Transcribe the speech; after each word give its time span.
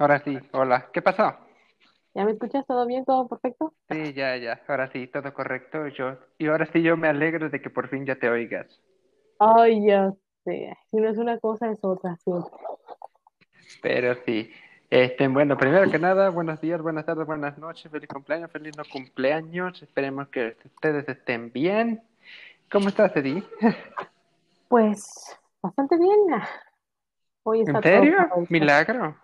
ahora 0.00 0.22
sí, 0.24 0.38
hola, 0.52 0.88
¿qué 0.92 1.02
pasó? 1.02 1.34
¿Ya 2.14 2.24
me 2.24 2.32
escuchas? 2.32 2.66
¿Todo 2.66 2.86
bien? 2.86 3.04
¿Todo 3.04 3.28
perfecto? 3.28 3.74
Sí, 3.88 4.12
ya, 4.14 4.36
ya, 4.36 4.60
ahora 4.66 4.90
sí, 4.92 5.06
todo 5.06 5.32
correcto, 5.34 5.86
yo, 5.88 6.16
y 6.38 6.46
ahora 6.46 6.66
sí 6.72 6.82
yo 6.82 6.96
me 6.96 7.08
alegro 7.08 7.50
de 7.50 7.60
que 7.60 7.70
por 7.70 7.88
fin 7.88 8.06
ya 8.06 8.16
te 8.16 8.28
oigas. 8.28 8.66
Ay, 9.38 9.86
ya 9.86 10.12
sé. 10.44 10.76
Si 10.90 10.96
no 10.96 11.08
es 11.08 11.18
una 11.18 11.38
cosa, 11.38 11.70
es 11.70 11.78
otra, 11.82 12.16
siempre. 12.16 12.50
Pero 13.82 14.14
sí, 14.26 14.50
este, 14.88 15.28
bueno, 15.28 15.56
primero 15.56 15.90
que 15.90 15.98
nada, 15.98 16.30
buenos 16.30 16.60
días, 16.60 16.82
buenas 16.82 17.06
tardes, 17.06 17.26
buenas 17.26 17.56
noches, 17.58 17.90
feliz 17.90 18.08
cumpleaños, 18.08 18.50
feliz 18.50 18.76
no 18.76 18.84
cumpleaños, 18.84 19.82
esperemos 19.82 20.28
que 20.28 20.56
ustedes 20.64 21.08
estén 21.08 21.52
bien. 21.52 22.02
¿Cómo 22.72 22.88
estás, 22.88 23.14
Eddie? 23.16 23.42
Pues, 24.68 25.38
bastante 25.62 25.98
bien. 25.98 26.18
Hoy 27.42 27.60
está 27.62 27.72
¿En 27.72 27.82
todo 27.82 27.92
serio? 27.92 28.16
correcto. 28.28 28.52
Milagro. 28.52 29.16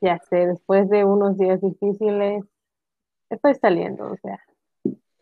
Ya 0.00 0.18
sé, 0.30 0.46
después 0.46 0.88
de 0.90 1.04
unos 1.04 1.38
días 1.38 1.60
difíciles, 1.60 2.44
estoy 3.30 3.54
saliendo, 3.56 4.12
o 4.12 4.16
sea. 4.18 4.38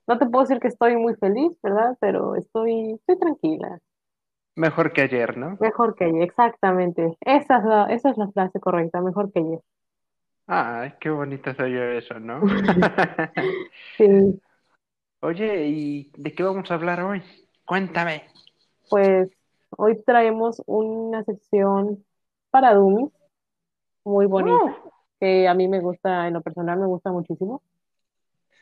No 0.09 0.19
te 0.19 0.27
puedo 0.27 0.45
decir 0.45 0.61
que 0.61 0.69
estoy 0.69 0.97
muy 0.97 1.15
feliz, 1.17 1.53
¿verdad? 1.63 1.97
Pero 2.01 2.35
estoy, 2.37 2.93
estoy 2.95 3.19
tranquila. 3.19 3.79
Mejor 4.57 4.93
que 4.93 5.03
ayer, 5.03 5.37
¿no? 5.39 5.59
Mejor 5.61 5.95
que 5.95 6.05
ayer, 6.07 6.23
exactamente. 6.23 7.17
Esa 7.21 7.59
es 7.59 7.65
la, 7.65 7.85
esa 7.87 8.11
es 8.11 8.17
la 8.19 8.29
frase 8.33 8.61
correcta, 8.61 9.01
mejor 9.01 9.33
que 9.33 9.41
ayer. 9.41 9.61
Ay, 10.47 10.95
qué 11.01 11.11
bonito 11.11 11.55
soy 11.55 11.73
yo 11.75 11.83
eso, 11.85 12.19
¿no? 12.19 12.41
Sí, 13.97 14.41
Oye, 15.21 15.67
¿y 15.69 16.13
de 16.17 16.35
qué 16.35 16.43
vamos 16.43 16.71
a 16.71 16.75
hablar 16.75 17.01
hoy? 17.03 17.23
Cuéntame. 17.65 18.25
pues 18.89 19.31
hoy 19.77 20.03
traemos 20.05 20.63
una 20.67 21.25
sección 21.25 22.05
para 22.51 22.75
Dummies, 22.75 23.13
muy 24.09 24.27
bonita. 24.27 24.57
Uh, 24.65 24.91
que 25.21 25.49
a 25.49 25.55
mí 25.55 25.69
me 25.69 25.81
gusta, 25.81 26.27
en 26.27 26.35
lo 26.35 26.43
personal 26.43 26.79
me 26.79 26.87
gusta 26.87 27.13
muchísimo. 27.13 27.63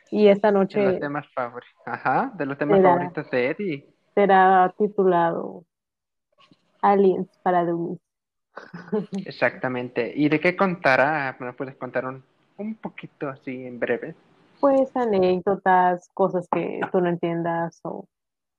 Y 0.09 0.27
esta 0.27 0.47
de 0.47 0.53
los 0.53 0.61
noche 0.61 0.99
temas 0.99 1.27
favoritos. 1.33 1.81
Ajá, 1.85 2.31
de 2.35 2.45
los 2.45 2.57
temas 2.57 2.77
será, 2.77 2.89
favoritos 2.89 3.29
de 3.29 3.49
Eddie. 3.49 3.93
será 4.15 4.73
titulado 4.77 5.63
Aliens 6.81 7.29
para 7.43 7.65
Dummies. 7.65 7.99
Exactamente. 9.25 10.13
¿Y 10.15 10.29
de 10.29 10.39
qué 10.39 10.55
contará? 10.55 11.35
¿Me 11.39 11.53
puedes 11.53 11.75
contar 11.75 12.05
un, 12.05 12.23
un 12.57 12.75
poquito 12.75 13.29
así 13.29 13.65
en 13.65 13.79
breve? 13.79 14.15
Pues 14.59 14.95
anécdotas, 14.95 16.09
cosas 16.13 16.47
que 16.49 16.79
tú 16.91 17.01
no 17.01 17.09
entiendas 17.09 17.79
o 17.83 18.07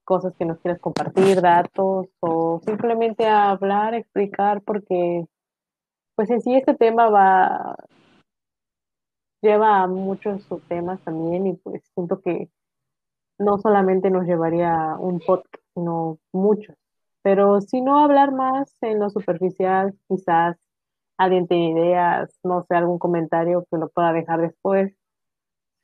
cosas 0.05 0.35
que 0.39 0.45
nos 0.45 0.59
quieras 0.61 0.81
compartir, 0.81 1.41
datos 1.41 2.07
o 2.21 2.61
simplemente 2.65 3.27
hablar, 3.27 3.95
explicar, 3.95 4.63
porque 4.63 5.27
pues 6.19 6.31
en 6.31 6.41
sí 6.41 6.53
este 6.53 6.75
tema 6.75 7.09
va, 7.11 7.77
lleva 9.41 9.83
a 9.83 9.87
muchos 9.87 10.43
subtemas 10.43 11.01
también 11.05 11.47
y 11.47 11.53
pues 11.55 11.81
siento 11.95 12.21
que 12.21 12.51
no 13.39 13.59
solamente 13.59 14.11
nos 14.11 14.27
llevaría 14.27 14.97
un 14.99 15.21
podcast, 15.21 15.63
sino 15.75 16.19
muchos. 16.33 16.75
Pero 17.23 17.61
si 17.61 17.83
no 17.83 18.01
hablar 18.01 18.33
más 18.33 18.77
en 18.81 18.99
lo 18.99 19.11
superficial, 19.11 19.95
quizás 20.09 20.57
alguien 21.19 21.47
tiene 21.47 21.71
ideas, 21.71 22.37
no 22.43 22.65
sé, 22.65 22.75
algún 22.75 22.99
comentario 22.99 23.65
que 23.71 23.79
lo 23.79 23.89
pueda 23.89 24.13
dejar 24.13 24.41
después. 24.41 24.93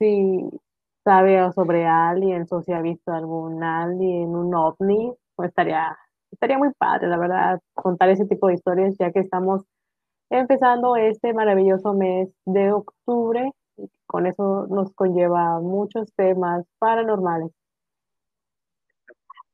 Si 0.01 0.51
sabe 1.05 1.53
sobre 1.53 1.87
aliens 1.87 2.53
o 2.53 2.61
si 2.61 2.73
ha 2.73 2.83
visto 2.83 3.13
algún 3.13 3.63
alien, 3.63 4.35
un 4.35 4.53
ovni, 4.53 5.15
pues 5.37 5.51
estaría, 5.51 5.97
estaría 6.33 6.59
muy 6.59 6.73
padre, 6.77 7.07
la 7.07 7.19
verdad, 7.19 7.61
contar 7.75 8.09
ese 8.09 8.27
tipo 8.27 8.49
de 8.49 8.55
historias, 8.55 8.97
ya 8.99 9.13
que 9.13 9.21
estamos 9.21 9.65
empezando 10.39 10.97
este 10.97 11.33
maravilloso 11.35 11.95
mes 11.95 12.29
de 12.45 12.73
octubre. 12.73 13.53
y 13.77 13.89
Con 14.07 14.27
eso 14.27 14.67
nos 14.69 14.93
conlleva 14.95 15.61
muchos 15.61 16.13
temas 16.15 16.65
paranormales. 16.79 17.51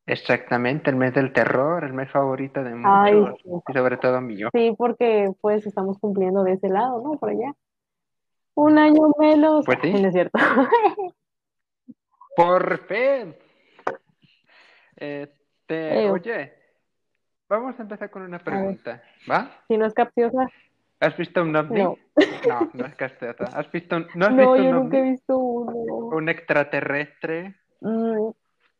Exactamente, 0.06 0.90
el 0.90 0.96
mes 0.96 1.14
del 1.14 1.32
terror, 1.32 1.84
el 1.84 1.92
mes 1.92 2.10
favorito 2.10 2.64
de 2.64 2.72
Ay, 2.82 3.14
muchos, 3.14 3.38
sí, 3.44 3.50
y 3.68 3.72
sobre 3.72 3.96
todo 3.96 4.20
mío. 4.20 4.48
sí, 4.52 4.74
porque 4.76 5.30
pues 5.40 5.64
estamos 5.66 5.98
cumpliendo 5.98 6.42
de 6.42 6.54
ese 6.54 6.68
lado, 6.68 7.00
¿no? 7.02 7.12
Por 7.18 7.30
allá. 7.30 7.52
Un 8.54 8.78
año 8.78 9.12
menos. 9.18 9.64
Pues 9.64 9.78
sí, 9.82 9.92
no 9.92 10.08
es 10.08 10.12
cierto. 10.14 10.38
por 12.36 12.86
fin. 12.86 13.36
Este, 14.96 16.06
Eh, 16.06 16.10
oye, 16.10 16.52
vamos 17.48 17.78
a 17.78 17.82
empezar 17.82 18.10
con 18.10 18.22
una 18.22 18.38
pregunta, 18.40 19.02
¿va? 19.30 19.50
si 19.68 19.76
no 19.78 19.86
es 19.86 19.94
capciosa, 19.94 20.48
¿Has 21.00 21.16
visto 21.16 21.42
un 21.42 21.56
ovni? 21.56 21.80
no. 21.82 21.96
No, 22.48 22.70
no 22.74 22.86
es 22.86 22.94
castellata. 22.94 23.44
¿Has 23.54 23.70
visto 23.72 23.96
un- 23.96 24.06
¿No 24.14 24.26
has 24.26 24.32
No, 24.32 24.36
visto 24.36 24.56
yo 24.56 24.62
un 24.64 24.70
nunca 24.70 24.98
he 24.98 25.02
visto 25.02 25.38
uno. 25.38 25.72
¿Un 26.16 26.28
extraterrestre? 26.28 27.56
Mm, 27.80 28.30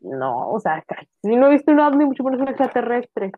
no, 0.00 0.48
o 0.50 0.60
sea, 0.60 0.84
si 1.22 1.34
no 1.36 1.46
he 1.46 1.50
visto 1.50 1.72
un 1.72 1.80
ovni, 1.80 2.04
mucho 2.04 2.22
menos 2.22 2.40
un 2.40 2.48
extraterrestre. 2.48 3.32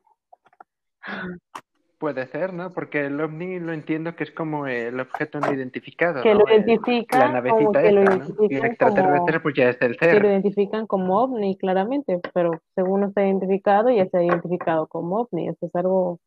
Puede 1.98 2.26
ser, 2.26 2.52
¿no? 2.52 2.70
Porque 2.72 3.06
el 3.06 3.20
ovni 3.20 3.60
lo 3.60 3.72
entiendo 3.72 4.16
que 4.16 4.24
es 4.24 4.32
como 4.32 4.66
el 4.66 4.98
objeto 4.98 5.38
no 5.38 5.52
identificado, 5.52 6.22
Que 6.22 6.34
lo 6.34 6.40
¿no? 6.40 6.44
El- 6.48 6.60
la 6.60 6.66
identifican 6.66 7.20
como 7.20 7.32
navecita 7.32 7.82
que 7.82 7.92
lo 7.92 8.00
esa, 8.02 8.16
¿no? 8.16 8.24
Y 8.48 8.54
el 8.56 8.64
extraterrestre 8.64 9.32
como 9.34 9.42
pues 9.44 9.54
ya 9.54 9.68
es 9.70 9.80
el 9.82 9.96
que 9.96 10.06
lo 10.06 10.12
ser. 10.12 10.24
identifican 10.24 10.86
como 10.88 11.18
ovni, 11.22 11.56
claramente, 11.56 12.20
pero 12.34 12.50
según 12.74 13.02
no 13.02 13.06
está 13.08 13.24
identificado, 13.24 13.90
ya 13.90 14.02
está 14.02 14.20
identificado 14.22 14.88
como 14.88 15.20
ovni. 15.20 15.48
Eso 15.48 15.66
es 15.66 15.74
algo 15.76 16.18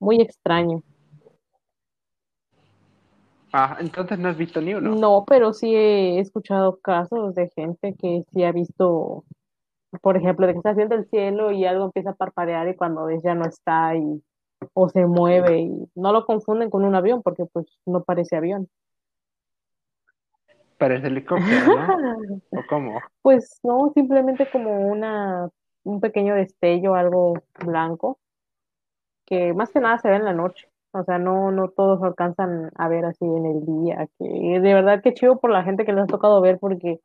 muy 0.00 0.20
extraño. 0.20 0.82
Ah, 3.56 3.76
entonces 3.78 4.18
no 4.18 4.28
has 4.28 4.36
visto 4.36 4.60
ni 4.60 4.74
uno. 4.74 4.96
No, 4.96 5.24
pero 5.28 5.52
sí 5.52 5.72
he 5.76 6.18
escuchado 6.18 6.80
casos 6.80 7.36
de 7.36 7.50
gente 7.50 7.94
que 7.94 8.24
sí 8.32 8.42
ha 8.42 8.50
visto, 8.50 9.22
por 10.02 10.16
ejemplo, 10.16 10.48
de 10.48 10.54
que 10.54 10.58
estás 10.58 10.74
viendo 10.74 10.96
el 10.96 11.08
cielo 11.08 11.52
y 11.52 11.64
algo 11.64 11.84
empieza 11.84 12.10
a 12.10 12.14
parpadear 12.16 12.66
y 12.66 12.74
cuando 12.74 13.04
ves 13.04 13.22
ya 13.22 13.36
no 13.36 13.44
está 13.44 13.94
y 13.94 14.20
o 14.72 14.88
se 14.88 15.06
mueve 15.06 15.60
y 15.60 15.88
no 15.94 16.12
lo 16.12 16.26
confunden 16.26 16.68
con 16.68 16.84
un 16.84 16.96
avión 16.96 17.22
porque 17.22 17.44
pues 17.46 17.66
no 17.86 18.02
parece 18.02 18.34
avión. 18.34 18.68
Parece 20.76 21.06
helicóptero, 21.06 21.64
¿no? 21.64 22.42
¿O 22.50 22.66
cómo? 22.68 23.00
Pues 23.22 23.60
no, 23.62 23.92
simplemente 23.94 24.50
como 24.50 24.80
una 24.80 25.48
un 25.84 26.00
pequeño 26.00 26.34
destello, 26.34 26.96
algo 26.96 27.34
blanco, 27.64 28.18
que 29.24 29.54
más 29.54 29.70
que 29.70 29.78
nada 29.78 29.98
se 29.98 30.08
ve 30.08 30.16
en 30.16 30.24
la 30.24 30.32
noche. 30.32 30.73
O 30.94 31.04
sea, 31.04 31.18
no, 31.18 31.50
no 31.50 31.68
todos 31.70 32.02
alcanzan 32.02 32.70
a 32.76 32.88
ver 32.88 33.04
así 33.04 33.24
en 33.24 33.46
el 33.46 33.66
día, 33.66 34.06
que 34.18 34.60
de 34.60 34.74
verdad 34.74 35.02
que 35.02 35.12
chido 35.14 35.40
por 35.40 35.50
la 35.50 35.64
gente 35.64 35.84
que 35.84 35.92
les 35.92 36.04
ha 36.04 36.06
tocado 36.06 36.40
ver 36.40 36.58
porque 36.60 37.00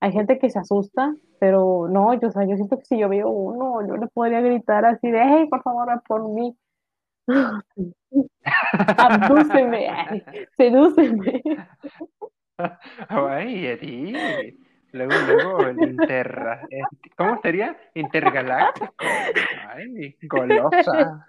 Hay 0.00 0.12
gente 0.12 0.38
que 0.38 0.50
se 0.50 0.58
asusta, 0.58 1.14
pero 1.38 1.88
no, 1.88 2.14
yo, 2.14 2.28
o 2.28 2.30
sea, 2.32 2.44
yo 2.44 2.56
siento 2.56 2.78
que 2.78 2.84
si 2.86 2.98
yo 2.98 3.08
veo 3.08 3.28
uno, 3.28 3.86
yo 3.86 3.96
le 3.96 4.08
podría 4.08 4.40
gritar 4.40 4.84
así 4.84 5.10
de, 5.10 5.20
hey, 5.22 5.46
por 5.48 5.62
favor, 5.62 6.02
por 6.08 6.28
mí, 6.28 6.56
abdúceme, 8.98 10.24
sedúceme. 10.56 11.42
Ay, 13.08 13.66
Eddie. 13.66 14.58
Luego, 14.92 15.14
luego, 15.26 15.66
el 15.66 15.82
inter... 15.82 16.60
¿Cómo 17.16 17.40
sería? 17.40 17.76
Intergaláctico. 17.94 18.94
Ay, 19.68 20.16
golosa. 20.22 21.26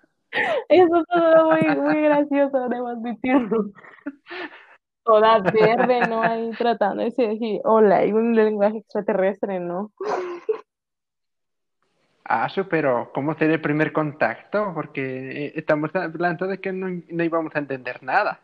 Eso 0.69 1.03
todo 1.05 1.51
muy, 1.51 1.75
muy 1.75 2.01
gracioso, 2.01 2.69
debo 2.69 2.87
admitirlo. 2.87 3.71
Toda 5.03 5.39
verde, 5.39 6.07
¿no? 6.07 6.23
Ahí 6.23 6.51
tratando 6.57 7.03
de 7.03 7.11
decir, 7.11 7.61
hola, 7.65 7.97
hay 7.97 8.13
un 8.13 8.35
lenguaje 8.35 8.77
extraterrestre, 8.77 9.59
¿no? 9.59 9.91
Ah, 12.25 12.47
pero 12.69 13.11
¿cómo 13.13 13.33
sería 13.33 13.55
el 13.55 13.61
primer 13.61 13.91
contacto? 13.91 14.71
Porque 14.73 15.47
eh, 15.47 15.53
estamos 15.55 15.93
hablando 15.93 16.47
de 16.47 16.59
que 16.59 16.71
no, 16.71 16.87
no 17.09 17.23
íbamos 17.23 17.53
a 17.55 17.59
entender 17.59 18.01
nada. 18.01 18.39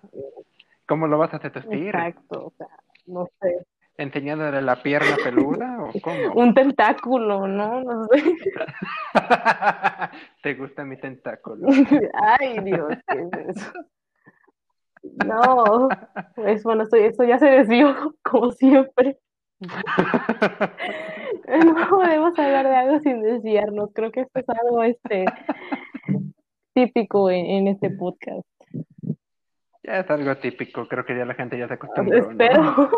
¿Cómo 0.85 1.07
lo 1.07 1.17
vas 1.17 1.33
a 1.33 1.39
seducir? 1.39 1.87
Exacto, 1.87 2.47
o 2.47 2.53
sea, 2.57 2.67
no 3.05 3.29
sé. 3.39 3.65
¿Enseñándole 3.99 4.61
la 4.61 4.81
pierna 4.81 5.17
peluda 5.21 5.77
o 5.81 5.91
cómo? 6.01 6.33
Un 6.35 6.53
tentáculo, 6.53 7.45
¿no? 7.45 7.83
No 7.83 8.05
sé. 8.05 8.23
¿Te 10.41 10.53
gusta 10.53 10.85
mi 10.85 10.95
tentáculo? 10.95 11.67
Ay, 12.39 12.59
Dios, 12.63 12.93
¿qué 13.09 13.19
es 13.19 13.57
eso? 13.57 13.73
No, 15.25 15.89
es 16.37 16.63
bueno, 16.63 16.83
esto, 16.83 16.95
esto 16.95 17.25
ya 17.25 17.39
se 17.39 17.47
desvió, 17.47 18.15
como 18.23 18.51
siempre. 18.51 19.17
No 19.59 19.67
podemos 21.89 22.39
hablar 22.39 22.69
de 22.69 22.75
algo 22.75 22.99
sin 22.99 23.21
desviarnos. 23.21 23.89
Creo 23.93 24.13
que 24.13 24.21
esto 24.21 24.39
es 24.39 24.45
algo 24.47 24.81
este, 24.83 25.25
típico 26.73 27.29
en, 27.29 27.45
en 27.45 27.67
este 27.67 27.89
podcast. 27.89 28.47
Ya 29.83 29.99
es 29.99 30.09
algo 30.09 30.37
típico, 30.37 30.87
creo 30.87 31.05
que 31.05 31.17
ya 31.17 31.25
la 31.25 31.33
gente 31.33 31.57
ya 31.57 31.67
se 31.67 31.73
acostumbró. 31.73 32.29
Espero. 32.29 32.63
No, 32.63 32.89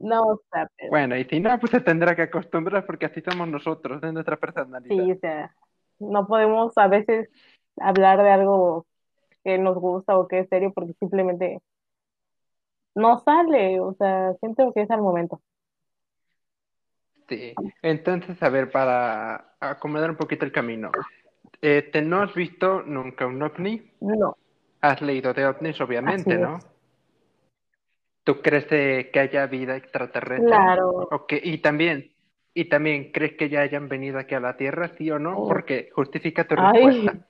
o 0.00 0.40
sea, 0.50 0.70
pero 0.76 0.90
Bueno, 0.90 1.16
y 1.16 1.24
si 1.24 1.40
no, 1.40 1.58
pues 1.58 1.70
se 1.70 1.80
tendrá 1.80 2.14
que 2.14 2.22
acostumbrar 2.22 2.86
porque 2.86 3.06
así 3.06 3.20
somos 3.20 3.48
nosotros, 3.48 4.02
es 4.02 4.12
nuestra 4.12 4.36
personalidad. 4.36 5.04
sí, 5.04 5.12
o 5.12 5.18
sea, 5.18 5.54
no 5.98 6.26
podemos 6.26 6.76
a 6.76 6.88
veces 6.88 7.28
hablar 7.80 8.22
de 8.22 8.30
algo 8.30 8.86
qué 9.44 9.58
nos 9.58 9.76
gusta 9.76 10.18
o 10.18 10.28
qué 10.28 10.40
es 10.40 10.48
serio, 10.48 10.72
porque 10.74 10.94
simplemente 10.94 11.60
no 12.94 13.18
sale, 13.20 13.80
o 13.80 13.94
sea, 13.94 14.34
siento 14.40 14.72
que 14.72 14.82
es 14.82 14.90
al 14.90 15.00
momento. 15.02 15.40
Sí, 17.28 17.54
entonces, 17.82 18.42
a 18.42 18.48
ver, 18.48 18.70
para 18.70 19.54
acomodar 19.60 20.10
un 20.10 20.16
poquito 20.16 20.44
el 20.46 20.52
camino, 20.52 20.90
eh, 21.62 21.82
¿te 21.92 22.02
no 22.02 22.22
has 22.22 22.34
visto 22.34 22.82
nunca 22.82 23.26
un 23.26 23.42
ovni? 23.42 23.90
No, 24.00 24.36
Has 24.80 25.00
leído 25.02 25.34
de 25.34 25.46
ovnis, 25.46 25.80
obviamente, 25.80 26.38
¿no? 26.38 26.58
¿Tú 28.28 28.42
crees 28.42 28.66
que 28.66 29.18
haya 29.18 29.46
vida 29.46 29.74
extraterrestre? 29.74 30.48
claro, 30.48 31.08
Ok, 31.10 31.32
y 31.42 31.62
también, 31.62 32.12
y 32.52 32.68
también, 32.68 33.10
¿crees 33.10 33.38
que 33.38 33.48
ya 33.48 33.62
hayan 33.62 33.88
venido 33.88 34.18
aquí 34.18 34.34
a 34.34 34.40
la 34.40 34.58
Tierra, 34.58 34.90
sí 34.98 35.10
o 35.10 35.18
no? 35.18 35.38
Oh. 35.38 35.48
Porque 35.48 35.88
justifica 35.94 36.46
tu 36.46 36.54
ay, 36.58 36.84
respuesta. 36.84 37.26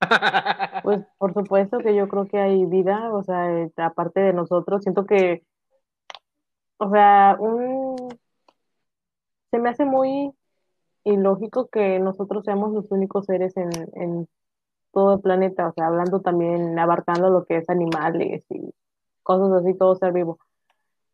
pues 0.82 1.00
por 1.18 1.34
supuesto 1.34 1.80
que 1.80 1.94
yo 1.94 2.08
creo 2.08 2.26
que 2.26 2.38
hay 2.38 2.64
vida, 2.64 3.12
o 3.12 3.22
sea, 3.22 3.52
eh, 3.54 3.70
aparte 3.76 4.20
de 4.20 4.32
nosotros, 4.32 4.82
siento 4.82 5.04
que, 5.04 5.42
o 6.78 6.88
sea, 6.88 7.36
un, 7.38 8.08
se 9.50 9.58
me 9.58 9.68
hace 9.68 9.84
muy 9.84 10.32
ilógico 11.04 11.68
que 11.68 11.98
nosotros 11.98 12.46
seamos 12.46 12.72
los 12.72 12.90
únicos 12.90 13.26
seres 13.26 13.54
en, 13.58 13.68
en 13.92 14.26
todo 14.90 15.16
el 15.16 15.20
planeta, 15.20 15.68
o 15.68 15.72
sea, 15.74 15.88
hablando 15.88 16.22
también, 16.22 16.78
abarcando 16.78 17.28
lo 17.28 17.44
que 17.44 17.58
es 17.58 17.68
animales 17.68 18.42
y 18.48 18.72
cosas 19.28 19.52
así, 19.52 19.76
todo 19.76 19.94
ser 19.94 20.12
vivo. 20.14 20.38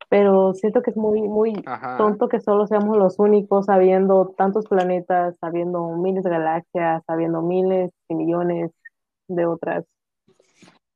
Pero 0.08 0.54
siento 0.54 0.82
que 0.82 0.90
es 0.90 0.96
muy, 0.96 1.22
muy 1.22 1.52
Ajá. 1.66 1.98
tonto 1.98 2.28
que 2.28 2.40
solo 2.40 2.66
seamos 2.68 2.96
los 2.96 3.18
únicos 3.18 3.66
sabiendo 3.66 4.32
tantos 4.36 4.66
planetas, 4.68 5.36
sabiendo 5.40 5.88
miles 5.96 6.22
de 6.22 6.30
galaxias, 6.30 7.02
sabiendo 7.06 7.42
miles 7.42 7.90
y 8.08 8.14
millones 8.14 8.70
de 9.26 9.46
otras 9.46 9.84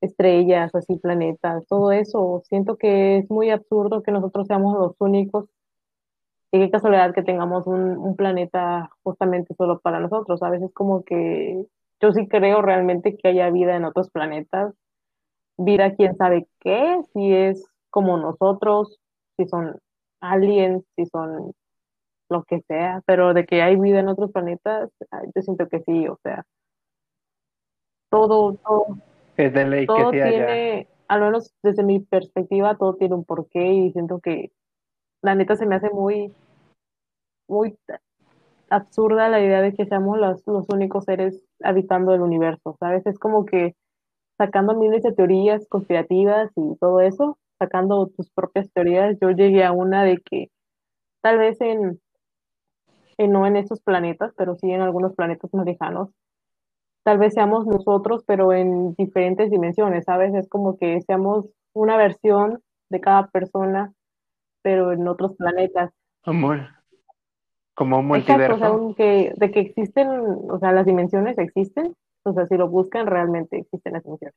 estrellas, 0.00 0.72
así 0.74 0.96
planetas, 0.98 1.66
todo 1.66 1.90
eso. 1.90 2.42
Siento 2.44 2.76
que 2.76 3.18
es 3.18 3.30
muy 3.30 3.50
absurdo 3.50 4.02
que 4.02 4.12
nosotros 4.12 4.46
seamos 4.46 4.78
los 4.78 4.94
únicos 5.00 5.46
y 6.52 6.60
qué 6.60 6.70
casualidad 6.70 7.12
que 7.12 7.24
tengamos 7.24 7.66
un, 7.66 7.98
un 7.98 8.14
planeta 8.14 8.90
justamente 9.02 9.54
solo 9.54 9.80
para 9.80 9.98
nosotros. 9.98 10.40
A 10.44 10.50
veces 10.50 10.70
como 10.72 11.02
que 11.02 11.66
yo 12.00 12.12
sí 12.12 12.28
creo 12.28 12.62
realmente 12.62 13.16
que 13.16 13.28
haya 13.28 13.50
vida 13.50 13.74
en 13.74 13.84
otros 13.84 14.10
planetas, 14.10 14.72
vida 15.58 15.94
quién 15.94 16.16
sabe 16.16 16.46
qué, 16.60 17.02
si 17.12 17.34
es 17.34 17.66
como 17.90 18.16
nosotros, 18.16 18.98
si 19.36 19.46
son 19.46 19.78
aliens, 20.20 20.84
si 20.96 21.04
son 21.06 21.52
lo 22.30 22.44
que 22.44 22.60
sea, 22.62 23.02
pero 23.06 23.34
de 23.34 23.44
que 23.44 23.62
hay 23.62 23.76
vida 23.76 24.00
en 24.00 24.08
otros 24.08 24.30
planetas, 24.32 24.90
yo 25.34 25.42
siento 25.42 25.68
que 25.68 25.80
sí, 25.80 26.06
o 26.08 26.18
sea, 26.22 26.44
todo, 28.10 28.54
todo, 28.54 28.86
Es 29.36 29.52
de 29.52 29.66
ley 29.66 29.86
que 29.86 29.86
todo 29.86 30.10
tiene, 30.10 30.88
al 31.08 31.20
menos 31.20 31.52
desde 31.62 31.82
mi 31.82 32.00
perspectiva, 32.00 32.76
todo 32.76 32.94
tiene 32.94 33.14
un 33.14 33.24
porqué 33.24 33.72
y 33.72 33.92
siento 33.92 34.20
que 34.20 34.52
la 35.22 35.34
neta 35.34 35.56
se 35.56 35.66
me 35.66 35.74
hace 35.74 35.90
muy, 35.90 36.32
muy 37.48 37.76
absurda 38.70 39.28
la 39.28 39.40
idea 39.40 39.62
de 39.62 39.74
que 39.74 39.86
seamos 39.86 40.18
los, 40.18 40.46
los 40.46 40.66
únicos 40.68 41.04
seres 41.04 41.42
habitando 41.62 42.14
el 42.14 42.20
universo, 42.20 42.76
¿sabes? 42.78 43.06
Es 43.06 43.18
como 43.18 43.46
que 43.46 43.74
sacando 44.38 44.74
miles 44.74 45.02
de 45.04 45.12
teorías 45.12 45.66
conspirativas 45.68 46.50
y 46.56 46.76
todo 46.78 47.00
eso, 47.00 47.38
sacando 47.58 48.08
tus 48.08 48.30
propias 48.30 48.70
teorías, 48.72 49.18
yo 49.20 49.30
llegué 49.32 49.64
a 49.64 49.72
una 49.72 50.04
de 50.04 50.18
que 50.18 50.50
tal 51.22 51.38
vez 51.38 51.60
en, 51.60 52.00
en 53.18 53.32
no 53.32 53.46
en 53.46 53.56
estos 53.56 53.80
planetas, 53.82 54.32
pero 54.36 54.54
sí 54.56 54.70
en 54.70 54.80
algunos 54.80 55.14
planetas 55.14 55.52
más 55.52 55.66
lejanos, 55.66 56.10
tal 57.04 57.18
vez 57.18 57.34
seamos 57.34 57.66
nosotros, 57.66 58.24
pero 58.26 58.52
en 58.52 58.94
diferentes 58.94 59.50
dimensiones, 59.50 60.04
¿sabes? 60.06 60.34
Es 60.34 60.48
como 60.48 60.78
que 60.78 61.00
seamos 61.02 61.46
una 61.74 61.96
versión 61.96 62.62
de 62.90 63.00
cada 63.00 63.28
persona, 63.28 63.92
pero 64.62 64.92
en 64.92 65.08
otros 65.08 65.36
planetas. 65.36 65.92
Mul- 66.26 66.68
como 67.74 67.98
un 67.98 68.06
Exacto, 68.10 68.54
o 68.54 68.58
sea, 68.58 68.70
multiverso. 68.70 68.72
un 68.72 68.94
que, 68.94 69.32
de 69.36 69.50
que 69.50 69.60
existen, 69.60 70.08
o 70.08 70.58
sea, 70.58 70.72
las 70.72 70.86
dimensiones 70.86 71.36
existen, 71.38 71.94
o 72.24 72.32
sea, 72.32 72.46
si 72.46 72.56
lo 72.56 72.68
buscan, 72.68 73.06
realmente 73.06 73.58
existen 73.58 73.94
las 73.94 74.04
dimensiones. 74.04 74.36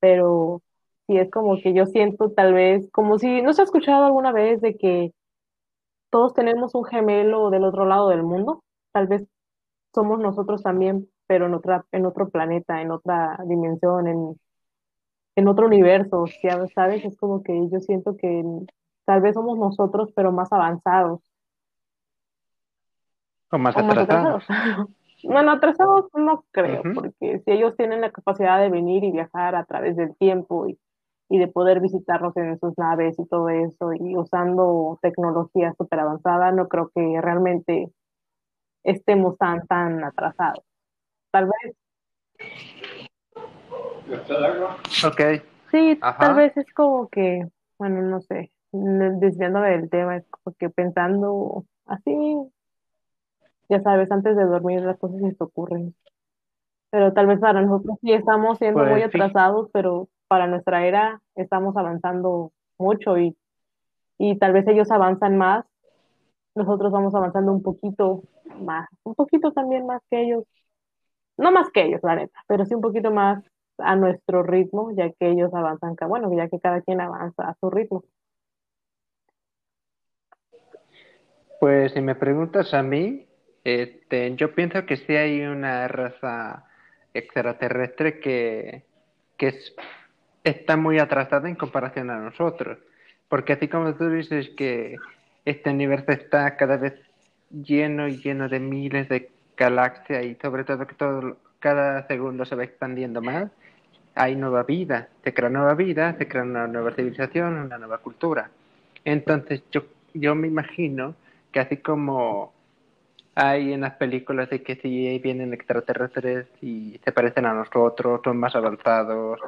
Pero 0.00 0.62
sí 1.06 1.16
es 1.16 1.30
como 1.30 1.56
que 1.60 1.72
yo 1.72 1.86
siento 1.86 2.30
tal 2.30 2.54
vez, 2.54 2.90
como 2.92 3.18
si, 3.18 3.42
¿no 3.42 3.52
se 3.52 3.62
ha 3.62 3.64
escuchado 3.64 4.04
alguna 4.06 4.32
vez 4.32 4.60
de 4.60 4.76
que 4.76 5.12
todos 6.10 6.34
tenemos 6.34 6.74
un 6.74 6.84
gemelo 6.84 7.50
del 7.50 7.64
otro 7.64 7.84
lado 7.84 8.08
del 8.08 8.22
mundo? 8.22 8.62
Tal 8.92 9.06
vez 9.08 9.26
somos 9.94 10.20
nosotros 10.20 10.62
también, 10.62 11.08
pero 11.26 11.46
en 11.46 11.54
otra, 11.54 11.84
en 11.92 12.06
otro 12.06 12.28
planeta, 12.28 12.80
en 12.82 12.90
otra 12.90 13.38
dimensión, 13.46 14.06
en, 14.06 14.40
en 15.36 15.48
otro 15.48 15.66
universo, 15.66 16.26
ya 16.42 16.66
¿sabes? 16.74 17.04
Es 17.04 17.16
como 17.16 17.42
que 17.42 17.68
yo 17.70 17.80
siento 17.80 18.16
que 18.16 18.44
tal 19.04 19.20
vez 19.20 19.34
somos 19.34 19.58
nosotros, 19.58 20.10
pero 20.14 20.32
más 20.32 20.52
avanzados. 20.52 21.20
O 23.50 23.58
más 23.58 23.76
O 23.76 23.82
más 23.82 23.98
atrasados. 23.98 24.44
Bueno, 25.24 25.52
atrasados 25.52 26.06
no 26.14 26.44
creo, 26.52 26.82
porque 26.94 27.42
si 27.44 27.50
ellos 27.50 27.76
tienen 27.76 28.00
la 28.00 28.10
capacidad 28.10 28.60
de 28.60 28.70
venir 28.70 29.04
y 29.04 29.12
viajar 29.12 29.54
a 29.56 29.64
través 29.64 29.96
del 29.96 30.16
tiempo 30.16 30.68
y, 30.68 30.78
y 31.28 31.38
de 31.38 31.48
poder 31.48 31.80
visitarnos 31.80 32.36
en 32.36 32.58
sus 32.60 32.76
naves 32.78 33.18
y 33.18 33.26
todo 33.26 33.48
eso, 33.48 33.92
y 33.92 34.16
usando 34.16 34.98
tecnología 35.02 35.74
súper 35.76 36.00
avanzada, 36.00 36.52
no 36.52 36.68
creo 36.68 36.90
que 36.94 37.20
realmente 37.20 37.90
estemos 38.84 39.36
tan, 39.38 39.66
tan 39.66 40.04
atrasados. 40.04 40.64
Tal 41.30 41.46
vez, 41.46 41.76
Ok, 45.04 45.20
sí, 45.70 45.98
Ajá. 46.00 46.18
tal 46.18 46.34
vez 46.36 46.56
es 46.56 46.72
como 46.72 47.08
que, 47.08 47.46
bueno, 47.78 48.02
no 48.02 48.20
sé, 48.22 48.50
desviándome 48.72 49.70
del 49.70 49.90
tema, 49.90 50.16
es 50.16 50.26
como 50.28 50.54
que 50.58 50.70
pensando 50.70 51.64
así, 51.86 52.36
ya 53.68 53.80
sabes, 53.82 54.10
antes 54.12 54.36
de 54.36 54.44
dormir 54.44 54.82
las 54.82 54.98
cosas 54.98 55.20
se 55.20 55.34
te 55.34 55.44
ocurren. 55.44 55.94
Pero 56.90 57.12
tal 57.14 57.26
vez 57.26 57.40
para 57.40 57.62
nosotros 57.62 57.98
sí 58.02 58.12
estamos 58.12 58.58
siendo 58.58 58.86
muy 58.86 59.02
Pues 59.02 59.02
atrasados, 59.02 59.70
pero 59.72 60.08
para 60.28 60.46
nuestra 60.46 60.86
era 60.86 61.20
estamos 61.36 61.76
avanzando 61.76 62.52
mucho 62.78 63.18
y, 63.18 63.36
y 64.18 64.38
tal 64.38 64.52
vez 64.54 64.66
ellos 64.68 64.90
avanzan 64.90 65.38
más, 65.38 65.66
nosotros 66.56 66.92
vamos 66.92 67.14
avanzando 67.14 67.52
un 67.52 67.62
poquito 67.62 68.22
más, 68.60 68.88
un 69.04 69.14
poquito 69.14 69.52
también 69.52 69.86
más 69.86 70.02
que 70.10 70.22
ellos, 70.22 70.44
no 71.38 71.52
más 71.52 71.70
que 71.70 71.84
ellos, 71.84 72.00
la 72.04 72.16
neta, 72.16 72.40
pero 72.48 72.66
sí 72.66 72.74
un 72.74 72.82
poquito 72.82 73.10
más 73.12 73.44
a 73.78 73.96
nuestro 73.96 74.42
ritmo, 74.44 74.92
ya 74.92 75.10
que 75.12 75.30
ellos 75.30 75.54
avanzan, 75.54 75.96
bueno, 76.08 76.32
ya 76.34 76.48
que 76.48 76.60
cada 76.60 76.82
quien 76.82 77.00
avanza 77.00 77.48
a 77.48 77.56
su 77.60 77.70
ritmo. 77.70 78.04
Pues 81.60 81.92
si 81.92 82.00
me 82.00 82.16
preguntas 82.16 82.74
a 82.74 82.82
mí, 82.82 83.27
este, 83.74 84.34
yo 84.36 84.54
pienso 84.54 84.86
que 84.86 84.96
sí 84.96 85.14
hay 85.16 85.42
una 85.42 85.88
raza 85.88 86.64
extraterrestre 87.14 88.20
que, 88.20 88.84
que 89.36 89.48
es- 89.48 89.74
está 90.44 90.76
muy 90.76 90.98
atrasada 90.98 91.48
en 91.48 91.56
comparación 91.56 92.10
a 92.10 92.18
nosotros. 92.20 92.78
Porque 93.28 93.52
así 93.54 93.68
como 93.68 93.94
tú 93.94 94.08
dices 94.10 94.50
que 94.56 94.96
este 95.44 95.70
universo 95.70 96.12
está 96.12 96.56
cada 96.56 96.76
vez 96.76 96.94
lleno 97.50 98.08
y 98.08 98.18
lleno 98.22 98.48
de 98.48 98.60
miles 98.60 99.08
de 99.08 99.30
galaxias 99.56 100.24
y 100.24 100.34
sobre 100.36 100.64
todo 100.64 100.86
que 100.86 100.94
todo, 100.94 101.38
cada 101.60 102.06
segundo 102.06 102.44
se 102.44 102.54
va 102.56 102.64
expandiendo 102.64 103.20
más, 103.22 103.50
hay 104.14 104.34
nueva 104.36 104.64
vida, 104.64 105.08
se 105.24 105.34
crea 105.34 105.48
nueva 105.50 105.74
vida, 105.74 106.16
se 106.18 106.28
crea 106.28 106.42
una 106.42 106.66
nueva 106.66 106.92
civilización, 106.94 107.54
una 107.58 107.78
nueva 107.78 107.98
cultura. 107.98 108.50
Entonces 109.04 109.62
yo, 109.70 109.84
yo 110.14 110.34
me 110.34 110.48
imagino 110.48 111.16
que 111.52 111.60
así 111.60 111.76
como 111.78 112.52
hay 113.40 113.72
en 113.72 113.82
las 113.82 113.94
películas 113.94 114.50
de 114.50 114.64
que 114.64 114.74
si 114.74 115.16
vienen 115.20 115.54
extraterrestres 115.54 116.48
y 116.60 117.00
se 117.04 117.12
parecen 117.12 117.46
a 117.46 117.54
nosotros, 117.54 118.20
son 118.24 118.36
más 118.36 118.56
avanzados, 118.56 119.38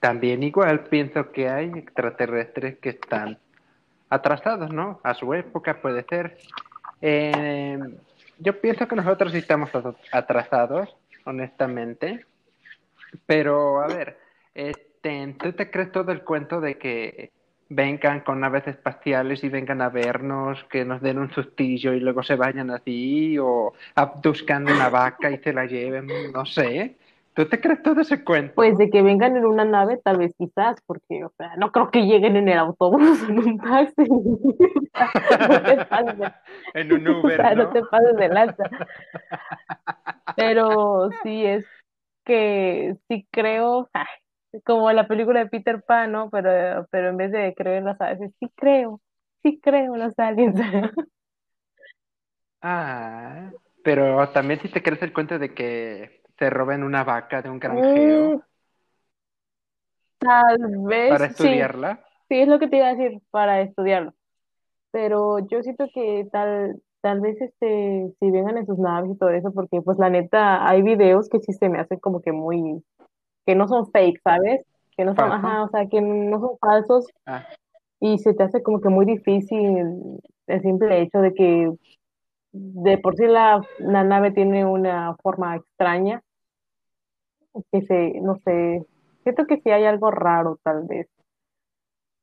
también 0.00 0.42
igual 0.42 0.80
pienso 0.80 1.30
que 1.30 1.48
hay 1.48 1.70
extraterrestres 1.76 2.78
que 2.78 2.88
están 2.88 3.38
atrasados, 4.08 4.72
¿no? 4.72 4.98
A 5.04 5.14
su 5.14 5.32
época 5.32 5.80
puede 5.80 6.02
ser. 6.08 6.38
Eh, 7.00 7.78
yo 8.40 8.60
pienso 8.60 8.88
que 8.88 8.96
nosotros 8.96 9.30
sí 9.30 9.38
estamos 9.38 9.70
atrasados, 10.10 10.96
honestamente. 11.24 12.26
Pero, 13.26 13.80
a 13.80 13.86
ver, 13.86 14.18
este, 14.54 15.36
¿tú 15.38 15.52
te 15.52 15.70
crees 15.70 15.92
todo 15.92 16.10
el 16.10 16.24
cuento 16.24 16.60
de 16.60 16.78
que 16.78 17.30
vengan 17.70 18.20
con 18.20 18.40
naves 18.40 18.66
espaciales 18.68 19.42
y 19.44 19.48
vengan 19.48 19.80
a 19.82 19.88
vernos, 19.90 20.62
que 20.70 20.84
nos 20.84 21.00
den 21.02 21.18
un 21.18 21.30
sustillo 21.32 21.94
y 21.94 22.00
luego 22.00 22.22
se 22.22 22.36
vayan 22.36 22.70
así, 22.70 23.38
o 23.38 23.72
abduzcan 23.94 24.68
una 24.68 24.88
vaca 24.90 25.30
y 25.30 25.38
se 25.38 25.52
la 25.54 25.66
lleven, 25.66 26.32
no 26.32 26.44
sé? 26.46 26.96
¿Tú 27.34 27.46
te 27.48 27.60
crees 27.60 27.82
todo 27.82 28.00
ese 28.02 28.24
cuento? 28.24 28.54
Pues 28.56 28.76
de 28.76 28.90
que 28.90 29.02
vengan 29.02 29.36
en 29.36 29.46
una 29.46 29.64
nave, 29.64 29.98
tal 30.04 30.18
vez 30.18 30.34
quizás, 30.36 30.76
porque, 30.86 31.24
o 31.24 31.32
sea, 31.38 31.56
no 31.56 31.72
creo 31.72 31.90
que 31.90 32.02
lleguen 32.02 32.36
en 32.36 32.48
el 32.48 32.58
autobús, 32.58 33.22
en 33.28 33.38
un 33.38 33.58
taxi. 33.58 34.04
No 35.48 35.62
te 35.64 35.86
pases 35.86 36.18
de- 36.18 36.32
en 36.74 36.92
un 36.92 37.08
o 37.08 37.20
Uber, 37.20 37.36
sea, 37.36 37.54
no 37.54 37.64
¿no? 37.64 37.72
te 37.72 37.82
pases 37.84 38.16
de 38.16 38.28
lanza. 38.28 38.64
Pero 40.36 41.10
sí 41.22 41.44
es 41.46 41.64
que 42.24 42.96
sí 43.08 43.26
creo, 43.30 43.88
como 44.64 44.90
la 44.92 45.06
película 45.08 45.40
de 45.40 45.46
Peter 45.50 45.82
Pan, 45.82 46.12
¿no? 46.12 46.30
Pero, 46.30 46.86
pero 46.90 47.10
en 47.10 47.16
vez 47.16 47.32
de 47.32 47.54
creer 47.54 47.78
en 47.78 47.84
las 47.86 47.98
sí 48.40 48.50
creo, 48.56 49.00
sí 49.42 49.60
creo 49.62 49.94
en 49.94 50.00
los 50.00 50.18
aliens. 50.18 50.56
Ah, 52.62 53.52
pero 53.82 54.28
también 54.32 54.60
si 54.60 54.68
te 54.68 54.82
crees 54.82 55.02
el 55.02 55.12
cuento 55.12 55.38
de 55.38 55.54
que 55.54 56.22
se 56.38 56.50
roben 56.50 56.82
una 56.82 57.04
vaca 57.04 57.42
de 57.42 57.50
un 57.50 57.58
granjero 57.58 58.34
Mm, 58.34 58.40
tal 60.18 60.58
vez, 60.86 61.20
para 61.20 61.26
sí, 61.40 61.66
estudiarla. 61.66 62.04
sí 62.28 62.36
es 62.40 62.48
lo 62.48 62.58
que 62.58 62.68
te 62.68 62.76
iba 62.78 62.88
a 62.88 62.94
decir 62.94 63.20
para 63.30 63.60
estudiarlo. 63.62 64.14
Pero 64.92 65.40
yo 65.40 65.62
siento 65.62 65.86
que 65.94 66.28
tal, 66.32 66.82
tal 67.02 67.20
vez 67.20 67.40
este, 67.40 68.12
si 68.20 68.30
vengan 68.30 68.58
en 68.58 68.66
sus 68.66 68.78
naves 68.78 69.12
y 69.12 69.18
todo 69.18 69.30
eso, 69.30 69.52
porque 69.52 69.82
pues 69.82 69.98
la 69.98 70.10
neta 70.10 70.68
hay 70.68 70.82
videos 70.82 71.28
que 71.28 71.40
sí 71.40 71.52
se 71.54 71.68
me 71.68 71.80
hacen 71.80 72.00
como 72.00 72.22
que 72.22 72.32
muy, 72.32 72.84
que 73.50 73.56
no 73.56 73.66
son 73.66 73.90
fake, 73.90 74.20
¿sabes? 74.22 74.64
Que 74.96 75.04
no 75.04 75.16
son, 75.16 75.28
Falso. 75.28 75.34
ajá, 75.34 75.64
o 75.64 75.68
sea, 75.70 75.88
que 75.88 76.00
no 76.00 76.38
son 76.38 76.56
falsos 76.60 77.06
Ah, 77.26 77.44
y 77.98 78.18
se 78.18 78.32
te 78.32 78.44
hace 78.44 78.62
como 78.62 78.80
que 78.80 78.88
muy 78.88 79.04
difícil 79.04 80.20
el 80.46 80.62
simple 80.62 81.02
hecho 81.02 81.18
de 81.18 81.34
que 81.34 81.72
de 82.52 82.98
por 82.98 83.16
sí 83.16 83.26
la, 83.26 83.60
la 83.80 84.04
nave 84.04 84.30
tiene 84.30 84.64
una 84.64 85.16
forma 85.16 85.56
extraña, 85.56 86.22
que 87.72 87.82
se, 87.82 88.20
no 88.20 88.36
sé, 88.44 88.86
siento 89.24 89.46
que 89.46 89.60
sí 89.60 89.70
hay 89.70 89.84
algo 89.84 90.12
raro 90.12 90.60
tal 90.62 90.84
vez, 90.86 91.08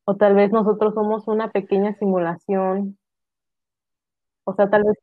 o 0.06 0.16
tal 0.16 0.34
vez 0.36 0.54
nosotros 0.54 0.94
somos 0.94 1.28
una 1.28 1.52
pequeña 1.52 1.94
simulación, 1.96 2.98
o 4.46 4.54
sea, 4.54 4.70
tal 4.70 4.86
vez, 4.86 4.98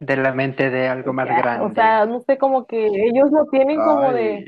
de 0.00 0.16
la 0.18 0.32
mente 0.34 0.68
de 0.68 0.88
algo 0.88 1.14
más 1.14 1.26
ya, 1.26 1.38
o 1.38 1.38
grande. 1.38 1.74
sea, 1.74 2.04
no 2.04 2.20
sé, 2.20 2.36
como 2.36 2.66
que 2.66 2.86
ellos 2.86 3.30
lo 3.30 3.46
tienen 3.46 3.76
como 3.76 4.12
de, 4.12 4.44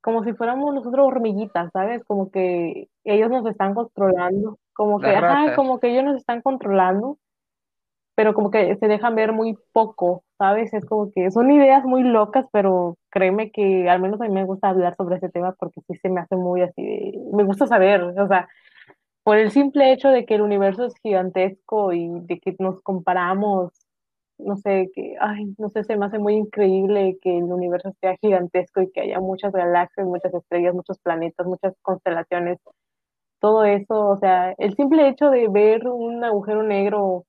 como 0.00 0.24
si 0.24 0.32
fuéramos 0.32 0.74
nosotros 0.74 1.06
hormiguitas, 1.06 1.70
¿sabes? 1.72 2.04
Como 2.04 2.30
que 2.30 2.88
ellos 3.04 3.30
nos 3.30 3.46
están 3.46 3.74
controlando, 3.74 4.58
como 4.72 5.00
que, 5.00 5.08
ajá, 5.08 5.54
como 5.54 5.80
que 5.80 5.90
ellos 5.90 6.04
nos 6.04 6.16
están 6.16 6.42
controlando 6.42 7.18
pero 8.18 8.34
como 8.34 8.50
que 8.50 8.74
se 8.74 8.88
dejan 8.88 9.14
ver 9.14 9.32
muy 9.32 9.56
poco, 9.70 10.24
¿sabes? 10.38 10.74
Es 10.74 10.84
como 10.84 11.12
que 11.12 11.30
son 11.30 11.52
ideas 11.52 11.84
muy 11.84 12.02
locas, 12.02 12.46
pero 12.50 12.96
créeme 13.10 13.52
que 13.52 13.88
al 13.88 14.00
menos 14.00 14.20
a 14.20 14.24
mí 14.24 14.30
me 14.30 14.44
gusta 14.44 14.70
hablar 14.70 14.96
sobre 14.96 15.18
ese 15.18 15.28
tema 15.28 15.54
porque 15.56 15.82
sí 15.86 15.96
se 16.02 16.08
me 16.08 16.22
hace 16.22 16.34
muy 16.34 16.62
así 16.62 16.82
de, 16.84 17.12
me 17.32 17.44
gusta 17.44 17.68
saber, 17.68 18.02
o 18.02 18.26
sea, 18.26 18.48
por 19.22 19.36
el 19.38 19.52
simple 19.52 19.92
hecho 19.92 20.08
de 20.08 20.26
que 20.26 20.34
el 20.34 20.40
universo 20.40 20.86
es 20.86 20.94
gigantesco 21.00 21.92
y 21.92 22.08
de 22.22 22.40
que 22.40 22.56
nos 22.58 22.82
comparamos, 22.82 23.70
no 24.38 24.56
sé, 24.56 24.90
que, 24.94 25.16
ay, 25.20 25.54
no 25.58 25.68
sé, 25.68 25.84
se 25.84 25.96
me 25.96 26.06
hace 26.06 26.18
muy 26.18 26.34
increíble 26.34 27.18
que 27.22 27.38
el 27.38 27.44
universo 27.44 27.92
sea 28.00 28.16
gigantesco 28.20 28.82
y 28.82 28.90
que 28.90 29.02
haya 29.02 29.20
muchas 29.20 29.52
galaxias, 29.52 30.06
muchas 30.06 30.32
estrellas, 30.34 30.74
muchos 30.74 30.98
planetas, 31.00 31.46
muchas 31.46 31.74
constelaciones, 31.82 32.58
todo 33.40 33.64
eso, 33.64 34.08
o 34.08 34.16
sea, 34.18 34.54
el 34.58 34.74
simple 34.74 35.08
hecho 35.08 35.30
de 35.30 35.48
ver 35.48 35.88
un 35.88 36.24
agujero 36.24 36.62
negro 36.62 37.24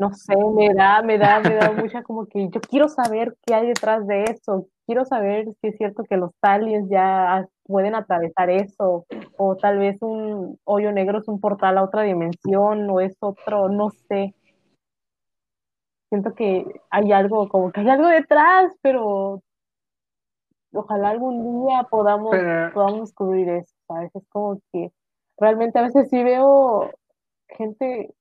no 0.00 0.14
sé, 0.14 0.34
me 0.34 0.72
da, 0.72 1.02
me 1.02 1.18
da, 1.18 1.40
me 1.40 1.54
da 1.54 1.72
mucha 1.92 2.02
como 2.02 2.26
que 2.26 2.48
yo 2.48 2.60
quiero 2.62 2.88
saber 2.88 3.36
qué 3.44 3.54
hay 3.54 3.66
detrás 3.66 4.06
de 4.06 4.24
eso, 4.24 4.66
quiero 4.86 5.04
saber 5.04 5.46
si 5.60 5.68
es 5.68 5.76
cierto 5.76 6.04
que 6.04 6.16
los 6.16 6.30
aliens 6.40 6.88
ya 6.90 7.46
pueden 7.64 7.94
atravesar 7.94 8.48
eso, 8.48 9.04
o 9.36 9.56
tal 9.56 9.78
vez 9.78 9.98
un 10.00 10.58
hoyo 10.64 10.90
negro 10.90 11.18
es 11.18 11.28
un 11.28 11.38
portal 11.38 11.76
a 11.76 11.84
otra 11.84 12.02
dimensión, 12.02 12.88
o 12.88 13.00
es 13.00 13.14
otro, 13.20 13.68
no 13.68 13.90
sé, 14.08 14.34
siento 16.10 16.34
que 16.34 16.66
hay 16.90 17.12
algo, 17.12 17.48
como 17.48 17.72
que 17.72 17.80
hay 17.80 17.88
algo 17.88 18.08
detrás, 18.08 18.76
pero 18.82 19.42
ojalá 20.72 21.10
algún 21.10 21.66
día 21.66 21.84
podamos, 21.84 22.30
Pero, 22.32 22.72
podamos 22.74 23.00
descubrir 23.00 23.48
eso, 23.48 23.74
¿sabes? 23.86 24.14
Es 24.14 24.28
como 24.28 24.60
que 24.72 24.92
realmente 25.38 25.78
a 25.78 25.82
veces 25.82 26.10
sí 26.10 26.22
veo 26.22 26.90
gente 27.48 28.12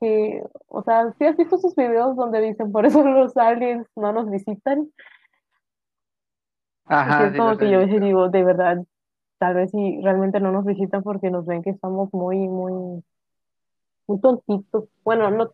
que, 0.00 0.42
o 0.68 0.82
sea, 0.82 1.12
¿sí 1.18 1.24
has 1.24 1.36
visto 1.36 1.56
esos 1.56 1.74
videos 1.76 2.16
donde 2.16 2.40
dicen 2.40 2.72
por 2.72 2.84
eso 2.86 3.02
los 3.04 3.36
aliens 3.36 3.86
no 3.94 4.12
nos 4.12 4.30
visitan? 4.30 4.90
Ajá, 6.86 7.26
es 7.26 7.32
sí 7.32 7.38
como 7.38 7.56
que 7.56 7.70
yo 7.70 7.78
a 7.78 7.84
veces 7.84 8.00
digo, 8.00 8.28
de 8.28 8.44
verdad, 8.44 8.84
tal 9.38 9.54
vez 9.54 9.70
si 9.70 10.00
realmente 10.02 10.40
no 10.40 10.52
nos 10.52 10.64
visitan 10.64 11.02
porque 11.02 11.30
nos 11.30 11.44
ven 11.44 11.62
que 11.62 11.70
estamos 11.70 12.12
muy, 12.14 12.48
muy, 12.48 13.02
muy 14.06 14.20
tontitos. 14.20 14.84
Bueno, 15.04 15.30
no, 15.30 15.50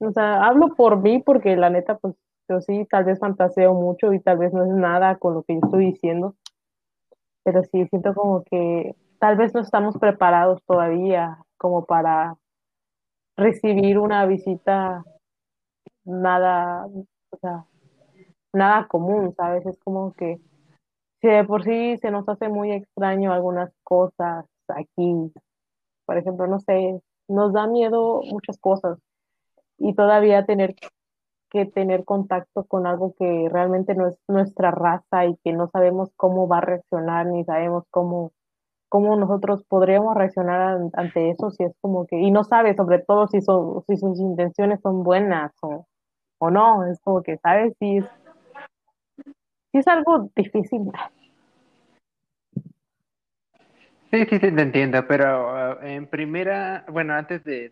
o 0.00 0.10
sea, 0.12 0.44
hablo 0.46 0.74
por 0.74 1.00
mí 1.00 1.22
porque 1.22 1.56
la 1.56 1.70
neta, 1.70 1.96
pues 1.98 2.14
yo 2.48 2.60
sí, 2.60 2.86
tal 2.90 3.04
vez 3.04 3.18
fantaseo 3.18 3.74
mucho 3.74 4.12
y 4.12 4.20
tal 4.20 4.38
vez 4.38 4.52
no 4.52 4.64
es 4.64 4.70
nada 4.70 5.16
con 5.16 5.34
lo 5.34 5.42
que 5.42 5.54
yo 5.54 5.60
estoy 5.64 5.86
diciendo, 5.86 6.34
pero 7.44 7.62
sí 7.64 7.86
siento 7.88 8.14
como 8.14 8.44
que 8.44 8.94
tal 9.18 9.36
vez 9.36 9.54
no 9.54 9.60
estamos 9.60 9.96
preparados 9.98 10.62
todavía 10.66 11.38
como 11.56 11.84
para 11.84 12.36
recibir 13.36 13.98
una 13.98 14.26
visita 14.26 15.04
nada, 16.04 16.86
o 16.86 17.36
sea, 17.40 17.64
nada 18.52 18.86
común, 18.88 19.34
¿sabes? 19.36 19.66
Es 19.66 19.78
como 19.78 20.12
que 20.14 20.38
si 21.20 21.28
de 21.28 21.44
por 21.44 21.64
sí 21.64 21.96
se 21.98 22.10
nos 22.10 22.28
hace 22.28 22.48
muy 22.48 22.72
extraño 22.72 23.32
algunas 23.32 23.72
cosas 23.82 24.44
aquí, 24.68 25.32
por 26.06 26.16
ejemplo, 26.18 26.46
no 26.46 26.60
sé, 26.60 27.00
nos 27.28 27.52
da 27.52 27.66
miedo 27.66 28.20
muchas 28.30 28.58
cosas 28.58 28.98
y 29.78 29.94
todavía 29.94 30.46
tener 30.46 30.74
que 31.50 31.66
tener 31.66 32.04
contacto 32.04 32.64
con 32.64 32.86
algo 32.86 33.14
que 33.18 33.48
realmente 33.50 33.94
no 33.94 34.08
es 34.08 34.16
nuestra 34.28 34.70
raza 34.72 35.26
y 35.26 35.36
que 35.44 35.52
no 35.52 35.68
sabemos 35.68 36.10
cómo 36.16 36.48
va 36.48 36.58
a 36.58 36.62
reaccionar 36.62 37.26
ni 37.26 37.44
sabemos 37.44 37.84
cómo 37.90 38.32
cómo 38.88 39.16
nosotros 39.16 39.64
podríamos 39.64 40.16
reaccionar 40.16 40.60
an- 40.60 40.90
ante 40.94 41.30
eso 41.30 41.50
si 41.50 41.64
es 41.64 41.72
como 41.80 42.06
que 42.06 42.18
y 42.20 42.30
no 42.30 42.44
sabes 42.44 42.76
sobre 42.76 43.00
todo 43.00 43.28
si 43.28 43.40
son 43.42 43.82
si 43.86 43.96
sus 43.96 44.18
intenciones 44.20 44.80
son 44.80 45.02
buenas 45.02 45.52
o, 45.62 45.86
o 46.38 46.50
no, 46.50 46.84
es 46.86 47.00
como 47.00 47.22
que 47.22 47.38
sabes 47.38 47.74
si 47.78 47.98
es, 47.98 48.04
si 49.72 49.78
es 49.78 49.88
algo 49.88 50.30
difícil. 50.36 50.90
Sí, 54.10 54.24
sí, 54.30 54.38
te 54.38 54.48
entiendo, 54.62 55.06
pero 55.08 55.52
uh, 55.80 55.84
en 55.84 56.06
primera, 56.06 56.84
bueno, 56.90 57.14
antes 57.14 57.42
de- 57.44 57.70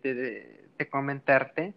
de 0.77 0.89
comentarte, 0.89 1.73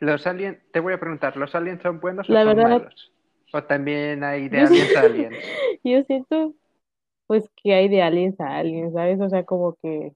los 0.00 0.26
aliens, 0.26 0.58
te 0.72 0.80
voy 0.80 0.92
a 0.92 1.00
preguntar, 1.00 1.36
¿los 1.36 1.54
aliens 1.54 1.82
son 1.82 2.00
buenos 2.00 2.28
o 2.28 2.32
son 2.32 2.56
malos? 2.56 3.12
O 3.52 3.62
también 3.64 4.22
hay 4.24 4.48
de 4.48 4.60
aliens 4.60 4.96
a 4.96 5.00
aliens. 5.00 5.34
yo 5.84 6.02
siento 6.04 6.54
pues 7.26 7.48
que 7.62 7.74
hay 7.74 7.88
de 7.88 8.02
aliens 8.02 8.40
a 8.40 8.56
aliens, 8.58 8.94
¿sabes? 8.94 9.20
O 9.20 9.28
sea, 9.28 9.44
como 9.44 9.76
que 9.82 10.12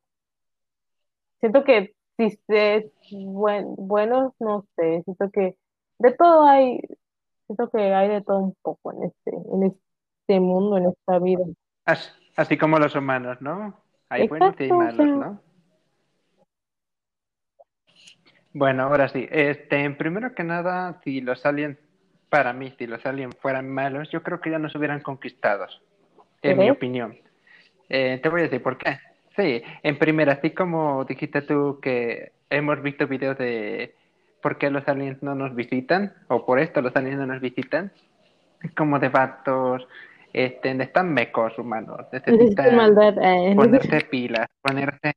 siento 1.41 1.65
que 1.65 1.95
si 2.17 2.39
es 2.49 2.87
buen, 3.11 3.75
buenos, 3.77 4.33
no 4.39 4.67
sé, 4.77 5.03
siento 5.05 5.31
que 5.31 5.57
de 5.99 6.13
todo 6.13 6.45
hay, 6.45 6.81
siento 7.47 7.71
que 7.71 7.81
hay 7.81 8.09
de 8.09 8.23
todo 8.23 8.39
un 8.39 8.57
poco 8.63 8.93
en 8.93 9.05
este, 9.05 9.31
en 9.31 9.63
este 9.65 10.41
mundo, 10.41 10.79
en 10.79 10.87
esta 10.87 11.19
vida. 11.19 11.45
As- 11.85 12.15
así 12.37 12.57
como 12.57 12.79
los 12.79 12.95
humanos, 12.95 13.41
¿no? 13.41 13.75
Hay 14.09 14.29
buenos 14.29 14.55
y 14.59 14.65
hay 14.65 14.71
o 14.71 14.75
malos, 14.75 14.97
sea, 14.97 15.07
¿no? 15.07 15.41
Bueno, 18.55 18.85
ahora 18.85 19.09
sí. 19.09 19.27
Este, 19.31 19.89
primero 19.91 20.35
que 20.35 20.45
nada, 20.45 21.01
si 21.05 21.21
los 21.21 21.45
aliens, 21.47 21.79
para 22.29 22.53
mí, 22.53 22.73
si 22.79 22.87
los 22.87 23.05
aliens 23.07 23.35
fueran 23.41 23.69
malos, 23.71 24.11
yo 24.11 24.23
creo 24.23 24.41
que 24.41 24.51
ya 24.51 24.59
nos 24.59 24.75
hubieran 24.75 25.01
conquistado, 25.01 25.67
en 26.43 26.59
mi 26.59 26.71
opinión. 26.71 27.17
Eh, 27.89 28.19
te 28.23 28.29
voy 28.29 28.41
a 28.41 28.45
decir 28.45 28.63
por 28.63 28.79
qué. 28.79 28.99
Sí, 29.37 29.63
en 29.83 29.99
primera, 29.99 30.35
así 30.35 30.51
como 30.51 31.05
dijiste 31.05 31.43
tú 31.43 31.79
que 31.81 32.33
hemos 32.51 32.83
visto 32.83 33.07
videos 33.07 33.39
de 33.39 33.95
por 34.43 34.59
qué 34.59 34.71
los 34.71 34.87
aliens 34.89 35.23
no 35.23 35.35
nos 35.35 35.55
visitan, 35.55 36.13
o 36.29 36.45
por 36.45 36.59
esto 36.59 36.83
los 36.83 36.95
aliens 36.97 37.19
no 37.19 37.27
nos 37.27 37.41
visitan, 37.41 37.93
es 38.63 38.73
como 38.73 38.99
de 38.99 39.09
vatos, 39.09 39.87
este, 40.33 40.71
están 40.83 41.13
mecos 41.13 41.59
humanos, 41.59 42.01
Necesitan 42.13 42.39
necesitan 42.39 42.77
maldad. 42.77 43.15
eh, 43.23 43.55
ponerse 43.55 44.01
pilas, 44.11 44.47
ponerse, 44.61 45.13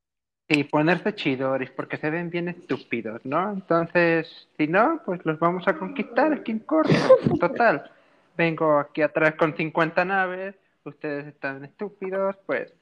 sí, 0.48 0.64
ponerse 0.64 1.14
chidores, 1.14 1.70
porque 1.70 1.96
se 1.96 2.10
ven 2.10 2.30
bien 2.30 2.48
estúpidos, 2.48 3.24
¿no? 3.24 3.52
Entonces, 3.52 4.48
si 4.56 4.66
no, 4.66 5.00
pues 5.04 5.24
los 5.24 5.38
vamos 5.38 5.66
a 5.68 5.76
conquistar 5.76 6.32
aquí 6.32 6.52
en 6.52 6.60
corto. 6.60 6.92
Total, 7.40 7.90
vengo 8.36 8.78
aquí 8.78 9.02
atrás 9.02 9.34
con 9.34 9.56
50 9.56 10.04
naves, 10.04 10.54
ustedes 10.84 11.26
están 11.26 11.64
estúpidos, 11.64 12.36
pues 12.46 12.72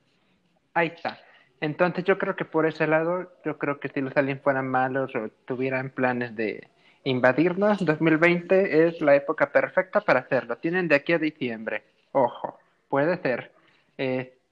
ahí 0.74 0.88
está. 0.88 1.18
Entonces 1.60 2.04
yo 2.04 2.18
creo 2.18 2.36
que 2.36 2.44
por 2.44 2.66
ese 2.66 2.86
lado, 2.86 3.32
yo 3.44 3.56
creo 3.58 3.80
que 3.80 3.88
si 3.88 4.00
los 4.00 4.16
aliens 4.16 4.42
fueran 4.42 4.68
malos 4.68 5.14
o 5.14 5.30
tuvieran 5.46 5.90
planes 5.90 6.36
de 6.36 6.68
invadirnos, 7.04 7.84
2020 7.84 8.86
es 8.86 9.00
la 9.00 9.14
época 9.14 9.50
perfecta 9.50 10.00
para 10.00 10.20
hacerlo. 10.20 10.56
Tienen 10.58 10.88
de 10.88 10.96
aquí 10.96 11.12
a 11.12 11.18
diciembre. 11.18 11.84
Ojo, 12.12 12.58
puede 12.88 13.16
ser. 13.18 13.52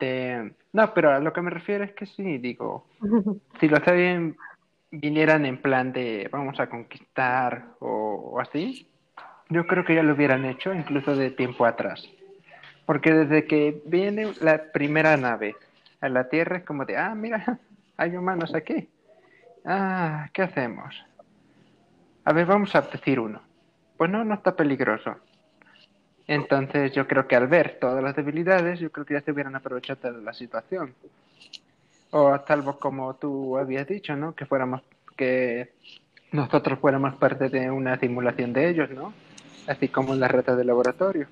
Este, 0.03 0.55
no, 0.73 0.95
pero 0.95 1.13
a 1.13 1.21
lo 1.21 1.33
que 1.33 1.43
me 1.43 1.51
refiero 1.51 1.85
es 1.85 1.93
que 1.93 2.07
sí, 2.07 2.39
digo, 2.39 2.87
si 3.61 3.69
los 3.69 3.87
aliens 3.87 4.37
vinieran 4.91 5.47
en 5.47 5.59
plan 5.59 5.93
de 5.93 6.29
vamos 6.31 6.59
a 6.59 6.69
conquistar 6.69 7.67
o, 7.79 8.33
o 8.35 8.41
así, 8.41 8.89
yo 9.49 9.67
creo 9.67 9.85
que 9.85 9.95
ya 9.95 10.03
lo 10.03 10.15
hubieran 10.15 10.45
hecho 10.45 10.75
incluso 10.75 11.15
de 11.15 11.31
tiempo 11.31 11.65
atrás. 11.65 12.03
Porque 12.85 13.13
desde 13.13 13.47
que 13.47 13.81
viene 13.87 14.33
la 14.41 14.73
primera 14.73 15.17
nave 15.17 15.55
a 16.01 16.09
la 16.09 16.29
Tierra 16.29 16.57
es 16.57 16.65
como 16.65 16.85
de, 16.85 16.97
ah, 16.97 17.15
mira, 17.15 17.61
hay 17.97 18.17
humanos 18.17 18.55
aquí. 18.57 18.89
Ah, 19.65 20.29
¿qué 20.33 20.43
hacemos? 20.43 20.97
A 22.25 22.33
ver, 22.33 22.47
vamos 22.47 22.75
a 22.75 22.81
decir 22.81 23.21
uno. 23.21 23.41
Pues 23.97 24.11
no, 24.11 24.25
no 24.25 24.35
está 24.35 24.57
peligroso. 24.57 25.15
Entonces 26.27 26.93
yo 26.93 27.07
creo 27.07 27.27
que 27.27 27.37
al 27.37 27.49
ver 27.49 27.79
todas 27.81 28.03
las 28.03 28.15
debilidades, 28.15 28.79
yo 28.79 28.91
creo 28.91 29.05
que 29.05 29.15
ya 29.15 29.21
se 29.21 29.33
hubieran 29.33 29.57
aprovechado 29.57 30.13
de 30.13 30.23
la 30.23 30.33
situación. 30.33 30.95
O 32.11 32.39
tal 32.41 32.63
vez 32.63 32.77
como 32.77 33.15
tú 33.15 33.59
habías 33.59 33.87
dicho, 33.87 34.15
¿no? 34.17 34.35
Que 34.35 34.47
fuéramos, 34.47 34.83
que 35.17 35.73
nosotros 36.31 36.79
fuéramos 36.79 37.15
parte 37.17 37.49
de 37.49 37.71
una 37.71 37.99
simulación 37.99 38.53
de 38.53 38.69
ellos, 38.69 38.91
¿no? 38.91 39.13
Así 39.67 39.89
como 39.89 40.15
en 40.15 40.21
las 40.21 40.31
retas 40.31 40.57
de 40.57 40.65
laboratorio. 40.65 41.27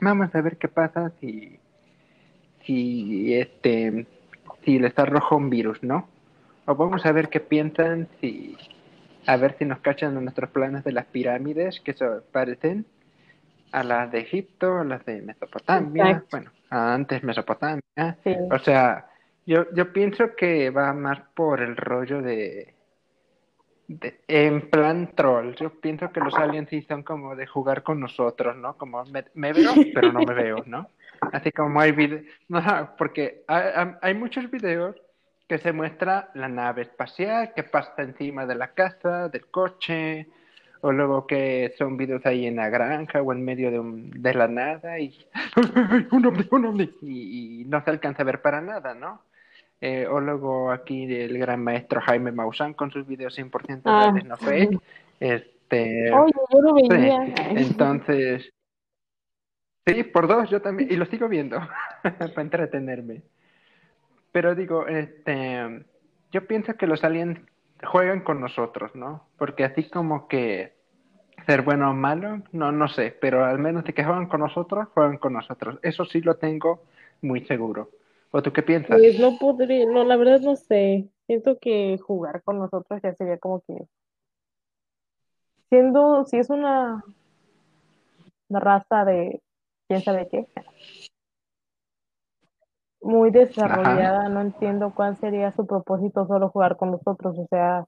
Vamos 0.00 0.34
a 0.34 0.40
ver 0.40 0.56
qué 0.56 0.68
pasa 0.68 1.12
si, 1.20 1.58
si 2.64 3.34
este, 3.34 4.06
si 4.64 4.78
les 4.78 4.98
arroja 4.98 5.36
un 5.36 5.50
virus, 5.50 5.82
¿no? 5.82 6.08
O 6.66 6.74
vamos 6.74 7.04
a 7.04 7.12
ver 7.12 7.28
qué 7.28 7.40
piensan 7.40 8.08
si, 8.20 8.56
a 9.26 9.36
ver 9.36 9.56
si 9.58 9.64
nos 9.64 9.80
cachan 9.80 10.14
nuestros 10.22 10.50
planes 10.50 10.84
de 10.84 10.92
las 10.92 11.06
pirámides 11.06 11.80
que 11.80 11.92
se 11.92 12.06
parecen 12.32 12.86
a 13.72 13.82
las 13.82 14.10
de 14.10 14.20
Egipto, 14.20 14.78
a 14.78 14.84
las 14.84 15.04
de 15.04 15.22
Mesopotamia, 15.22 16.24
bueno, 16.30 16.50
antes 16.70 17.22
Mesopotamia. 17.22 17.82
O 18.50 18.58
sea, 18.58 19.06
yo, 19.46 19.66
yo 19.72 19.92
pienso 19.92 20.34
que 20.36 20.70
va 20.70 20.92
más 20.92 21.20
por 21.34 21.60
el 21.60 21.76
rollo 21.76 22.22
de, 22.22 22.74
en 24.28 24.70
plan 24.70 25.12
troll. 25.14 25.54
Yo 25.54 25.70
pienso 25.80 26.10
que 26.12 26.20
los 26.20 26.34
aliens 26.34 26.68
sí 26.68 26.82
son 26.82 27.02
como 27.02 27.34
de 27.34 27.46
jugar 27.46 27.82
con 27.82 28.00
nosotros, 28.00 28.56
¿no? 28.56 28.76
Como 28.76 29.02
me, 29.06 29.52
veo, 29.52 29.72
pero 29.94 30.12
no 30.12 30.20
me 30.20 30.34
veo, 30.34 30.62
¿no? 30.66 30.88
Así 31.32 31.50
como 31.52 31.80
hay 31.80 31.92
videos, 31.92 32.24
no, 32.48 32.62
porque 32.96 33.44
hay, 33.46 33.92
hay 34.00 34.14
muchos 34.14 34.50
videos 34.50 34.96
que 35.46 35.58
se 35.58 35.72
muestra 35.72 36.30
la 36.34 36.48
nave 36.48 36.82
espacial 36.82 37.52
que 37.54 37.64
pasa 37.64 38.02
encima 38.02 38.46
de 38.46 38.54
la 38.54 38.68
casa, 38.68 39.28
del 39.28 39.50
coche, 39.50 40.28
o 40.82 40.92
luego 40.92 41.26
que 41.26 41.74
son 41.76 41.96
videos 41.96 42.24
ahí 42.24 42.46
en 42.46 42.56
la 42.56 42.68
granja 42.68 43.22
o 43.22 43.32
en 43.32 43.44
medio 43.44 43.70
de, 43.70 43.78
un, 43.78 44.10
de 44.10 44.34
la 44.34 44.48
nada 44.48 44.98
y 44.98 45.16
un 46.12 46.26
ovni, 46.26 46.46
un 46.50 46.64
ovni, 46.66 46.90
y, 47.02 47.64
no 47.66 47.82
se 47.84 47.90
alcanza 47.90 48.22
a 48.22 48.26
ver 48.26 48.40
para 48.42 48.60
nada, 48.60 48.94
¿no? 48.94 49.22
Eh, 49.80 50.06
o 50.06 50.20
luego 50.20 50.70
aquí 50.70 51.04
el 51.14 51.38
gran 51.38 51.62
maestro 51.62 52.00
Jaime 52.02 52.32
Maussan 52.32 52.74
con 52.74 52.90
sus 52.90 53.06
videos 53.06 53.38
100% 53.38 53.82
ah, 53.86 54.12
no 54.26 54.36
fake. 54.36 54.78
Este, 55.18 56.12
Oye, 56.12 56.32
yo 56.52 56.60
lo 56.60 56.74
veía. 56.74 57.34
entonces, 57.50 58.50
sí, 59.86 60.04
por 60.04 60.28
dos 60.28 60.50
yo 60.50 60.60
también, 60.60 60.90
y 60.92 60.96
lo 60.96 61.06
sigo 61.06 61.28
viendo 61.28 61.58
para 62.02 62.42
entretenerme. 62.42 63.22
Pero 64.32 64.54
digo, 64.54 64.86
este, 64.86 65.84
yo 66.30 66.46
pienso 66.46 66.74
que 66.74 66.86
los 66.86 67.02
aliens 67.02 67.38
juegan 67.84 68.20
con 68.20 68.40
nosotros, 68.40 68.94
¿no? 68.94 69.26
Porque 69.38 69.64
así 69.64 69.88
como 69.88 70.28
que 70.28 70.74
ser 71.46 71.62
bueno 71.62 71.90
o 71.90 71.94
malo, 71.94 72.42
no, 72.52 72.72
no 72.72 72.88
sé, 72.88 73.16
pero 73.20 73.44
al 73.44 73.58
menos 73.58 73.84
de 73.84 73.94
que 73.94 74.04
juegan 74.04 74.26
con 74.26 74.40
nosotros, 74.40 74.88
juegan 74.94 75.18
con 75.18 75.32
nosotros. 75.32 75.78
Eso 75.82 76.04
sí 76.04 76.20
lo 76.20 76.36
tengo 76.36 76.82
muy 77.22 77.44
seguro. 77.46 77.90
¿O 78.30 78.42
tú 78.42 78.52
qué 78.52 78.62
piensas? 78.62 78.98
Pues 78.98 79.18
no 79.18 79.36
podría, 79.38 79.86
no, 79.86 80.04
la 80.04 80.16
verdad 80.16 80.40
no 80.40 80.56
sé. 80.56 81.08
Siento 81.26 81.58
que 81.60 81.98
jugar 81.98 82.42
con 82.42 82.58
nosotros 82.58 83.00
ya 83.02 83.14
sería 83.14 83.38
como 83.38 83.60
que 83.60 83.86
siendo, 85.68 86.24
si 86.26 86.36
es 86.36 86.50
una, 86.50 87.04
una 88.48 88.60
raza 88.60 89.04
de 89.04 89.40
quién 89.88 90.02
sabe 90.02 90.28
qué, 90.28 90.46
muy 93.02 93.30
desarrollada, 93.30 94.28
no 94.28 94.40
entiendo 94.40 94.92
cuál 94.94 95.16
sería 95.16 95.52
su 95.52 95.66
propósito 95.66 96.26
solo 96.26 96.50
jugar 96.50 96.76
con 96.76 96.90
nosotros, 96.92 97.38
o 97.38 97.46
sea, 97.48 97.86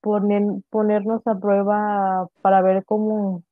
poner, 0.00 0.42
ponernos 0.70 1.26
a 1.26 1.34
prueba 1.38 2.28
para 2.42 2.62
ver 2.62 2.84
cómo, 2.84 3.42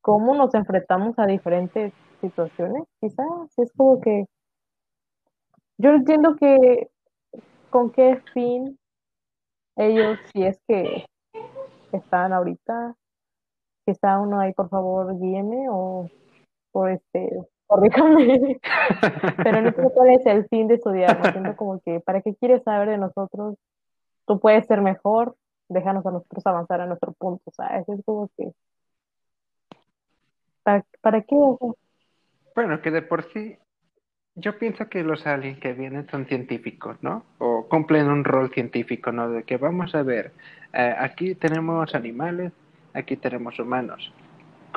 cómo 0.00 0.34
nos 0.34 0.54
enfrentamos 0.54 1.18
a 1.18 1.26
diferentes 1.26 1.92
situaciones, 2.20 2.84
quizás 3.00 3.26
es 3.56 3.72
como 3.72 4.00
que 4.00 4.26
yo 5.78 5.90
entiendo 5.90 6.34
que 6.36 6.90
con 7.70 7.90
qué 7.90 8.20
fin 8.34 8.78
ellos, 9.76 10.18
si 10.32 10.42
es 10.42 10.58
que 10.66 11.06
están 11.92 12.32
ahorita, 12.32 12.96
que 13.86 13.92
está 13.92 14.18
uno 14.18 14.40
ahí, 14.40 14.52
por 14.52 14.68
favor, 14.68 15.16
guíeme 15.18 15.68
o, 15.70 16.10
o 16.72 16.86
este 16.88 17.30
corríjame. 17.68 18.58
Pero 19.44 19.62
no 19.62 19.70
sé 19.70 19.82
cuál 19.94 20.10
es 20.10 20.26
el 20.26 20.48
fin 20.48 20.66
de 20.66 20.74
estudiar. 20.74 21.20
Me 21.20 21.30
siento 21.30 21.54
como 21.54 21.80
que, 21.80 22.00
¿para 22.00 22.20
qué 22.22 22.34
quieres 22.34 22.64
saber 22.64 22.88
de 22.88 22.98
nosotros? 22.98 23.56
Tú 24.26 24.40
puedes 24.40 24.66
ser 24.66 24.80
mejor, 24.80 25.36
déjanos 25.68 26.04
a 26.04 26.10
nosotros 26.10 26.44
avanzar 26.46 26.80
a 26.80 26.86
nuestro 26.86 27.12
punto, 27.12 27.50
¿sabes? 27.52 27.88
Es 27.88 28.04
como 28.04 28.28
que, 28.36 28.50
¿para, 30.64 30.84
para 31.00 31.22
qué? 31.22 31.36
Bueno, 32.54 32.82
que 32.82 32.90
de 32.90 33.02
por 33.02 33.30
sí, 33.32 33.56
yo 34.34 34.58
pienso 34.58 34.88
que 34.88 35.02
los 35.02 35.26
aliens 35.26 35.60
que 35.60 35.72
vienen 35.72 36.08
son 36.10 36.26
científicos, 36.26 36.96
¿no? 37.02 37.24
O 37.38 37.68
cumplen 37.68 38.08
un 38.08 38.24
rol 38.24 38.50
científico, 38.50 39.12
¿no? 39.12 39.30
De 39.30 39.44
que 39.44 39.56
vamos 39.56 39.94
a 39.94 40.02
ver, 40.02 40.32
eh, 40.72 40.94
aquí 40.98 41.34
tenemos 41.34 41.94
animales, 41.94 42.52
aquí 42.94 43.16
tenemos 43.16 43.58
humanos 43.58 44.12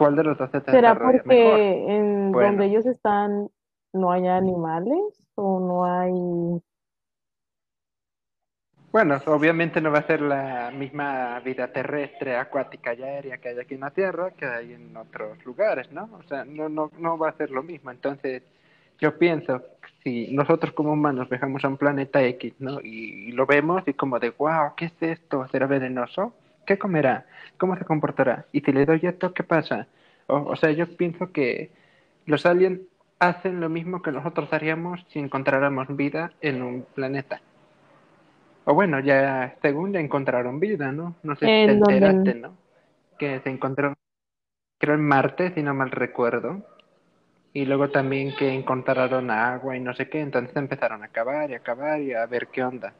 ¿Cuál 0.01 0.15
de 0.15 0.23
los 0.23 0.35
dos 0.35 0.49
se 0.49 0.61
¿Será 0.61 0.97
porque 0.97 1.85
en 1.87 2.31
donde 2.31 2.65
ellos 2.65 2.87
están 2.87 3.49
no 3.93 4.11
hay 4.11 4.27
animales 4.27 5.23
o 5.35 5.59
no 5.59 5.85
hay... 5.85 6.59
Bueno, 8.91 9.19
obviamente 9.27 9.79
no 9.79 9.91
va 9.91 9.99
a 9.99 10.07
ser 10.07 10.21
la 10.21 10.71
misma 10.71 11.39
vida 11.41 11.71
terrestre, 11.71 12.35
acuática 12.35 12.95
y 12.95 13.03
aérea 13.03 13.37
que 13.37 13.49
hay 13.49 13.59
aquí 13.59 13.75
en 13.75 13.81
la 13.81 13.91
Tierra 13.91 14.31
que 14.31 14.47
hay 14.47 14.73
en 14.73 14.97
otros 14.97 15.45
lugares, 15.45 15.91
¿no? 15.91 16.09
O 16.13 16.23
sea, 16.23 16.45
no, 16.45 16.67
no, 16.67 16.89
no 16.97 17.19
va 17.19 17.29
a 17.29 17.37
ser 17.37 17.51
lo 17.51 17.61
mismo. 17.61 17.91
Entonces, 17.91 18.41
yo 18.99 19.19
pienso, 19.19 19.61
si 20.03 20.33
nosotros 20.33 20.73
como 20.73 20.93
humanos 20.93 21.29
viajamos 21.29 21.63
a 21.63 21.67
un 21.67 21.77
planeta 21.77 22.23
X, 22.23 22.55
¿no? 22.57 22.81
Y, 22.81 23.33
lo 23.33 23.45
vemos 23.45 23.83
y 23.85 23.93
como 23.93 24.17
de, 24.17 24.31
wow, 24.31 24.73
¿qué 24.75 24.85
es 24.85 24.93
esto? 24.99 25.47
¿Será 25.51 25.67
venenoso? 25.67 26.33
¿Qué 26.65 26.77
comerá? 26.77 27.25
¿Cómo 27.57 27.77
se 27.77 27.85
comportará? 27.85 28.45
Y 28.51 28.61
si 28.61 28.71
le 28.71 28.85
doy 28.85 29.01
esto, 29.03 29.33
¿qué 29.33 29.43
pasa? 29.43 29.87
O, 30.27 30.55
sea, 30.55 30.71
yo 30.71 30.87
pienso 30.95 31.31
que 31.31 31.71
los 32.25 32.45
aliens 32.45 32.79
hacen 33.19 33.59
lo 33.59 33.69
mismo 33.69 34.01
que 34.01 34.11
nosotros 34.11 34.51
haríamos 34.53 35.05
si 35.09 35.19
encontráramos 35.19 35.95
vida 35.95 36.31
en 36.41 36.61
un 36.61 36.85
planeta. 36.95 37.41
O 38.63 38.73
bueno, 38.73 38.99
ya 38.99 39.57
según 39.61 39.91
ya 39.91 39.99
encontraron 39.99 40.59
vida, 40.59 40.91
¿no? 40.91 41.15
No 41.23 41.35
sé 41.35 41.47
si 41.47 41.65
te 41.65 41.71
enteraste, 41.71 42.35
¿no? 42.35 42.55
Que 43.17 43.39
se 43.41 43.49
encontró, 43.49 43.93
creo 44.77 44.95
en 44.95 45.05
Marte, 45.07 45.53
si 45.53 45.61
no 45.61 45.73
mal 45.73 45.91
recuerdo. 45.91 46.63
Y 47.53 47.65
luego 47.65 47.89
también 47.89 48.33
que 48.37 48.53
encontraron 48.53 49.29
agua 49.29 49.75
y 49.75 49.81
no 49.81 49.93
sé 49.93 50.07
qué, 50.09 50.21
entonces 50.21 50.55
empezaron 50.55 51.03
a 51.03 51.09
cavar 51.09 51.51
y 51.51 51.55
a 51.55 51.59
cavar 51.59 51.99
y 52.01 52.13
a 52.13 52.25
ver 52.25 52.47
qué 52.47 52.63
onda. 52.63 52.93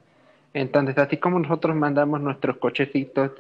Entonces, 0.54 0.98
así 0.98 1.18
como 1.18 1.40
nosotros 1.40 1.76
mandamos 1.76 2.20
nuestros 2.20 2.58
cochecitos 2.58 3.32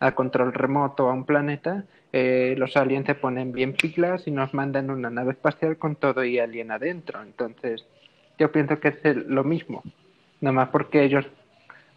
a 0.00 0.14
control 0.14 0.52
remoto 0.52 1.08
a 1.08 1.12
un 1.12 1.24
planeta, 1.24 1.84
eh, 2.12 2.54
los 2.58 2.76
aliens 2.76 3.06
se 3.06 3.14
ponen 3.14 3.52
bien 3.52 3.74
pilas 3.74 4.26
y 4.26 4.30
nos 4.30 4.54
mandan 4.54 4.90
una 4.90 5.10
nave 5.10 5.32
espacial 5.32 5.78
con 5.78 5.96
todo 5.96 6.24
y 6.24 6.38
alien 6.38 6.70
adentro. 6.70 7.22
Entonces, 7.22 7.86
yo 8.38 8.52
pienso 8.52 8.78
que 8.78 8.88
es 8.88 9.16
lo 9.16 9.44
mismo. 9.44 9.82
Nomás 10.40 10.68
porque 10.68 11.02
ellos, 11.02 11.26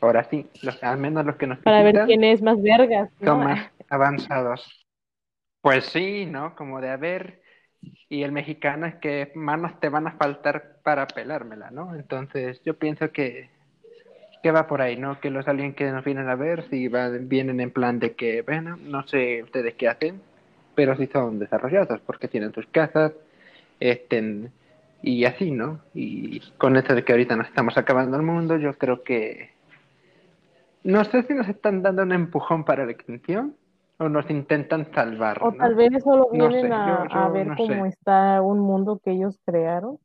ahora 0.02 0.24
sí, 0.24 0.48
los, 0.64 0.82
al 0.84 0.98
menos 0.98 1.26
los 1.26 1.36
que 1.36 1.48
nos 1.48 1.60
Para 1.60 1.84
ver 1.84 2.06
quién 2.06 2.24
es 2.24 2.42
más 2.42 2.62
vergas. 2.62 3.10
Son 3.24 3.44
más 3.44 3.70
avanzados. 3.90 4.86
Pues 5.62 5.86
sí, 5.86 6.26
¿no? 6.26 6.56
Como 6.56 6.82
de 6.82 6.90
haber. 6.90 7.42
Y 8.10 8.24
el 8.24 8.32
mexicano 8.32 8.86
es 8.88 8.96
que 8.96 9.32
manos 9.36 9.80
te 9.80 9.90
van 9.90 10.08
a 10.08 10.14
faltar 10.14 10.78
para 10.84 11.08
pelármela, 11.08 11.70
¿no? 11.72 11.94
Entonces, 11.94 12.62
yo 12.64 12.78
pienso 12.78 13.12
que 13.12 13.50
que 14.44 14.52
va 14.52 14.68
por 14.68 14.82
ahí, 14.82 14.98
¿no? 14.98 15.20
Que 15.20 15.30
los 15.30 15.48
aliens 15.48 15.76
que 15.76 15.92
nos 15.92 16.04
vienen 16.04 16.30
a 16.30 16.36
ver, 16.36 16.70
si 16.70 16.88
van, 16.88 17.28
vienen 17.28 17.60
en 17.60 17.72
plan 17.72 18.00
de 18.00 18.14
que, 18.14 18.42
bueno, 18.42 18.78
no 18.78 19.06
sé 19.08 19.44
ustedes 19.44 19.76
qué 19.76 19.88
hacen, 19.88 20.22
pero 20.76 20.96
sí 20.96 21.08
son 21.08 21.40
desarrollados 21.40 22.00
porque 22.02 22.28
tienen 22.28 22.54
sus 22.54 22.68
casas, 22.68 23.14
estén, 23.80 24.52
y 25.02 25.26
así, 25.26 25.52
¿no? 25.52 25.80
Y 25.94 26.40
con 26.58 26.76
esto 26.78 26.96
de 26.96 27.04
que 27.04 27.14
ahorita 27.14 27.36
nos 27.36 27.48
estamos 27.48 27.78
acabando 27.78 28.18
el 28.18 28.24
mundo, 28.24 28.58
yo 28.58 28.74
creo 28.78 29.04
que 29.04 29.52
no 30.84 31.04
sé 31.04 31.24
si 31.24 31.34
nos 31.34 31.48
están 31.50 31.82
dando 31.82 32.04
un 32.04 32.14
empujón 32.14 32.64
para 32.64 32.86
la 32.86 32.92
extinción 32.92 33.56
o 34.00 34.10
nos 34.10 34.30
intentan 34.30 34.92
salvar. 34.94 35.40
O 35.44 35.52
tal 35.52 35.76
vez 35.76 35.90
solo 36.04 36.30
vienen 36.32 36.72
a, 36.72 37.30
ver 37.30 37.50
cómo 37.58 37.86
está 37.86 38.42
un 38.42 38.60
mundo 38.60 39.00
que 39.04 39.12
ellos 39.12 39.40
crearon. 39.46 39.98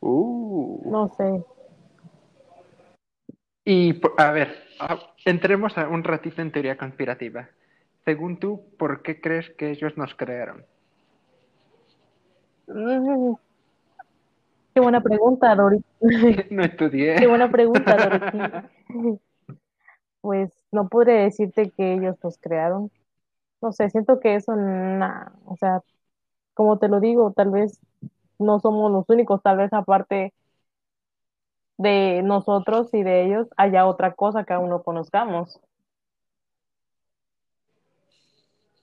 Uh. 0.00 0.90
No 0.90 1.08
sé. 1.08 1.44
Y 3.64 4.00
a 4.16 4.30
ver, 4.32 4.56
entremos 5.24 5.76
a 5.76 5.88
un 5.88 6.02
ratito 6.02 6.40
en 6.40 6.52
teoría 6.52 6.78
conspirativa. 6.78 7.50
Según 8.04 8.38
tú, 8.38 8.62
¿por 8.78 9.02
qué 9.02 9.20
crees 9.20 9.50
que 9.50 9.70
ellos 9.70 9.96
nos 9.98 10.14
crearon? 10.14 10.64
Mm, 12.66 13.34
qué 14.74 14.80
buena 14.80 15.02
pregunta, 15.02 15.54
Dorothy. 15.54 15.84
no 16.50 16.64
estudié. 16.64 17.16
Qué 17.16 17.26
buena 17.26 17.50
pregunta, 17.50 17.96
Dorothy. 17.96 19.20
Pues 20.20 20.50
no 20.72 20.88
podría 20.88 21.22
decirte 21.22 21.70
que 21.70 21.94
ellos 21.94 22.16
nos 22.22 22.38
crearon. 22.38 22.90
No 23.60 23.72
sé, 23.72 23.90
siento 23.90 24.20
que 24.20 24.36
eso, 24.36 24.52
o 25.44 25.56
sea, 25.56 25.82
como 26.54 26.78
te 26.78 26.88
lo 26.88 27.00
digo, 27.00 27.32
tal 27.32 27.50
vez 27.50 27.80
no 28.38 28.60
somos 28.60 28.90
los 28.92 29.04
únicos, 29.08 29.42
tal 29.42 29.58
vez 29.58 29.72
aparte 29.72 30.32
de 31.78 32.22
nosotros 32.22 32.92
y 32.92 33.02
de 33.02 33.24
ellos 33.24 33.48
haya 33.56 33.86
otra 33.86 34.14
cosa 34.14 34.44
que 34.44 34.52
aún 34.52 34.68
no 34.68 34.82
conozcamos. 34.82 35.60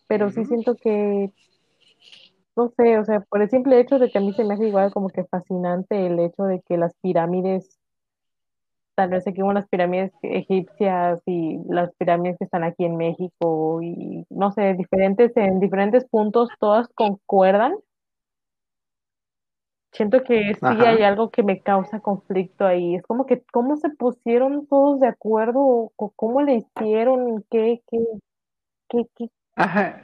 Pero 0.08 0.30
sí 0.30 0.46
siento 0.46 0.76
que, 0.76 1.32
no 2.56 2.70
sé, 2.78 2.98
o 3.00 3.06
sea, 3.06 3.20
por 3.22 3.41
el 3.41 3.50
simple 3.50 3.80
hecho 3.80 4.00
de 4.00 4.10
que 4.10 4.18
a 4.18 4.22
mí 4.22 4.34
se 4.34 4.46
me 4.46 4.54
hace 4.54 4.68
igual 4.68 4.94
como 4.94 5.10
que 5.10 5.26
fascinante 5.26 6.06
el 6.06 6.20
hecho 6.20 6.44
de 6.44 6.62
que 6.62 6.78
las 6.78 6.94
pirámides, 7.02 7.80
tal 8.96 9.10
vez 9.10 9.28
aquí 9.28 9.41
las 9.41 9.68
pirámides 9.68 10.13
egipcias 10.22 11.22
y 11.26 11.60
las 11.68 11.94
pirámides 11.96 12.38
que 12.38 12.46
están 12.46 12.63
aquí 12.63 12.86
en 12.86 12.98
México 12.98 13.82
y 13.82 14.26
no 14.30 14.52
sé, 14.52 14.74
diferentes, 14.76 15.36
en 15.36 15.60
diferentes 15.60 16.06
puntos, 16.06 16.50
todas 16.60 16.88
concuerdan 16.89 17.76
Siento 19.95 20.23
que 20.23 20.53
sí 20.53 20.86
hay 20.86 21.03
algo 21.03 21.29
que 21.29 21.41
me 21.41 21.62
causa 21.62 21.99
conflicto 22.01 22.65
ahí. 22.65 22.95
Es 22.95 23.03
como 23.03 23.25
que 23.25 23.41
cómo 23.51 23.77
se 23.77 23.89
pusieron 23.89 24.67
todos 24.67 24.99
de 24.99 25.08
acuerdo, 25.08 25.91
o 25.95 26.13
cómo 26.15 26.41
le 26.41 26.55
hicieron, 26.55 27.43
qué, 27.49 27.81
qué, 27.89 28.05
qué, 28.89 29.08
qué. 29.15 29.29
Ajá. 29.55 30.01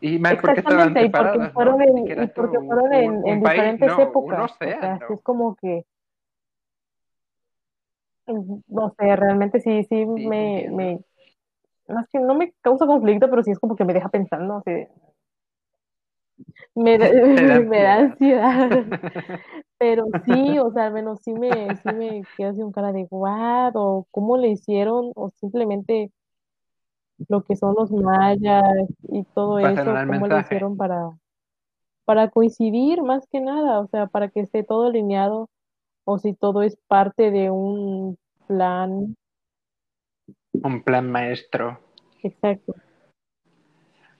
Y 0.00 0.18
mal, 0.18 0.38
porque 0.40 0.60
estaban 0.60 0.96
y 0.96 1.10
porque 1.10 1.50
fueron 1.50 1.82
en, 1.82 1.98
y 1.98 2.26
porque 2.28 2.58
fueron 2.58 2.92
en, 2.94 3.26
en 3.26 3.40
diferentes 3.40 3.98
épocas. 3.98 4.52
o 4.52 4.54
sea, 4.56 4.98
es 5.10 5.22
como 5.22 5.54
que 5.56 5.84
no 8.68 8.94
sé, 8.98 9.16
realmente 9.16 9.60
sí, 9.60 9.84
sí, 9.84 10.06
me, 10.06 10.68
me, 10.70 11.00
no, 11.88 12.00
es 12.00 12.08
que 12.08 12.20
no 12.20 12.34
me 12.34 12.52
causa 12.60 12.86
conflicto, 12.86 13.28
pero 13.28 13.42
sí 13.42 13.50
es 13.50 13.58
como 13.58 13.76
que 13.76 13.84
me 13.84 13.92
deja 13.92 14.08
pensando, 14.08 14.58
así, 14.58 14.86
me, 16.74 16.98
da, 16.98 17.94
ansiedad. 17.96 18.70
Pero 19.78 20.06
sí, 20.24 20.58
o 20.58 20.70
sea, 20.72 20.86
al 20.86 20.92
menos 20.92 21.20
sí 21.22 21.32
me, 21.32 21.74
sí 21.76 21.88
me 21.94 22.22
quedo 22.36 22.50
así 22.50 22.62
un 22.62 22.72
cara 22.72 22.92
de 22.92 23.04
guau, 23.04 23.72
o 23.74 24.06
cómo 24.10 24.36
le 24.36 24.48
hicieron, 24.48 25.12
o 25.14 25.30
simplemente 25.30 26.10
lo 27.28 27.42
que 27.44 27.56
son 27.56 27.74
los 27.78 27.90
mayas 27.90 28.62
y 29.08 29.24
todo 29.34 29.58
eso, 29.58 29.94
cómo 30.06 30.26
le 30.26 30.40
hicieron 30.40 30.76
para, 30.76 31.10
para 32.04 32.28
coincidir 32.28 33.02
más 33.02 33.26
que 33.28 33.40
nada, 33.40 33.80
o 33.80 33.86
sea, 33.88 34.06
para 34.06 34.28
que 34.28 34.40
esté 34.40 34.64
todo 34.64 34.88
alineado, 34.88 35.48
o 36.04 36.18
si 36.18 36.34
todo 36.34 36.62
es 36.62 36.76
parte 36.88 37.30
de 37.30 37.50
un 37.50 38.18
plan. 38.46 39.16
Un 40.52 40.82
plan 40.82 41.10
maestro. 41.10 41.78
Exacto. 42.22 42.74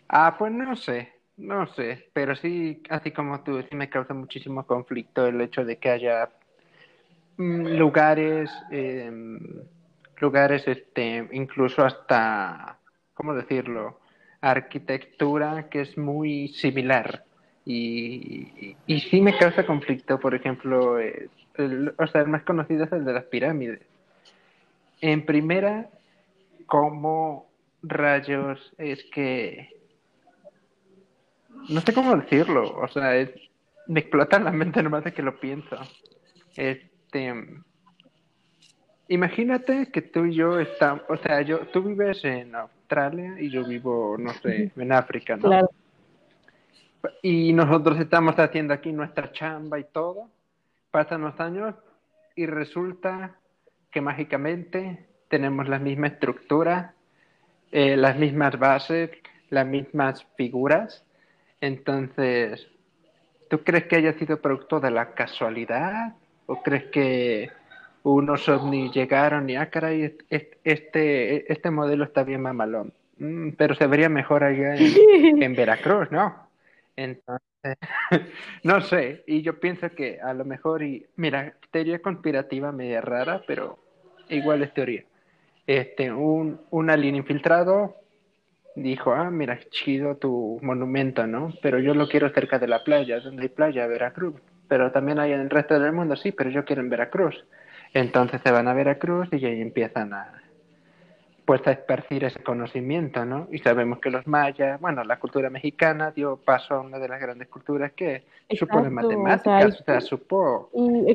Ah, 0.09 0.37
pues 0.39 0.53
no 0.53 0.75
sé. 0.75 1.20
No 1.41 1.67
sé, 1.75 2.11
pero 2.13 2.37
sí, 2.37 2.83
así 2.91 3.13
como 3.13 3.43
tú, 3.43 3.63
sí 3.63 3.75
me 3.75 3.89
causa 3.89 4.13
muchísimo 4.13 4.67
conflicto 4.67 5.27
el 5.27 5.41
hecho 5.41 5.65
de 5.65 5.79
que 5.79 5.89
haya 5.89 6.29
mm, 7.39 7.67
lugares, 7.79 8.51
em, 8.71 9.39
lugares, 10.19 10.69
este, 10.69 11.29
incluso 11.33 11.83
hasta, 11.83 12.79
¿cómo 13.15 13.35
decirlo? 13.35 14.01
Arquitectura 14.43 15.71
que 15.71 15.81
es 15.81 15.97
muy 15.97 16.49
similar. 16.49 17.25
Y, 17.65 18.77
y, 18.87 19.01
sí 19.01 19.21
me 19.23 19.37
causa 19.39 19.65
conflicto, 19.65 20.19
por 20.21 20.35
ejemplo, 20.35 20.97
o 20.97 22.07
sea, 22.07 22.21
el 22.21 22.29
más 22.29 22.43
conocido 22.43 22.85
es 22.85 22.93
el 22.93 23.05
de 23.05 23.13
las 23.15 23.25
pirámides. 23.25 23.81
En 25.01 25.25
primera, 25.25 25.89
¿cómo 26.67 27.49
rayos 27.83 28.75
es 28.77 29.05
que 29.05 29.80
no 31.69 31.81
sé 31.81 31.93
cómo 31.93 32.17
decirlo, 32.17 32.77
o 32.77 32.89
sea, 32.89 33.13
me 33.87 34.01
explota 34.01 34.39
la 34.39 34.53
mente 34.53 34.83
nomás 34.83 35.05
de 35.05 35.13
que 35.13 35.23
lo 35.23 35.39
pienso. 35.39 35.77
Este, 36.57 37.35
imagínate 39.09 39.91
que 39.91 40.03
tú 40.03 40.27
y 40.27 40.35
yo 40.35 40.59
estamos, 40.61 41.05
o 41.09 41.17
sea, 41.17 41.43
yo, 41.43 41.67
tú 41.69 41.83
vives 41.83 42.25
en 42.25 42.55
Australia 42.55 43.37
y 43.39 43.51
yo 43.51 43.65
vivo, 43.65 44.17
no 44.19 44.33
sé, 44.35 44.73
en 44.77 44.93
África, 44.93 45.37
¿no? 45.37 45.49
Claro. 45.49 45.71
Y 47.23 47.53
nosotros 47.53 47.99
estamos 47.99 48.39
haciendo 48.39 48.75
aquí 48.75 48.93
nuestra 48.93 49.33
chamba 49.33 49.79
y 49.79 49.85
todo. 49.85 50.29
Pasan 50.91 51.23
los 51.23 51.39
años 51.41 51.75
y 52.37 52.47
resulta 52.47 53.37
que 53.91 54.01
mágicamente 54.01 55.07
tenemos 55.29 55.69
la 55.69 55.79
misma 55.79 56.09
estructura, 56.09 56.95
eh, 57.73 57.97
las 57.97 58.19
mismas 58.19 58.59
bases, 58.59 59.11
las 59.49 59.67
mismas 59.67 60.27
figuras 60.37 61.05
entonces, 61.61 62.67
¿tú 63.49 63.63
crees 63.63 63.85
que 63.85 63.97
haya 63.97 64.13
sido 64.15 64.41
producto 64.41 64.81
de 64.81 64.91
la 64.91 65.15
casualidad? 65.15 66.15
¿O 66.47 66.63
crees 66.63 66.85
que 66.85 67.51
unos 68.03 68.49
ovnis 68.49 68.93
llegaron 68.93 69.49
y, 69.51 69.57
ah, 69.57 69.69
caray, 69.71 70.17
este, 70.31 71.53
este 71.53 71.71
modelo 71.71 72.05
está 72.05 72.25
bien 72.25 72.41
mamalón? 72.41 72.93
Mm, 73.19 73.51
pero 73.51 73.75
se 73.75 73.87
vería 73.87 74.09
mejor 74.09 74.43
allá 74.43 74.75
en, 74.77 75.55
Veracruz, 75.57 76.11
¿no? 76.11 76.49
Entonces, 76.97 77.45
no 78.63 78.81
sé, 78.81 79.23
y 79.27 79.43
yo 79.43 79.61
pienso 79.61 79.91
que 79.91 80.19
a 80.21 80.33
lo 80.33 80.45
mejor, 80.47 80.83
y 80.83 81.07
mira, 81.17 81.55
teoría 81.71 82.01
conspirativa 82.01 82.73
media 82.73 83.03
rara, 83.03 83.43
pero 83.47 83.79
igual 84.31 84.63
es 84.63 84.73
teoría. 84.73 85.05
Este, 85.67 86.11
un, 86.11 86.61
un 86.71 86.91
alien 86.91 87.17
infiltrado 87.17 87.97
dijo, 88.77 89.13
ah, 89.13 89.31
mira, 89.31 89.59
chido 89.71 90.17
tu 90.17 90.59
monumento, 90.63 91.27
¿no? 91.27 91.53
Pero 91.63 91.79
yo 91.79 91.95
lo 91.95 92.09
quiero 92.09 92.31
cerca 92.31 92.59
de 92.59 92.69
la 92.69 92.85
playa, 92.85 93.21
donde 93.21 93.43
hay 93.43 93.49
playa, 93.49 93.87
Veracruz. 93.87 94.35
Pero 94.69 94.93
también 94.93 95.19
hay 95.19 95.33
en 95.33 95.41
el 95.41 95.51
resto 95.51 95.79
del 95.79 95.93
mundo, 95.93 96.17
sí, 96.17 96.33
pero 96.33 96.51
yo 96.51 96.65
quiero 96.65 96.83
en 96.83 96.91
Veracruz. 96.91 97.45
Entonces 97.93 98.41
se 98.43 98.53
van 98.53 98.69
a 98.69 98.75
Veracruz 98.75 99.29
y 99.33 99.45
ahí 99.45 99.61
empiezan 99.61 100.13
a, 100.15 100.43
pues 101.45 101.67
a 101.67 101.73
esparcir 101.73 102.23
ese 102.23 102.41
conocimiento, 102.41 103.25
¿no? 103.25 103.49
Y 103.51 103.59
sabemos 103.59 103.99
que 103.99 104.11
los 104.11 104.27
mayas, 104.29 104.81
bueno, 104.81 105.03
la 105.03 105.19
cultura 105.19 105.51
mexicana 105.51 106.13
dio 106.13 106.37
paso 106.37 106.75
a 106.75 106.81
una 106.81 107.01
de 107.01 107.09
las 107.09 107.21
grandes 107.21 107.49
culturas 107.49 107.93
que 107.93 108.23
supo 108.51 108.81
de 108.81 108.91
matemáticas, 108.91 109.81
o 109.81 109.85
sea, 109.85 110.01
supo 110.01 110.71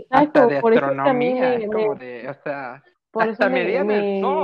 hasta 0.09 0.47
de 0.47 0.57
astronomía, 0.57 1.65
como 1.67 1.95
de, 1.95 2.27
o 2.27 2.33
sea, 2.43 2.83
hasta 3.13 3.49
me, 3.49 3.77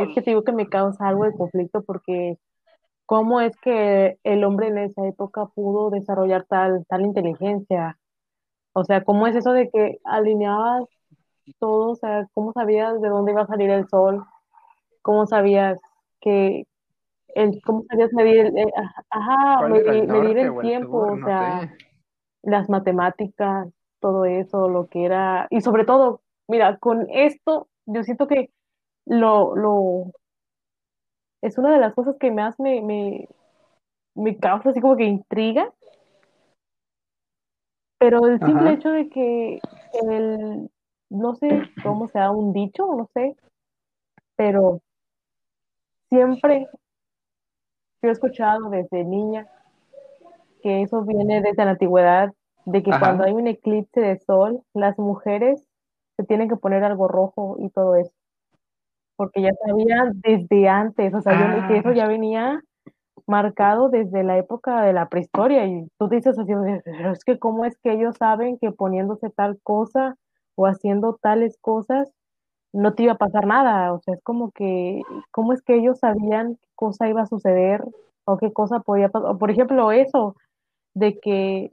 Es 0.04 0.15
que 0.15 0.21
te 0.21 0.30
digo 0.30 0.43
que 0.43 0.54
me 0.54 0.69
causa 0.69 1.08
algo 1.08 1.26
de 1.26 1.34
conflicto 1.34 1.82
porque 1.82 2.38
cómo 3.12 3.41
es 3.41 3.58
que 3.58 4.17
el 4.24 4.45
hombre 4.45 4.69
en 4.69 4.78
esa 4.78 5.06
época 5.06 5.45
pudo 5.47 5.89
desarrollar 5.89 6.45
tal, 6.45 6.86
tal 6.88 7.02
inteligencia. 7.02 8.00
O 8.71 8.86
sea, 8.86 9.04
cómo 9.04 9.28
es 9.28 9.36
eso 9.36 9.52
de 9.52 9.69
que 9.69 10.00
alineabas 10.06 10.86
todo, 11.60 11.91
o 11.91 11.95
sea, 11.95 12.30
cómo 12.34 12.54
sabías 12.54 13.02
de 13.02 13.10
dónde 13.10 13.34
iba 13.34 13.41
a 13.41 13.47
salir 13.47 13.69
el 13.69 13.86
sol, 13.89 14.24
cómo 15.02 15.26
sabías 15.26 15.78
que 16.21 16.65
el, 17.36 17.62
cómo 17.63 17.84
sabías 17.89 18.13
medir 18.13 18.45
el, 18.45 18.58
eh, 18.58 18.74
ajá, 19.10 19.67
medir, 19.67 20.38
el, 20.38 20.60
tiempo, 20.62 21.00
o, 21.00 21.17
sea, 21.26 21.69
las 22.43 22.69
matemáticas, 22.69 23.67
todo 24.00 24.24
eso, 24.24 24.69
lo 24.69 24.88
que 24.88 25.04
era, 25.04 25.47
y 25.50 25.60
sobre 25.60 25.84
todo, 25.84 26.21
mira, 26.47 26.78
con 26.78 27.06
esto, 27.10 27.67
yo 27.88 28.04
siento 28.04 28.28
que 28.28 28.52
lo, 29.06 29.54
lo, 29.58 30.13
es 31.41 31.58
una 31.58 31.73
de 31.73 31.80
las 31.80 31.93
cosas 31.93 32.15
que 32.19 32.32
más 32.32 32.60
me, 32.60 32.82
me, 32.82 33.27
me 34.15 34.38
causa 34.38 34.69
así 34.69 34.80
como 34.80 34.95
que 34.95 35.04
intriga. 35.04 35.71
Pero 37.97 38.25
el 38.27 38.39
simple 38.39 38.73
hecho 38.73 38.91
de 38.91 39.10
que 39.10 39.60
el, 39.93 40.69
no 41.10 41.36
sé 41.36 41.63
cómo 41.84 42.08
sea 42.08 42.32
un 42.32 42.51
dicho, 42.51 42.88
no 42.95 43.08
sé, 43.13 43.36
pero 44.36 44.82
siempre 46.10 46.67
yo 48.01 48.10
he 48.10 48.12
escuchado 48.12 48.69
desde 48.69 49.04
niña 49.04 49.47
que 50.63 50.82
eso 50.82 51.04
viene 51.04 51.41
desde 51.41 51.63
la 51.63 51.71
antigüedad, 51.71 52.34
de 52.65 52.84
que 52.84 52.91
cuando 52.91 53.23
hay 53.23 53.34
un 53.34 53.47
eclipse 53.47 53.99
de 53.99 54.19
sol, 54.19 54.63
las 54.73 54.97
mujeres 54.97 55.63
se 56.17 56.23
tienen 56.23 56.49
que 56.49 56.56
poner 56.56 56.84
algo 56.84 57.08
rojo 57.08 57.56
y 57.60 57.69
todo 57.69 57.95
eso 57.95 58.13
porque 59.22 59.44
ya 59.44 59.52
sabía 59.64 60.12
desde 60.16 60.68
antes, 60.68 61.14
o 61.14 61.22
sea, 61.22 61.34
yo, 61.62 61.68
que 61.68 61.78
eso 61.78 61.92
ya 61.92 62.06
ah. 62.06 62.08
venía 62.08 62.60
marcado 63.28 63.90
desde 63.90 64.24
la 64.24 64.40
época 64.40 64.82
de 64.82 64.94
la 64.94 65.10
prehistoria 65.10 65.68
y 65.68 65.88
tú 66.00 66.10
dices 66.10 66.40
así, 66.40 66.52
pero 66.84 67.12
es 67.12 67.24
que 67.24 67.38
cómo 67.38 67.66
es 67.66 67.78
que 67.84 67.94
ellos 67.94 68.18
saben 68.18 68.58
que 68.58 68.72
poniéndose 68.72 69.30
tal 69.30 69.60
cosa 69.62 70.16
o 70.56 70.66
haciendo 70.66 71.20
tales 71.22 71.56
cosas 71.62 72.12
no 72.74 72.96
te 72.96 73.04
iba 73.04 73.14
a 73.14 73.20
pasar 73.20 73.46
nada. 73.46 73.94
O 73.94 74.00
sea, 74.00 74.16
es 74.16 74.24
como 74.24 74.50
que, 74.50 75.04
¿cómo 75.30 75.54
es 75.54 75.62
que 75.62 75.76
ellos 75.76 76.00
sabían 76.00 76.56
qué 76.56 76.68
cosa 76.74 77.08
iba 77.08 77.22
a 77.22 77.28
suceder 77.28 77.84
o 78.26 78.40
qué 78.40 78.52
cosa 78.52 78.80
podía 78.80 79.10
pasar? 79.10 79.38
Por 79.38 79.52
ejemplo, 79.52 79.92
eso 79.92 80.36
de 80.96 81.20
que 81.20 81.72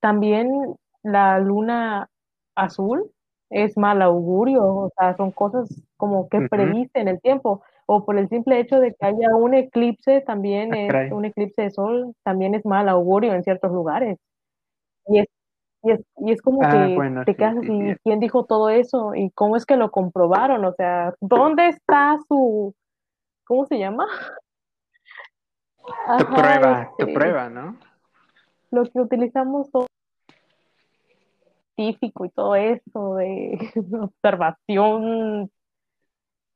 también 0.00 0.76
la 1.02 1.38
luna 1.38 2.10
azul 2.54 3.10
es 3.48 3.78
mal 3.78 4.02
augurio, 4.02 4.62
o 4.62 4.90
sea, 4.98 5.16
son 5.16 5.30
cosas 5.30 5.70
como 5.96 6.28
que 6.28 6.48
predicen 6.48 7.08
el 7.08 7.20
tiempo, 7.20 7.62
o 7.86 8.04
por 8.04 8.18
el 8.18 8.28
simple 8.28 8.58
hecho 8.60 8.80
de 8.80 8.94
que 8.94 9.06
haya 9.06 9.34
un 9.36 9.54
eclipse, 9.54 10.20
también 10.20 10.74
es 10.74 11.12
un 11.12 11.24
eclipse 11.24 11.62
de 11.62 11.70
sol, 11.70 12.14
también 12.24 12.54
es 12.54 12.64
mal 12.64 12.88
augurio 12.88 13.32
en 13.34 13.44
ciertos 13.44 13.72
lugares. 13.72 14.18
Y 15.06 15.20
es, 15.20 15.26
y 15.82 15.92
es, 15.92 16.00
y 16.18 16.32
es 16.32 16.42
como 16.42 16.62
Ah, 16.62 16.70
que 16.70 16.94
bueno, 16.94 17.24
te 17.24 17.32
sí, 17.32 17.38
quedas 17.38 17.56
sí, 17.60 17.66
sí. 17.66 17.90
así, 17.90 18.00
¿quién 18.02 18.20
dijo 18.20 18.44
todo 18.44 18.70
eso? 18.70 19.14
¿Y 19.14 19.30
cómo 19.30 19.56
es 19.56 19.64
que 19.64 19.76
lo 19.76 19.90
comprobaron? 19.90 20.64
O 20.64 20.72
sea, 20.72 21.14
¿dónde 21.20 21.68
está 21.68 22.16
su, 22.28 22.74
¿cómo 23.44 23.66
se 23.66 23.78
llama? 23.78 24.06
Tu 26.18 26.26
prueba, 26.26 26.90
tu 26.98 27.04
este, 27.06 27.14
prueba, 27.14 27.48
¿no? 27.48 27.76
lo 28.70 28.84
que 28.84 29.00
utilizamos 29.00 29.70
todo 29.70 29.86
científico 31.74 32.24
y 32.24 32.30
todo 32.30 32.54
eso 32.54 33.14
de 33.16 33.58
observación, 34.00 35.50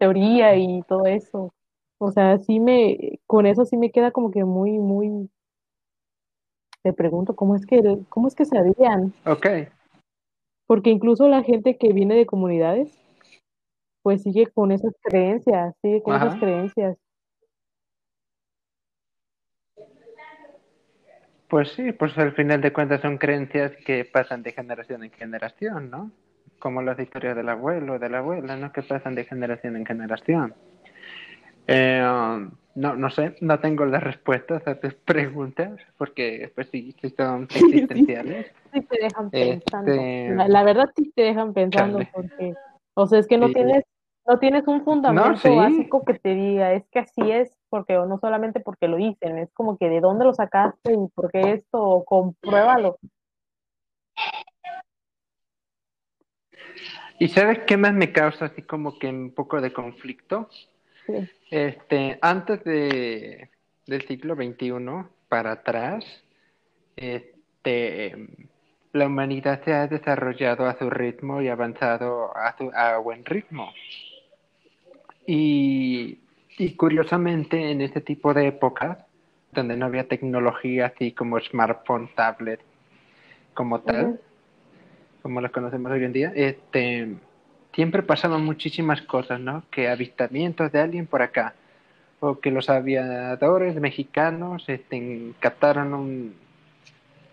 teoría 0.01 0.57
y 0.57 0.83
todo 0.89 1.07
eso. 1.07 1.53
O 1.99 2.11
sea, 2.11 2.39
sí 2.39 2.59
me, 2.59 3.21
con 3.27 3.47
eso 3.47 3.67
sí 3.67 3.77
me 3.77 3.93
queda 3.93 4.11
como 4.11 4.31
que 4.31 4.45
muy, 4.45 4.79
muy, 4.79 5.29
me 6.83 6.93
pregunto, 6.95 7.37
¿cómo 7.37 7.55
es 7.55 7.67
que, 7.67 7.99
cómo 8.09 8.27
es 8.27 8.35
que 8.35 8.47
sabían? 8.47 9.13
Ok, 9.27 9.47
Porque 10.67 10.91
incluso 10.91 11.29
la 11.29 11.43
gente 11.43 11.77
que 11.77 11.93
viene 11.93 12.15
de 12.15 12.25
comunidades, 12.25 12.91
pues 14.03 14.23
sigue 14.23 14.47
con 14.47 14.73
esas 14.73 14.95
creencias, 15.03 15.75
sigue 15.83 16.03
con 16.03 16.17
esas 16.17 16.37
creencias. 16.37 16.97
Pues 21.51 21.73
sí, 21.73 21.93
pues 21.93 22.17
al 22.17 22.33
final 22.33 22.63
de 22.63 22.73
cuentas 22.73 23.03
son 23.03 23.19
creencias 23.19 23.73
que 23.85 24.07
pasan 24.07 24.43
de 24.43 24.53
generación 24.53 25.05
en 25.05 25.11
generación, 25.11 25.91
¿no? 25.91 26.11
Como 26.61 26.83
las 26.83 26.99
historias 27.01 27.35
del 27.35 27.49
abuelo 27.49 27.95
o 27.95 27.99
de 27.99 28.09
la 28.09 28.19
abuela, 28.19 28.57
¿no? 28.57 28.71
Que 28.73 28.83
pasan 28.83 29.17
de 29.17 29.25
generación 29.25 29.77
en 29.77 29.85
generación. 29.87 30.55
Eh, 31.67 32.01
no, 32.75 32.95
no 32.95 33.11
sé, 33.11 33.37
no 33.41 33.59
tengo 33.59 33.85
las 33.87 34.03
respuestas 34.03 34.67
a 34.69 34.79
tus 34.79 34.95
preguntas, 34.95 35.81
porque 35.97 36.53
pues 36.55 36.69
sí, 36.71 36.95
sí 37.01 37.11
son 37.17 37.49
Sí, 37.51 37.65
existenciales. 37.65 38.47
sí 38.73 38.81
te 38.83 39.03
dejan 39.03 39.31
pensando. 39.31 39.93
Este, 39.93 40.35
La, 40.35 40.49
la 40.49 40.63
verdad 40.63 40.91
sí 40.97 41.11
te 41.15 41.23
dejan 41.23 41.53
pensando 41.53 41.99
porque, 42.13 42.55
o 42.95 43.07
sea, 43.07 43.19
es 43.19 43.27
que 43.27 43.39
no 43.39 43.49
Sí. 43.49 43.55
tienes, 43.55 43.85
no 44.27 44.39
tienes 44.39 44.67
un 44.69 44.79
No, 44.79 44.85
fundamento 44.85 45.39
sí. 45.39 45.57
básico 45.57 46.05
que 46.05 46.15
te 46.15 46.35
diga, 46.35 46.73
es 46.75 46.87
que 46.91 47.01
así 47.01 47.31
es, 47.31 47.57
porque 47.69 47.97
o 47.97 48.07
no 48.07 48.19
solamente 48.19 48.61
porque 48.61 48.87
lo 48.87 48.97
dicen, 48.97 49.39
es 49.39 49.51
como 49.53 49.77
que 49.79 49.89
de 49.89 50.01
dónde 50.01 50.25
lo 50.25 50.35
sacaste 50.35 50.93
y 50.93 51.09
por 51.15 51.33
qué 51.33 51.53
esto, 51.53 52.05
compruébalo. 52.07 52.99
¿Y 57.21 57.29
sabes 57.29 57.61
qué 57.67 57.77
más 57.77 57.93
me 57.93 58.13
causa 58.13 58.47
así 58.47 58.63
como 58.63 58.99
que 58.99 59.07
un 59.07 59.33
poco 59.33 59.61
de 59.61 59.75
conflicto? 59.75 60.49
Sí. 61.05 61.31
Este, 61.51 62.19
antes 62.23 62.65
de, 62.65 63.51
del 63.87 64.07
siglo 64.07 64.35
XXI 64.35 64.73
para 65.29 65.53
atrás, 65.53 66.03
este, 66.97 68.27
la 68.95 69.07
humanidad 69.07 69.63
se 69.67 69.75
ha 69.75 69.87
desarrollado 69.87 70.65
a 70.65 70.79
su 70.79 70.89
ritmo 70.89 71.43
y 71.43 71.49
avanzado 71.49 72.35
a, 72.35 72.57
su, 72.57 72.71
a 72.75 72.97
buen 72.97 73.27
ritmo. 73.27 73.71
Y, 75.27 76.21
y 76.57 76.75
curiosamente, 76.75 77.71
en 77.71 77.83
este 77.83 78.01
tipo 78.01 78.33
de 78.33 78.47
épocas, 78.47 78.97
donde 79.53 79.77
no 79.77 79.85
había 79.85 80.09
tecnología 80.09 80.87
así 80.87 81.13
como 81.13 81.39
smartphone, 81.39 82.09
tablet, 82.15 82.63
como 83.53 83.81
tal. 83.81 84.23
Como 85.23 85.41
las 85.41 85.51
conocemos 85.51 85.93
hoy 85.93 86.05
en 86.05 86.13
día, 86.13 86.33
este, 86.35 87.17
siempre 87.75 88.03
pasaban 88.03 88.45
muchísimas 88.45 89.03
cosas, 89.03 89.41
¿no? 89.41 89.65
Que 89.71 89.89
avistamientos 89.89 90.73
de 90.73 90.81
alguien 90.81 91.07
por 91.07 91.23
acá, 91.23 91.55
o 92.21 92.39
que 92.41 92.51
los 92.51 92.69
aviadores 92.69 93.77
mexicanos 93.81 94.65
este, 94.69 95.33
captaron 95.41 95.95
un, 95.95 96.35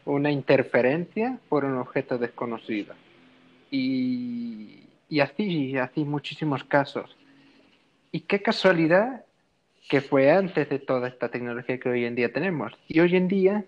una 0.06 0.32
interferencia 0.32 1.38
por 1.50 1.66
un 1.66 1.78
objeto 1.78 2.18
desconocido. 2.18 2.96
Y, 3.70 4.84
y 5.10 5.20
así, 5.20 5.78
así 5.78 6.06
muchísimos 6.06 6.64
casos. 6.64 7.16
Y 8.12 8.22
qué 8.22 8.42
casualidad 8.42 9.26
que 9.90 10.02
fue 10.02 10.32
antes 10.32 10.70
de 10.70 10.80
toda 10.80 11.08
esta 11.08 11.30
tecnología 11.30 11.80
que 11.80 11.90
hoy 11.90 12.06
en 12.06 12.16
día 12.16 12.32
tenemos. 12.32 12.74
Y 12.88 13.00
hoy 13.00 13.16
en 13.16 13.28
día 13.28 13.66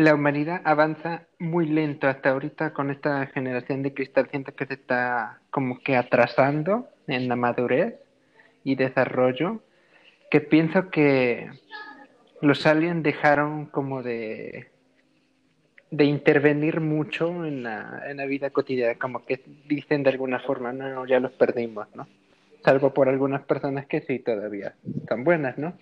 la 0.00 0.14
humanidad 0.14 0.62
avanza 0.64 1.26
muy 1.38 1.66
lento 1.66 2.08
hasta 2.08 2.30
ahorita 2.30 2.72
con 2.72 2.90
esta 2.90 3.26
generación 3.26 3.82
de 3.82 3.92
cristal. 3.92 4.28
Siento 4.30 4.54
que 4.54 4.66
se 4.66 4.74
está 4.74 5.40
como 5.50 5.80
que 5.80 5.96
atrasando 5.96 6.88
en 7.06 7.28
la 7.28 7.36
madurez 7.36 7.96
y 8.64 8.76
desarrollo. 8.76 9.60
Que 10.30 10.40
pienso 10.40 10.90
que 10.90 11.50
los 12.40 12.66
aliens 12.66 13.02
dejaron 13.02 13.66
como 13.66 14.02
de, 14.02 14.70
de 15.90 16.04
intervenir 16.04 16.80
mucho 16.80 17.44
en 17.44 17.62
la, 17.62 18.04
en 18.06 18.16
la 18.16 18.24
vida 18.24 18.50
cotidiana. 18.50 18.98
Como 18.98 19.26
que 19.26 19.42
dicen 19.68 20.02
de 20.02 20.10
alguna 20.10 20.40
forma, 20.40 20.72
no, 20.72 21.06
ya 21.06 21.20
los 21.20 21.32
perdimos, 21.32 21.88
¿no? 21.94 22.08
Salvo 22.64 22.94
por 22.94 23.08
algunas 23.10 23.42
personas 23.42 23.86
que 23.86 24.00
sí 24.00 24.18
todavía 24.18 24.74
están 25.02 25.24
buenas, 25.24 25.58
¿no? 25.58 25.74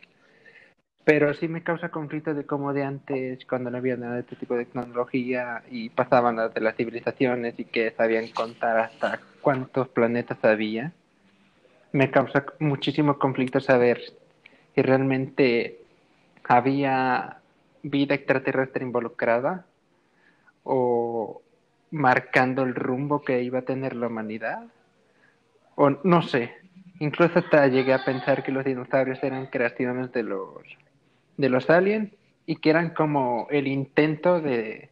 Pero 1.08 1.32
sí 1.32 1.48
me 1.48 1.62
causa 1.62 1.88
conflicto 1.88 2.34
de 2.34 2.44
cómo 2.44 2.74
de 2.74 2.84
antes, 2.84 3.42
cuando 3.46 3.70
no 3.70 3.78
había 3.78 3.96
nada 3.96 4.16
de 4.16 4.20
este 4.20 4.36
tipo 4.36 4.54
de 4.54 4.66
tecnología 4.66 5.62
y 5.70 5.88
pasaban 5.88 6.36
las 6.36 6.54
las 6.60 6.76
civilizaciones 6.76 7.58
y 7.58 7.64
que 7.64 7.92
sabían 7.92 8.28
contar 8.28 8.76
hasta 8.76 9.18
cuántos 9.40 9.88
planetas 9.88 10.36
había, 10.44 10.92
me 11.92 12.10
causa 12.10 12.44
muchísimo 12.58 13.18
conflicto 13.18 13.58
saber 13.58 14.02
si 14.74 14.82
realmente 14.82 15.78
había 16.44 17.38
vida 17.82 18.14
extraterrestre 18.14 18.84
involucrada 18.84 19.64
o 20.62 21.40
marcando 21.90 22.64
el 22.64 22.74
rumbo 22.74 23.22
que 23.22 23.42
iba 23.42 23.60
a 23.60 23.62
tener 23.62 23.96
la 23.96 24.08
humanidad. 24.08 24.66
O 25.74 25.88
no 25.88 26.20
sé, 26.20 26.52
incluso 26.98 27.38
hasta 27.38 27.66
llegué 27.66 27.94
a 27.94 28.04
pensar 28.04 28.44
que 28.44 28.52
los 28.52 28.66
dinosaurios 28.66 29.22
eran 29.22 29.46
creaciones 29.46 30.12
de 30.12 30.22
los 30.22 30.66
de 31.38 31.48
los 31.48 31.70
aliens 31.70 32.12
y 32.44 32.56
que 32.56 32.68
eran 32.70 32.90
como 32.90 33.46
el 33.50 33.66
intento 33.66 34.40
de, 34.40 34.90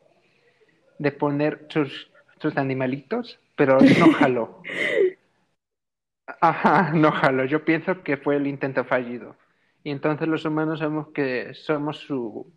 de 0.98 1.12
poner 1.12 1.66
sus, 1.68 2.10
sus 2.40 2.56
animalitos, 2.56 3.38
pero 3.54 3.78
no 3.78 4.12
jaló. 4.18 4.62
Ajá, 6.40 6.92
no 6.94 7.12
jaló. 7.12 7.44
Yo 7.44 7.64
pienso 7.64 8.02
que 8.02 8.16
fue 8.16 8.36
el 8.36 8.46
intento 8.46 8.84
fallido. 8.84 9.36
Y 9.84 9.90
entonces 9.90 10.26
los 10.26 10.44
humanos 10.44 10.80
somos 10.80 11.08
que 11.08 11.54
somos 11.54 11.98
su, 11.98 12.50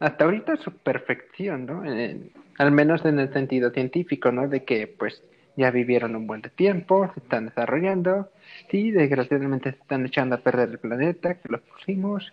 hasta 0.00 0.24
ahorita 0.24 0.56
su 0.56 0.72
perfección, 0.72 1.66
¿no? 1.66 1.84
En, 1.84 2.32
al 2.58 2.72
menos 2.72 3.04
en 3.04 3.18
el 3.20 3.32
sentido 3.32 3.70
científico, 3.70 4.32
¿no? 4.32 4.48
De 4.48 4.64
que 4.64 4.86
pues 4.88 5.22
ya 5.56 5.70
vivieron 5.70 6.16
un 6.16 6.26
buen 6.26 6.42
tiempo, 6.42 7.10
se 7.14 7.20
están 7.20 7.46
desarrollando, 7.46 8.30
sí, 8.70 8.90
desgraciadamente 8.90 9.72
se 9.72 9.78
están 9.78 10.06
echando 10.06 10.36
a 10.36 10.40
perder 10.40 10.70
el 10.70 10.78
planeta, 10.78 11.34
que 11.34 11.48
los 11.48 11.60
pusimos, 11.60 12.32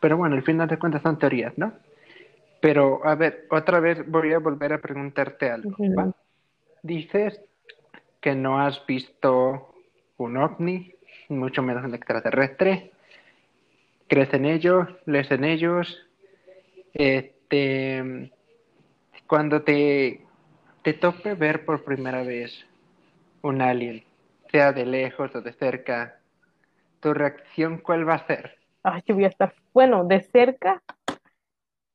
pero 0.00 0.16
bueno, 0.16 0.34
al 0.34 0.42
final 0.42 0.66
de 0.66 0.78
cuentas 0.78 1.02
son 1.02 1.18
teorías, 1.18 1.56
¿no? 1.58 1.72
Pero, 2.60 3.06
a 3.06 3.14
ver, 3.14 3.46
otra 3.50 3.80
vez 3.80 4.06
voy 4.10 4.32
a 4.32 4.38
volver 4.38 4.72
a 4.72 4.80
preguntarte 4.80 5.50
algo. 5.50 5.76
Dices 6.82 7.40
que 8.20 8.34
no 8.34 8.60
has 8.60 8.84
visto 8.86 9.74
un 10.16 10.36
ovni, 10.36 10.92
mucho 11.28 11.62
menos 11.62 11.84
un 11.84 11.94
extraterrestre. 11.94 12.92
¿Crees 14.08 14.32
en 14.34 14.44
ellos? 14.44 14.88
¿Lees 15.06 15.30
en 15.30 15.44
ellos? 15.44 16.06
Este, 16.92 18.30
cuando 19.26 19.62
te, 19.62 20.26
te 20.82 20.92
tope 20.94 21.34
ver 21.34 21.64
por 21.64 21.84
primera 21.84 22.22
vez 22.22 22.66
un 23.42 23.62
alien, 23.62 24.04
sea 24.50 24.72
de 24.72 24.84
lejos 24.84 25.34
o 25.34 25.40
de 25.40 25.52
cerca, 25.52 26.18
¿tu 27.00 27.14
reacción 27.14 27.78
cuál 27.78 28.06
va 28.06 28.14
a 28.14 28.26
ser? 28.26 28.59
Ay, 28.82 29.02
yo 29.06 29.14
voy 29.14 29.24
a 29.24 29.28
estar, 29.28 29.54
bueno, 29.74 30.04
de 30.04 30.20
cerca 30.20 30.82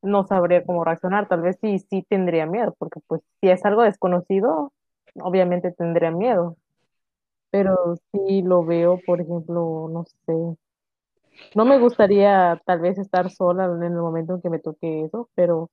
no 0.02 0.26
sabría 0.28 0.63
cómo 0.63 0.84
reaccionar, 0.84 1.28
tal 1.28 1.41
vez 1.41 1.58
sí, 1.62 1.80
sí 1.80 2.06
tendría 2.08 2.45
miedo, 2.45 2.76
porque 2.78 3.00
pues 3.08 3.21
si 3.41 3.50
es 3.50 3.65
algo 3.65 3.82
desconocido, 3.82 4.71
obviamente 5.15 5.71
tendría 5.71 6.12
miedo, 6.12 6.58
pero 7.50 7.95
si 8.12 8.43
lo 8.43 8.63
veo, 8.63 9.00
por 9.06 9.21
ejemplo, 9.21 9.89
no 9.91 10.06
sé, 10.26 10.58
no 11.56 11.65
me 11.65 11.80
gustaría 11.80 12.62
tal 12.65 12.80
vez 12.80 12.98
estar 12.98 13.32
sola 13.32 13.65
en 13.65 13.84
el 13.84 13.93
momento 13.93 14.36
en 14.36 14.41
que 14.41 14.50
me 14.50 14.60
toque 14.60 15.06
eso, 15.06 15.30
pero 15.36 15.69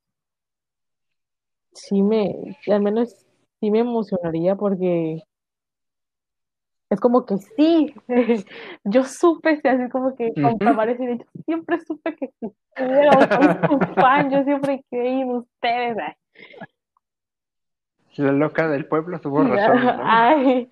sí 1.72 2.02
me, 2.02 2.56
al 2.68 2.82
menos 2.82 3.26
sí 3.60 3.70
me 3.70 3.80
emocionaría 3.80 4.56
porque 4.56 5.22
es 6.92 7.00
como 7.00 7.24
que 7.24 7.38
sí, 7.38 7.94
yo 8.84 9.04
supe, 9.04 9.58
así 9.64 9.88
como 9.88 10.14
que 10.14 10.30
con 10.34 10.58
y 10.60 11.18
yo 11.18 11.24
siempre 11.46 11.80
supe 11.80 12.14
que 12.16 12.26
existieron, 12.26 13.28
soy 13.30 13.78
su 13.88 13.94
fan, 13.94 14.30
yo 14.30 14.44
siempre 14.44 14.84
creí 14.90 15.22
en 15.22 15.30
ustedes. 15.30 15.96
La 18.16 18.32
loca 18.32 18.68
del 18.68 18.86
pueblo 18.86 19.18
tuvo 19.20 19.42
razón. 19.42 19.82
¿no? 19.82 20.02
Ay, 20.02 20.68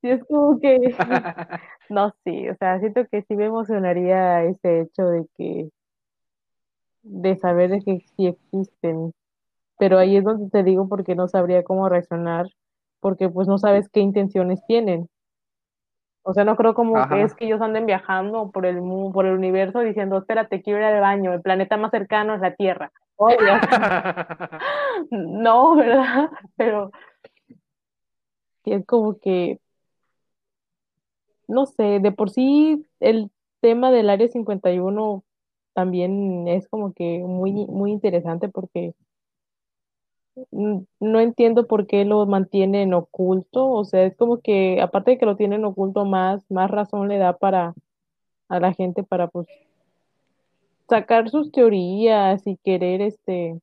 sí, 0.00 0.10
es 0.10 0.24
como 0.24 0.58
que, 0.58 0.78
no, 1.88 2.12
sí, 2.24 2.48
o 2.48 2.56
sea, 2.56 2.80
siento 2.80 3.06
que 3.06 3.22
sí 3.22 3.36
me 3.36 3.44
emocionaría 3.44 4.42
ese 4.42 4.80
hecho 4.80 5.06
de 5.06 5.26
que, 5.36 5.68
de 7.04 7.36
saber 7.36 7.70
de 7.70 7.82
que 7.82 8.00
sí 8.16 8.26
existen, 8.26 9.12
pero 9.78 9.96
ahí 9.96 10.16
es 10.16 10.24
donde 10.24 10.50
te 10.50 10.64
digo 10.64 10.88
porque 10.88 11.14
no 11.14 11.28
sabría 11.28 11.62
cómo 11.62 11.88
reaccionar, 11.88 12.48
porque 12.98 13.28
pues 13.28 13.46
no 13.46 13.58
sabes 13.58 13.88
qué 13.88 14.00
intenciones 14.00 14.60
tienen. 14.66 15.08
O 16.24 16.34
sea, 16.34 16.44
no 16.44 16.56
creo 16.56 16.74
como 16.74 17.08
que 17.08 17.22
es 17.22 17.34
que 17.34 17.46
ellos 17.46 17.60
anden 17.60 17.84
viajando 17.84 18.50
por 18.52 18.64
el 18.64 18.78
por 19.12 19.26
el 19.26 19.34
universo 19.34 19.80
diciendo, 19.80 20.18
espérate, 20.18 20.62
quiero 20.62 20.78
ir 20.78 20.84
al 20.84 21.00
baño, 21.00 21.32
el 21.32 21.42
planeta 21.42 21.76
más 21.76 21.90
cercano 21.90 22.34
es 22.34 22.40
la 22.40 22.54
Tierra. 22.54 22.92
no, 25.10 25.76
¿verdad? 25.76 26.30
Pero 26.56 26.90
es 28.64 28.86
como 28.86 29.18
que, 29.18 29.60
no 31.48 31.66
sé, 31.66 32.00
de 32.00 32.12
por 32.12 32.30
sí 32.30 32.86
el 33.00 33.30
tema 33.60 33.90
del 33.90 34.10
Área 34.10 34.28
51 34.28 35.24
también 35.74 36.48
es 36.48 36.68
como 36.68 36.92
que 36.92 37.20
muy, 37.20 37.52
muy 37.66 37.92
interesante 37.92 38.48
porque 38.48 38.94
no 40.50 41.20
entiendo 41.20 41.66
por 41.66 41.86
qué 41.86 42.04
lo 42.04 42.24
mantienen 42.26 42.94
oculto, 42.94 43.68
o 43.68 43.84
sea, 43.84 44.04
es 44.04 44.16
como 44.16 44.40
que 44.40 44.80
aparte 44.80 45.12
de 45.12 45.18
que 45.18 45.26
lo 45.26 45.36
tienen 45.36 45.64
oculto 45.64 46.04
más, 46.04 46.50
más 46.50 46.70
razón 46.70 47.08
le 47.08 47.18
da 47.18 47.36
para 47.36 47.74
a 48.48 48.60
la 48.60 48.72
gente 48.74 49.02
para 49.02 49.28
pues 49.28 49.46
sacar 50.88 51.30
sus 51.30 51.50
teorías 51.52 52.46
y 52.46 52.56
querer 52.58 53.00
este 53.00 53.60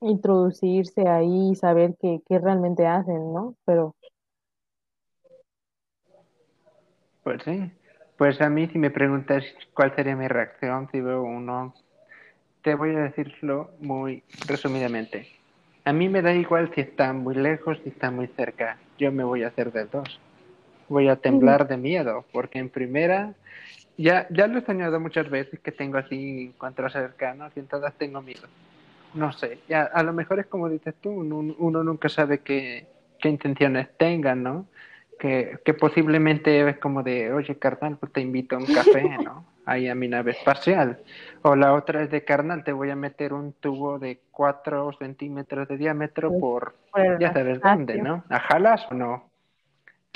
introducirse 0.00 1.08
ahí 1.08 1.50
y 1.50 1.54
saber 1.54 1.96
qué, 2.00 2.20
qué 2.26 2.38
realmente 2.38 2.86
hacen, 2.86 3.32
¿no? 3.32 3.54
Pero 3.64 3.94
pues 7.22 7.42
sí, 7.42 7.72
pues 8.18 8.40
a 8.42 8.50
mí 8.50 8.68
si 8.68 8.78
me 8.78 8.90
preguntas 8.90 9.44
cuál 9.72 9.94
sería 9.96 10.14
mi 10.14 10.28
reacción 10.28 10.88
si 10.92 11.00
veo 11.00 11.22
uno 11.22 11.74
te 12.64 12.74
voy 12.74 12.96
a 12.96 13.00
decirlo 13.00 13.70
muy 13.78 14.22
resumidamente. 14.48 15.28
A 15.84 15.92
mí 15.92 16.08
me 16.08 16.22
da 16.22 16.32
igual 16.32 16.72
si 16.74 16.80
está 16.80 17.12
muy 17.12 17.34
lejos, 17.34 17.78
si 17.84 17.90
está 17.90 18.10
muy 18.10 18.26
cerca. 18.28 18.78
Yo 18.98 19.12
me 19.12 19.22
voy 19.22 19.42
a 19.42 19.48
hacer 19.48 19.70
de 19.70 19.84
dos. 19.84 20.18
Voy 20.88 21.08
a 21.08 21.16
temblar 21.16 21.68
de 21.68 21.76
miedo, 21.76 22.24
porque 22.32 22.58
en 22.58 22.70
primera, 22.70 23.34
ya, 23.98 24.26
ya 24.30 24.46
lo 24.46 24.58
he 24.58 24.64
soñado 24.64 24.98
muchas 24.98 25.28
veces 25.28 25.60
que 25.60 25.72
tengo 25.72 25.98
así 25.98 26.52
encuentros 26.54 26.94
cercanos 26.94 27.52
y 27.54 27.60
en 27.60 27.66
todas 27.66 27.92
tengo 27.94 28.22
miedo. 28.22 28.48
No 29.12 29.30
sé, 29.32 29.58
ya, 29.68 29.82
a 29.82 30.02
lo 30.02 30.14
mejor 30.14 30.40
es 30.40 30.46
como 30.46 30.70
dices 30.70 30.94
tú, 31.02 31.10
uno, 31.10 31.54
uno 31.58 31.84
nunca 31.84 32.08
sabe 32.08 32.38
qué, 32.38 32.86
qué 33.20 33.28
intenciones 33.28 33.88
tengan, 33.98 34.42
¿no? 34.42 34.66
Que, 35.18 35.58
que 35.66 35.74
posiblemente 35.74 36.66
es 36.66 36.78
como 36.78 37.02
de, 37.02 37.30
oye, 37.30 37.56
carnal, 37.58 37.98
pues 37.98 38.10
te 38.10 38.22
invito 38.22 38.56
a 38.56 38.58
un 38.58 38.66
café, 38.66 39.02
¿no? 39.22 39.53
Ahí 39.66 39.88
a 39.88 39.94
mi 39.94 40.08
nave 40.08 40.32
espacial. 40.32 40.98
O 41.42 41.56
la 41.56 41.74
otra 41.74 42.02
es 42.02 42.10
de 42.10 42.24
carnal, 42.24 42.64
te 42.64 42.72
voy 42.72 42.90
a 42.90 42.96
meter 42.96 43.32
un 43.32 43.52
tubo 43.52 43.98
de 43.98 44.20
4 44.30 44.92
centímetros 44.98 45.68
de 45.68 45.76
diámetro 45.76 46.38
por, 46.38 46.74
ya 47.18 47.32
sabes 47.32 47.60
dónde, 47.60 48.00
¿no? 48.00 48.24
¿A 48.28 48.40
jalas 48.40 48.86
o 48.90 48.94
no? 48.94 49.30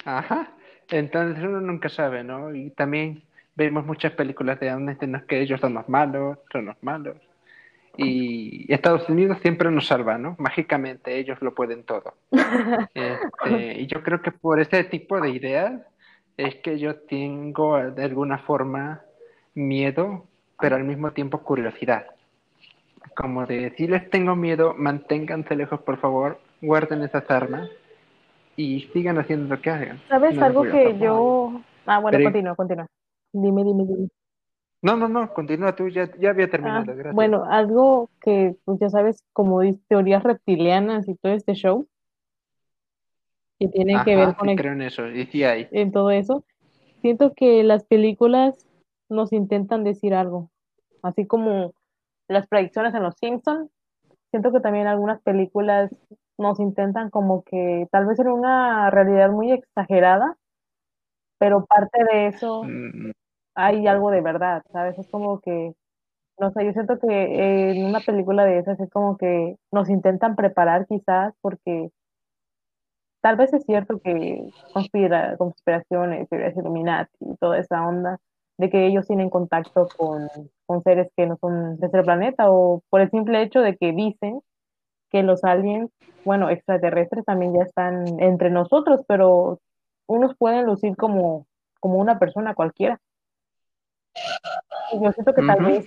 Ajá. 0.05 0.53
Entonces 0.91 1.43
uno 1.43 1.61
nunca 1.61 1.89
sabe, 1.89 2.25
¿no? 2.25 2.55
Y 2.55 2.71
también 2.71 3.23
vemos 3.55 3.85
muchas 3.85 4.13
películas 4.13 4.59
de 4.61 4.71
donde 4.71 4.97
que 5.27 5.41
ellos 5.41 5.61
son 5.61 5.75
los 5.75 5.89
malos, 5.89 6.39
son 6.53 6.67
los 6.67 6.77
malos. 6.83 7.17
Y 8.01 8.73
Estados 8.73 9.09
Unidos 9.09 9.39
siempre 9.43 9.71
nos 9.73 9.89
salva, 9.89 10.19
¿no? 10.19 10.37
Mágicamente 10.39 11.19
ellos 11.19 11.39
lo 11.43 11.55
pueden 11.55 11.83
todo. 11.83 12.15
Este, 12.95 13.81
y 13.81 13.87
yo 13.87 14.03
creo 14.03 14.23
que 14.23 14.31
por 14.31 14.61
ese 14.61 14.85
tipo 14.85 15.21
de 15.21 15.31
ideas 15.31 15.73
es 16.37 16.57
que 16.57 16.79
yo 16.79 16.97
tengo 17.01 17.79
de 17.91 18.05
alguna 18.05 18.39
forma 18.39 19.03
miedo, 19.59 20.25
pero 20.61 20.77
al 20.77 20.85
mismo 20.85 21.11
tiempo 21.13 21.43
curiosidad. 21.43 22.07
Como 23.17 23.47
de, 23.47 23.75
si 23.77 23.87
les 23.89 24.09
tengo 24.11 24.37
miedo, 24.37 24.75
manténganse 24.77 25.57
lejos, 25.57 25.81
por 25.81 25.99
favor, 25.99 26.39
guarden 26.63 27.03
esas 27.03 27.29
armas 27.31 27.69
y 28.57 28.83
sigan 28.93 29.19
haciendo 29.19 29.55
lo 29.55 29.61
que 29.61 29.71
hagan. 29.71 30.01
¿Sabes 30.09 30.39
algo 30.39 30.63
que 30.63 30.97
yo... 30.99 31.61
Ah, 31.87 31.99
bueno, 31.99 32.19
continúa, 32.23 32.55
continúa. 32.55 32.87
Dime, 33.33 33.65
dime, 33.65 33.85
dime. 33.85 34.09
No, 34.81 34.97
no, 34.97 35.09
no, 35.09 35.33
continúa 35.35 35.75
tú, 35.75 35.89
ya, 35.89 36.09
ya 36.21 36.31
había 36.31 36.49
terminado, 36.49 36.93
ah, 36.93 36.95
gracias. 36.95 37.15
Bueno, 37.15 37.45
algo 37.51 38.11
que, 38.21 38.55
pues 38.65 38.79
ya 38.79 38.89
sabes, 38.91 39.25
como 39.33 39.61
teorías 39.89 40.23
reptilianas 40.23 41.09
y 41.09 41.17
todo 41.17 41.33
este 41.33 41.55
show, 41.55 41.89
que 43.59 43.67
tiene 43.67 44.01
que 44.05 44.15
ver 44.15 44.37
con... 44.37 44.55
creo 44.55 44.75
en 44.75 44.83
eso, 44.83 45.09
y 45.09 45.27
sí 45.27 45.43
hay. 45.43 45.67
En 45.73 45.91
todo 45.91 46.13
eso. 46.13 46.45
Siento 47.01 47.33
que 47.35 47.65
las 47.65 47.85
películas 47.85 48.68
nos 49.09 49.33
intentan 49.33 49.85
decir 49.85 50.15
algo. 50.15 50.51
Así 51.03 51.27
como 51.27 51.73
las 52.29 52.47
predicciones 52.47 52.95
en 52.95 53.03
Los 53.03 53.17
Simpsons, 53.17 53.71
siento 54.31 54.53
que 54.53 54.61
también 54.61 54.87
algunas 54.87 55.21
películas 55.23 55.91
nos 56.37 56.61
intentan 56.61 57.11
como 57.11 57.43
que 57.43 57.89
tal 57.91 58.07
vez 58.07 58.19
en 58.21 58.29
una 58.29 58.91
realidad 58.91 59.31
muy 59.31 59.53
exagerada, 59.53 60.37
pero 61.39 61.65
parte 61.67 62.05
de 62.05 62.27
eso 62.29 62.63
mm. 62.65 63.13
hay 63.55 63.87
algo 63.87 64.11
de 64.11 64.21
verdad, 64.21 64.63
¿sabes? 64.73 64.99
Es 64.99 65.09
como 65.09 65.41
que, 65.41 65.75
no 66.39 66.51
sé, 66.53 66.65
yo 66.65 66.73
siento 66.73 66.99
que 66.99 67.71
en 67.71 67.85
una 67.85 68.01
película 68.01 68.45
de 68.45 68.59
esas 68.59 68.79
es 68.81 68.91
como 68.91 69.17
que 69.17 69.57
nos 69.73 69.89
intentan 69.89 70.37
preparar 70.37 70.87
quizás 70.87 71.35
porque 71.41 71.91
tal 73.21 73.37
vez 73.37 73.53
es 73.53 73.65
cierto 73.65 73.99
que 74.01 74.49
conspira, 74.73 75.37
conspiraciones, 75.37 76.29
teorías 76.29 76.57
Illuminati 76.57 77.11
y 77.21 77.37
toda 77.37 77.59
esa 77.59 77.87
onda, 77.87 78.19
de 78.59 78.71
que 78.71 78.87
ellos 78.87 79.07
tienen 79.07 79.31
contacto 79.31 79.89
con, 79.97 80.29
seres 80.83 81.09
que 81.17 81.27
no 81.27 81.39
son 81.41 81.79
de 81.79 81.87
este 81.87 82.03
planeta 82.03 82.51
o 82.51 82.83
por 82.91 83.01
el 83.01 83.11
simple 83.11 83.41
hecho 83.41 83.61
de 83.61 83.77
que 83.77 83.93
dicen 83.93 84.41
que 85.11 85.23
los 85.23 85.45
aliens, 85.45 85.91
bueno, 86.25 86.51
extraterrestres 86.51 87.25
también 87.25 87.55
ya 87.55 87.63
están 87.63 88.21
entre 88.21 88.51
nosotros, 88.51 89.03
pero 89.09 89.61
unos 90.07 90.37
pueden 90.37 90.67
lucir 90.67 90.97
como, 90.97 91.47
como 91.81 91.99
una 91.99 92.19
persona 92.19 92.55
cualquiera. 92.55 93.01
yo 95.01 95.13
siento 95.13 95.33
que 95.33 95.43
tal 95.43 95.65
vez 95.65 95.87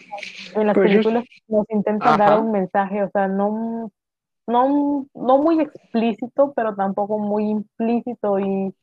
en 0.56 0.68
las 0.68 0.76
pues 0.76 0.90
películas 0.90 1.26
nos 1.48 1.70
intentan 1.70 2.18
dar 2.18 2.40
un 2.40 2.52
mensaje, 2.52 3.04
o 3.04 3.10
sea, 3.12 3.28
no, 3.28 3.92
no, 4.48 5.06
no 5.14 5.38
muy 5.38 5.60
explícito, 5.60 6.54
pero 6.56 6.74
tampoco 6.74 7.20
muy 7.20 7.50
implícito 7.50 8.40
y 8.40 8.74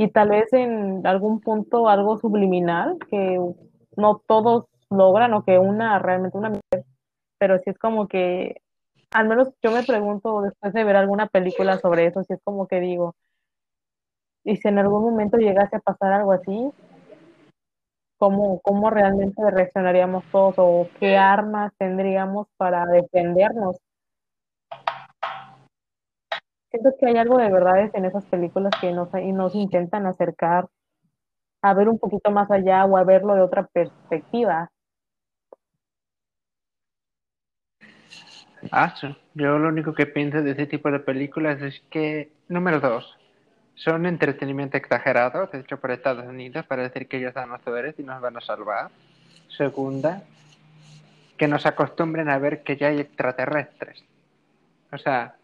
y 0.00 0.08
tal 0.08 0.30
vez 0.30 0.50
en 0.54 1.06
algún 1.06 1.40
punto 1.40 1.86
algo 1.90 2.16
subliminal 2.16 2.96
que 3.10 3.38
no 3.98 4.22
todos 4.26 4.64
logran 4.88 5.34
o 5.34 5.44
que 5.44 5.58
una 5.58 5.98
realmente 5.98 6.38
una 6.38 6.48
mujer, 6.48 6.86
pero 7.38 7.58
si 7.58 7.68
es 7.68 7.78
como 7.78 8.08
que 8.08 8.62
al 9.10 9.28
menos 9.28 9.50
yo 9.62 9.70
me 9.70 9.82
pregunto 9.82 10.40
después 10.40 10.72
de 10.72 10.84
ver 10.84 10.96
alguna 10.96 11.26
película 11.26 11.78
sobre 11.78 12.06
eso, 12.06 12.24
si 12.24 12.32
es 12.32 12.40
como 12.42 12.66
que 12.66 12.80
digo, 12.80 13.14
y 14.42 14.56
si 14.56 14.68
en 14.68 14.78
algún 14.78 15.02
momento 15.02 15.36
llegase 15.36 15.76
a 15.76 15.80
pasar 15.80 16.14
algo 16.14 16.32
así, 16.32 16.72
¿cómo, 18.16 18.60
cómo 18.60 18.88
realmente 18.88 19.50
reaccionaríamos 19.50 20.24
todos 20.32 20.54
o 20.56 20.88
qué 20.98 21.18
armas 21.18 21.74
tendríamos 21.76 22.46
para 22.56 22.86
defendernos? 22.86 23.76
Siento 26.70 26.94
que 26.98 27.06
hay 27.06 27.16
algo 27.16 27.36
de 27.38 27.50
verdades 27.50 27.92
en 27.94 28.04
esas 28.04 28.24
películas 28.26 28.72
que 28.80 28.92
nos, 28.92 29.12
y 29.14 29.32
nos 29.32 29.54
intentan 29.54 30.06
acercar 30.06 30.68
a 31.62 31.74
ver 31.74 31.88
un 31.88 31.98
poquito 31.98 32.30
más 32.30 32.50
allá 32.50 32.84
o 32.84 32.96
a 32.96 33.04
verlo 33.04 33.34
de 33.34 33.42
otra 33.42 33.66
perspectiva. 33.66 34.70
Ah, 38.70 38.94
yo 39.34 39.58
lo 39.58 39.68
único 39.68 39.94
que 39.94 40.06
pienso 40.06 40.42
de 40.42 40.52
ese 40.52 40.66
tipo 40.66 40.90
de 40.90 41.00
películas 41.00 41.60
es 41.62 41.82
que, 41.90 42.30
número 42.48 42.78
dos, 42.78 43.18
son 43.74 44.04
entretenimiento 44.06 44.76
exagerado, 44.76 45.48
hecho 45.52 45.80
por 45.80 45.90
Estados 45.90 46.26
Unidos 46.26 46.66
para 46.66 46.82
decir 46.82 47.08
que 47.08 47.16
ellos 47.16 47.34
dan 47.34 47.48
los 47.48 47.62
poderes 47.62 47.98
y 47.98 48.02
nos 48.02 48.20
van 48.20 48.36
a 48.36 48.40
salvar. 48.40 48.90
Segunda, 49.48 50.22
que 51.36 51.48
nos 51.48 51.64
acostumbren 51.64 52.28
a 52.28 52.38
ver 52.38 52.62
que 52.62 52.76
ya 52.76 52.88
hay 52.88 53.00
extraterrestres. 53.00 54.04
O 54.92 54.98
sea, 54.98 55.36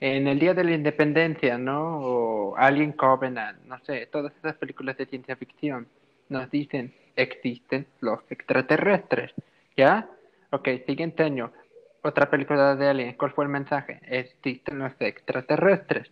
en 0.00 0.26
el 0.26 0.38
Día 0.38 0.54
de 0.54 0.64
la 0.64 0.72
Independencia, 0.72 1.58
¿no? 1.58 2.00
O 2.00 2.56
Alien 2.56 2.92
Covenant, 2.92 3.62
no 3.66 3.78
sé, 3.84 4.06
todas 4.06 4.32
esas 4.38 4.56
películas 4.56 4.96
de 4.96 5.06
ciencia 5.06 5.36
ficción 5.36 5.86
nos 6.28 6.50
dicen 6.50 6.94
existen 7.16 7.86
los 8.00 8.20
extraterrestres, 8.30 9.32
¿ya? 9.76 10.08
Ok, 10.50 10.68
siguiente 10.86 11.22
año, 11.22 11.52
otra 12.02 12.30
película 12.30 12.76
de 12.76 12.88
Alien, 12.88 13.14
¿cuál 13.14 13.32
fue 13.32 13.44
el 13.44 13.50
mensaje? 13.50 14.00
Existen 14.06 14.78
los 14.78 14.92
extraterrestres. 15.00 16.10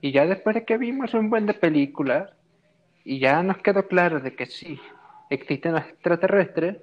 Y 0.00 0.10
ya 0.12 0.26
después 0.26 0.54
de 0.54 0.64
que 0.64 0.78
vimos 0.78 1.14
un 1.14 1.30
buen 1.30 1.46
de 1.46 1.54
películas, 1.54 2.32
y 3.04 3.20
ya 3.20 3.42
nos 3.42 3.58
quedó 3.58 3.86
claro 3.86 4.20
de 4.20 4.34
que 4.34 4.46
sí, 4.46 4.80
existen 5.30 5.72
los 5.72 5.82
extraterrestres, 5.82 6.78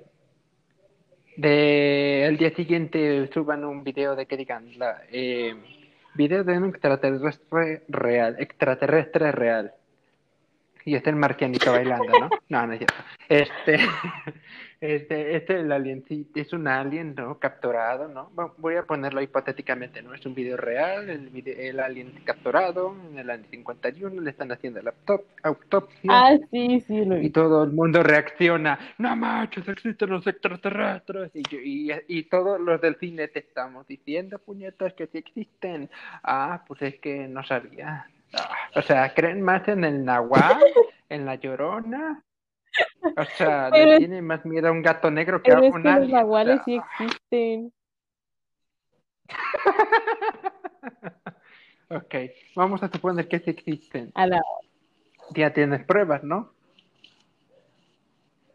de 1.35 2.25
el 2.25 2.37
día 2.37 2.55
siguiente 2.55 3.29
suban 3.33 3.63
un 3.65 3.83
video 3.83 4.15
de 4.15 4.25
que 4.25 4.37
digan 4.37 4.77
la, 4.79 5.01
eh, 5.11 5.55
video 6.17 6.43
de 6.43 6.57
un 6.57 6.65
extraterrestre 6.65 7.83
real, 7.87 8.35
extraterrestre 8.39 9.31
real. 9.31 9.71
Y 10.87 10.95
este 10.95 11.09
el 11.09 11.17
marcianito 11.17 11.69
bailando, 11.73 12.17
¿no? 12.17 12.29
No, 12.47 12.65
no 12.65 12.71
es 12.71 12.79
cierto. 12.79 12.95
Este, 13.27 13.77
este, 14.79 15.35
este 15.35 15.59
el 15.59 15.69
alien 15.73 16.05
sí, 16.07 16.31
es 16.33 16.53
un 16.53 16.65
alien, 16.65 17.13
¿no? 17.13 17.39
Capturado, 17.39 18.07
¿no? 18.07 18.31
Voy 18.57 18.75
a 18.75 18.83
ponerlo 18.83 19.21
hipotéticamente, 19.21 20.01
¿no? 20.01 20.13
Es 20.13 20.25
un 20.25 20.33
video 20.33 20.55
real, 20.55 21.09
el, 21.09 21.27
video, 21.27 21.59
el 21.59 21.81
alien 21.81 22.13
capturado, 22.23 22.95
en 23.11 23.19
el 23.19 23.29
año 23.29 23.43
51 23.51 24.21
le 24.21 24.29
están 24.29 24.49
haciendo 24.53 24.81
la 24.81 24.93
autopsia. 25.43 26.09
Ah, 26.09 26.37
sí, 26.51 26.79
sí, 26.87 27.03
lo 27.03 27.21
Y 27.21 27.31
todo 27.31 27.65
el 27.65 27.73
mundo 27.73 28.01
reacciona, 28.01 28.79
no 28.97 29.13
machos, 29.17 29.67
existen 29.67 30.09
los 30.09 30.25
extraterrestres. 30.25 31.31
Y, 31.33 31.43
y, 31.51 31.91
y 32.07 32.23
todos 32.29 32.61
los 32.61 32.79
del 32.79 32.95
cine 32.95 33.27
te 33.27 33.39
estamos 33.39 33.85
diciendo, 33.87 34.39
puñetas, 34.39 34.93
que 34.93 35.07
sí 35.07 35.17
existen. 35.17 35.89
Ah, 36.23 36.63
pues 36.65 36.81
es 36.81 36.95
que 37.01 37.27
no 37.27 37.43
sabía. 37.43 38.07
O 38.75 38.81
sea, 38.81 39.13
creen 39.13 39.41
más 39.41 39.67
en 39.67 39.83
el 39.83 40.05
nahual, 40.05 40.59
en 41.09 41.25
la 41.25 41.35
llorona. 41.35 42.23
O 43.15 43.23
sea, 43.37 43.69
le 43.71 43.97
tienen 43.97 44.25
más 44.25 44.45
miedo 44.45 44.67
a 44.67 44.71
un 44.71 44.81
gato 44.81 45.11
negro 45.11 45.41
que 45.41 45.51
a 45.51 45.59
un 45.59 45.71
que 45.71 45.89
Los 45.89 46.09
nahuales 46.09 46.61
sí 46.65 46.75
existen. 46.75 47.71
ok, 51.89 52.15
vamos 52.55 52.83
a 52.83 52.89
suponer 52.89 53.27
que 53.27 53.39
sí 53.39 53.49
existen. 53.49 54.11
A 54.15 54.27
la... 54.27 54.41
Ya 55.31 55.53
tienes 55.53 55.83
pruebas, 55.85 56.23
¿no? 56.23 56.53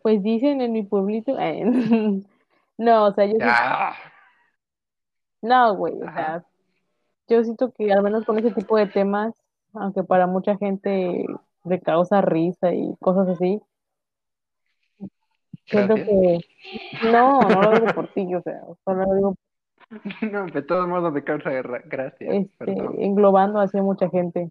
Pues 0.01 0.23
dicen 0.23 0.62
en 0.62 0.73
mi 0.73 0.83
pueblito. 0.83 1.37
No, 2.79 3.07
o 3.07 3.12
sea, 3.12 3.27
yo. 3.27 3.37
No, 5.43 5.77
güey, 5.77 5.95
o 5.95 6.11
sea, 6.12 6.45
yo 7.29 7.45
siento 7.45 7.73
que 7.73 7.93
al 7.93 8.03
menos 8.03 8.25
con 8.25 8.39
ese 8.39 8.53
tipo 8.53 8.79
de 8.79 8.87
temas 8.87 9.35
aunque 9.75 10.03
para 10.05 10.27
mucha 10.27 10.57
gente 10.57 11.27
le 11.64 11.81
causa 11.81 12.20
risa 12.20 12.73
y 12.73 12.95
cosas 13.01 13.29
así. 13.29 13.61
Siento 15.66 15.95
que 15.95 16.41
no, 17.11 17.41
no 17.41 17.62
lo 17.62 17.73
digo 17.73 17.95
por 17.95 18.12
ti, 18.12 18.35
o 18.35 18.43
sea, 18.43 18.61
solo 18.85 19.05
lo 19.05 19.14
digo 19.14 19.35
no, 20.33 20.47
de 20.47 20.62
todos 20.62 20.89
modos 20.89 21.12
me 21.12 21.23
causa 21.23 21.51
gracia. 21.51 22.33
Este, 22.33 22.73
englobando 22.99 23.61
hacia 23.61 23.83
mucha 23.83 24.09
gente. 24.09 24.51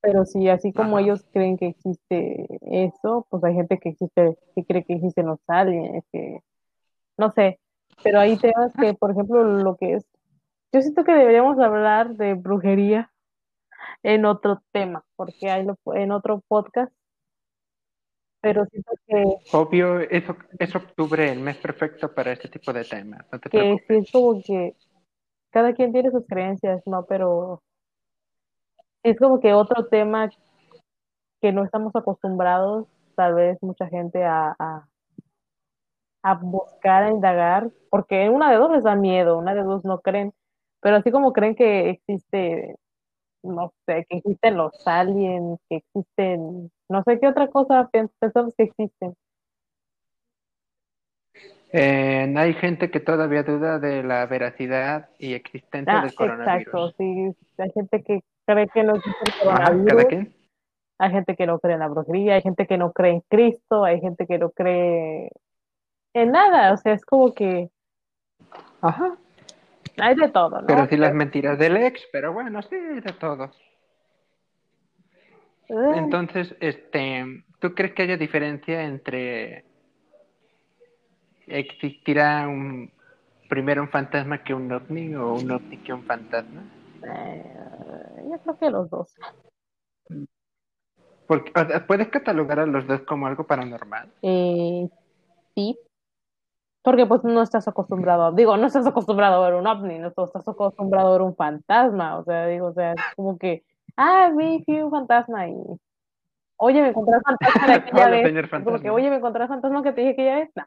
Pero 0.00 0.24
sí, 0.26 0.48
así 0.48 0.72
como 0.72 0.98
ellos 0.98 1.24
creen 1.32 1.56
que 1.56 1.68
existe 1.68 2.46
eso, 2.62 3.26
pues 3.30 3.42
hay 3.44 3.54
gente 3.54 3.78
que 3.78 3.90
existe, 3.90 4.36
que 4.54 4.64
cree 4.64 4.84
que 4.84 4.94
existen 4.94 5.26
los 5.26 5.40
aliens, 5.46 6.04
que 6.12 6.40
no 7.16 7.30
sé. 7.30 7.58
Pero 8.02 8.20
hay 8.20 8.36
temas 8.36 8.74
que, 8.78 8.92
por 8.94 9.12
ejemplo, 9.12 9.42
lo 9.44 9.76
que 9.76 9.94
es, 9.94 10.06
yo 10.72 10.82
siento 10.82 11.04
que 11.04 11.14
deberíamos 11.14 11.58
hablar 11.58 12.16
de 12.16 12.34
brujería 12.34 13.10
en 14.02 14.24
otro 14.24 14.62
tema, 14.72 15.04
porque 15.16 15.50
hay 15.50 15.66
en 15.94 16.12
otro 16.12 16.42
podcast. 16.46 16.92
Pero 18.40 18.66
siento 18.66 18.92
que. 19.06 19.24
Obvio, 19.52 20.00
eso 20.00 20.36
es 20.58 20.74
octubre, 20.74 21.32
el 21.32 21.40
mes 21.40 21.56
perfecto 21.56 22.12
para 22.14 22.32
este 22.32 22.48
tipo 22.48 22.72
de 22.72 22.84
temas. 22.84 23.24
que 23.50 23.78
sí, 23.88 23.94
es 23.94 24.12
como 24.12 24.42
que 24.42 24.76
cada 25.50 25.72
quien 25.72 25.92
tiene 25.92 26.10
sus 26.10 26.26
creencias, 26.26 26.82
¿no? 26.86 27.06
Pero 27.06 27.62
es 29.02 29.18
como 29.18 29.40
que 29.40 29.54
otro 29.54 29.86
tema 29.86 30.30
que 31.40 31.52
no 31.52 31.64
estamos 31.64 31.94
acostumbrados, 31.94 32.86
tal 33.14 33.34
vez 33.34 33.62
mucha 33.62 33.86
gente 33.88 34.24
a, 34.24 34.54
a, 34.58 34.88
a 36.22 36.34
buscar, 36.34 37.04
a 37.04 37.10
indagar, 37.10 37.70
porque 37.90 38.28
una 38.28 38.50
de 38.50 38.56
dos 38.56 38.72
les 38.72 38.82
da 38.82 38.94
miedo, 38.94 39.38
una 39.38 39.54
de 39.54 39.62
dos 39.62 39.84
no 39.84 40.00
creen, 40.00 40.32
pero 40.80 40.96
así 40.96 41.10
como 41.10 41.32
creen 41.32 41.54
que 41.54 41.90
existe 41.90 42.76
no 43.44 43.72
sé, 43.86 44.06
que 44.08 44.18
existen 44.18 44.56
los 44.56 44.72
aliens, 44.86 45.60
que 45.68 45.76
existen, 45.76 46.70
no 46.88 47.02
sé 47.04 47.20
qué 47.20 47.28
otra 47.28 47.48
cosa 47.48 47.88
pensamos 48.20 48.54
que 48.56 48.64
existen. 48.64 49.14
Eh, 51.76 52.32
hay 52.36 52.54
gente 52.54 52.90
que 52.90 53.00
todavía 53.00 53.42
duda 53.42 53.80
de 53.80 54.04
la 54.04 54.26
veracidad 54.26 55.08
y 55.18 55.34
existencia 55.34 56.02
del 56.02 56.14
coronavirus. 56.14 56.66
Exacto, 56.66 56.92
sí. 56.96 57.34
Hay 57.58 57.70
gente 57.72 58.02
que 58.04 58.22
cree 58.46 58.68
que 58.68 58.84
no 58.84 58.94
existe 58.94 59.24
el 59.24 59.32
coronavirus. 59.40 60.28
Hay 60.98 61.10
gente 61.10 61.34
que 61.34 61.46
no 61.46 61.58
cree 61.58 61.74
en 61.74 61.80
la 61.80 61.88
brujería, 61.88 62.34
hay 62.36 62.42
gente 62.42 62.68
que 62.68 62.78
no 62.78 62.92
cree 62.92 63.14
en 63.14 63.20
Cristo, 63.28 63.84
hay 63.84 64.00
gente 64.00 64.26
que 64.26 64.38
no 64.38 64.50
cree 64.50 65.32
en 66.14 66.30
nada. 66.30 66.72
O 66.72 66.76
sea, 66.76 66.92
es 66.92 67.04
como 67.04 67.34
que. 67.34 67.70
Ajá. 68.80 69.18
Hay 69.98 70.14
de 70.16 70.28
todo, 70.28 70.60
¿no? 70.60 70.66
Pero 70.66 70.86
sí 70.86 70.96
las 70.96 71.14
mentiras 71.14 71.58
del 71.58 71.76
ex, 71.76 72.00
pero 72.12 72.32
bueno, 72.32 72.62
sí, 72.62 72.76
de 72.76 73.12
todo. 73.18 73.50
Eh. 75.68 75.92
Entonces, 75.96 76.54
este, 76.60 77.44
¿tú 77.60 77.74
crees 77.74 77.94
que 77.94 78.02
haya 78.02 78.16
diferencia 78.16 78.82
entre 78.84 79.64
existirá 81.46 82.48
un 82.48 82.90
primero 83.48 83.82
un 83.82 83.88
fantasma 83.88 84.42
que 84.42 84.54
un 84.54 84.72
ovni 84.72 85.14
o 85.14 85.34
un 85.34 85.50
ovni 85.50 85.78
que 85.78 85.92
un 85.92 86.04
fantasma? 86.04 86.62
Eh, 87.02 87.44
yo 88.30 88.38
creo 88.38 88.58
que 88.58 88.70
los 88.70 88.90
dos. 88.90 89.14
Porque, 91.26 91.52
¿Puedes 91.86 92.08
catalogar 92.08 92.60
a 92.60 92.66
los 92.66 92.86
dos 92.86 93.00
como 93.02 93.26
algo 93.26 93.46
paranormal? 93.46 94.10
Eh, 94.22 94.88
sí, 95.54 95.78
porque 96.84 97.06
pues 97.06 97.24
no 97.24 97.40
estás 97.40 97.66
acostumbrado, 97.66 98.30
digo, 98.32 98.58
no 98.58 98.66
estás 98.66 98.86
acostumbrado 98.86 99.42
a 99.42 99.48
ver 99.48 99.58
un 99.58 99.66
ovni, 99.66 99.98
no 99.98 100.08
estás 100.08 100.46
acostumbrado 100.46 101.08
a 101.08 101.12
ver 101.12 101.22
un 101.22 101.34
fantasma, 101.34 102.18
o 102.18 102.24
sea, 102.24 102.46
digo, 102.46 102.66
o 102.66 102.72
sea, 102.74 102.92
es 102.92 103.00
como 103.16 103.38
que, 103.38 103.64
ah, 103.96 104.30
vi, 104.36 104.62
un 104.82 104.90
fantasma 104.90 105.48
y, 105.48 105.56
oye, 106.58 106.82
me 106.82 106.88
encontré 106.88 107.14
fantasma 107.22 107.66
de 107.66 107.72
aquella 107.72 108.08
vez, 108.10 108.50
como 108.62 108.78
que, 108.80 108.90
oye, 108.90 109.08
me 109.08 109.16
encontré 109.16 109.48
fantasma 109.48 109.82
que 109.82 109.92
te 109.92 110.02
dije 110.02 110.12
aquella 110.12 110.36
vez, 110.36 110.50
nah. 110.54 110.64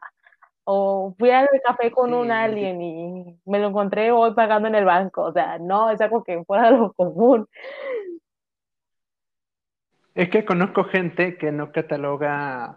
o 0.64 1.14
fui 1.16 1.30
al 1.30 1.46
café 1.64 1.92
con 1.92 2.12
un 2.12 2.32
alien 2.32 2.82
y 2.82 3.40
me 3.44 3.60
lo 3.60 3.68
encontré 3.68 4.10
hoy 4.10 4.34
pagando 4.34 4.66
en 4.66 4.74
el 4.74 4.84
banco, 4.84 5.22
o 5.22 5.32
sea, 5.32 5.60
no, 5.60 5.88
es 5.90 6.00
algo 6.00 6.24
que 6.24 6.42
fuera 6.42 6.72
lo 6.72 6.92
común. 6.94 7.46
Es 10.16 10.30
que 10.30 10.44
conozco 10.44 10.82
gente 10.82 11.38
que 11.38 11.52
no 11.52 11.70
cataloga 11.70 12.76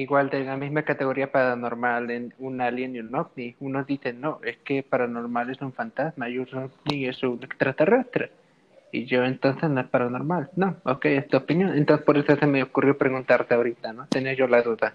igual 0.00 0.30
de 0.30 0.44
la 0.44 0.56
misma 0.56 0.82
categoría 0.82 1.30
paranormal 1.30 2.10
en 2.10 2.34
un 2.38 2.60
alien 2.60 2.94
y 2.96 3.00
un 3.00 3.14
ovni. 3.14 3.56
Unos 3.60 3.86
dicen, 3.86 4.20
no, 4.20 4.40
es 4.42 4.58
que 4.58 4.82
paranormal 4.82 5.50
es 5.50 5.60
un 5.60 5.72
fantasma 5.72 6.28
y 6.28 6.38
un 6.38 6.48
ovni 6.54 7.06
es 7.06 7.22
un 7.22 7.42
extraterrestre. 7.42 8.30
Y 8.90 9.04
yo 9.04 9.24
entonces 9.24 9.68
no 9.68 9.80
es 9.80 9.88
paranormal. 9.88 10.50
No, 10.56 10.76
ok, 10.84 11.04
es 11.06 11.28
tu 11.28 11.36
opinión. 11.36 11.76
Entonces 11.76 12.04
por 12.04 12.16
eso 12.16 12.36
se 12.36 12.46
me 12.46 12.62
ocurrió 12.62 12.96
preguntarte 12.96 13.54
ahorita, 13.54 13.92
¿no? 13.92 14.06
Tenía 14.06 14.34
yo 14.34 14.46
la 14.46 14.62
duda. 14.62 14.94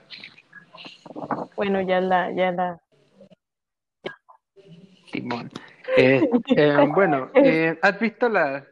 Bueno, 1.56 1.82
ya 1.82 2.01
la, 2.01 2.32
ya 2.32 2.51
la. 2.51 2.80
Simón. 5.12 5.49
Eh, 5.95 6.28
eh, 6.56 6.88
bueno, 6.93 7.30
eh, 7.36 7.78
¿has 7.82 7.99
visto 7.99 8.30
la... 8.30 8.66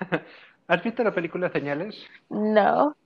¿Has 0.68 0.82
visto 0.82 1.04
la 1.04 1.14
película 1.14 1.50
Señales? 1.50 1.94
No. 2.28 2.96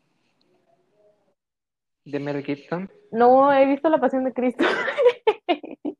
¿De 2.04 2.18
Mel 2.18 2.42
Gibson? 2.42 2.90
No, 3.12 3.52
he 3.52 3.66
visto 3.66 3.90
La 3.90 3.98
Pasión 3.98 4.24
de 4.24 4.32
Cristo. 4.32 4.64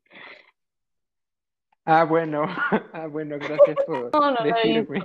ah, 1.85 2.03
bueno. 2.05 2.45
Ah, 2.93 3.07
bueno, 3.07 3.37
gracias 3.37 3.77
por 3.85 4.11
no, 4.13 4.31
no, 4.31 4.43
decirme. 4.43 5.01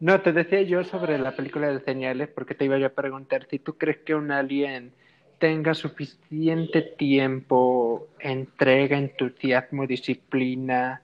No, 0.00 0.20
te 0.20 0.32
decía 0.32 0.62
yo 0.62 0.84
sobre 0.84 1.18
la 1.18 1.34
película 1.34 1.68
de 1.68 1.80
Señales 1.80 2.28
porque 2.28 2.54
te 2.54 2.64
iba 2.64 2.84
a 2.84 2.88
preguntar 2.90 3.46
si 3.48 3.58
tú 3.58 3.78
crees 3.78 3.98
que 3.98 4.14
un 4.14 4.30
alien 4.30 4.92
tenga 5.38 5.74
suficiente 5.74 6.82
tiempo, 6.82 8.08
entrega, 8.18 8.98
entusiasmo, 8.98 9.86
disciplina 9.86 11.02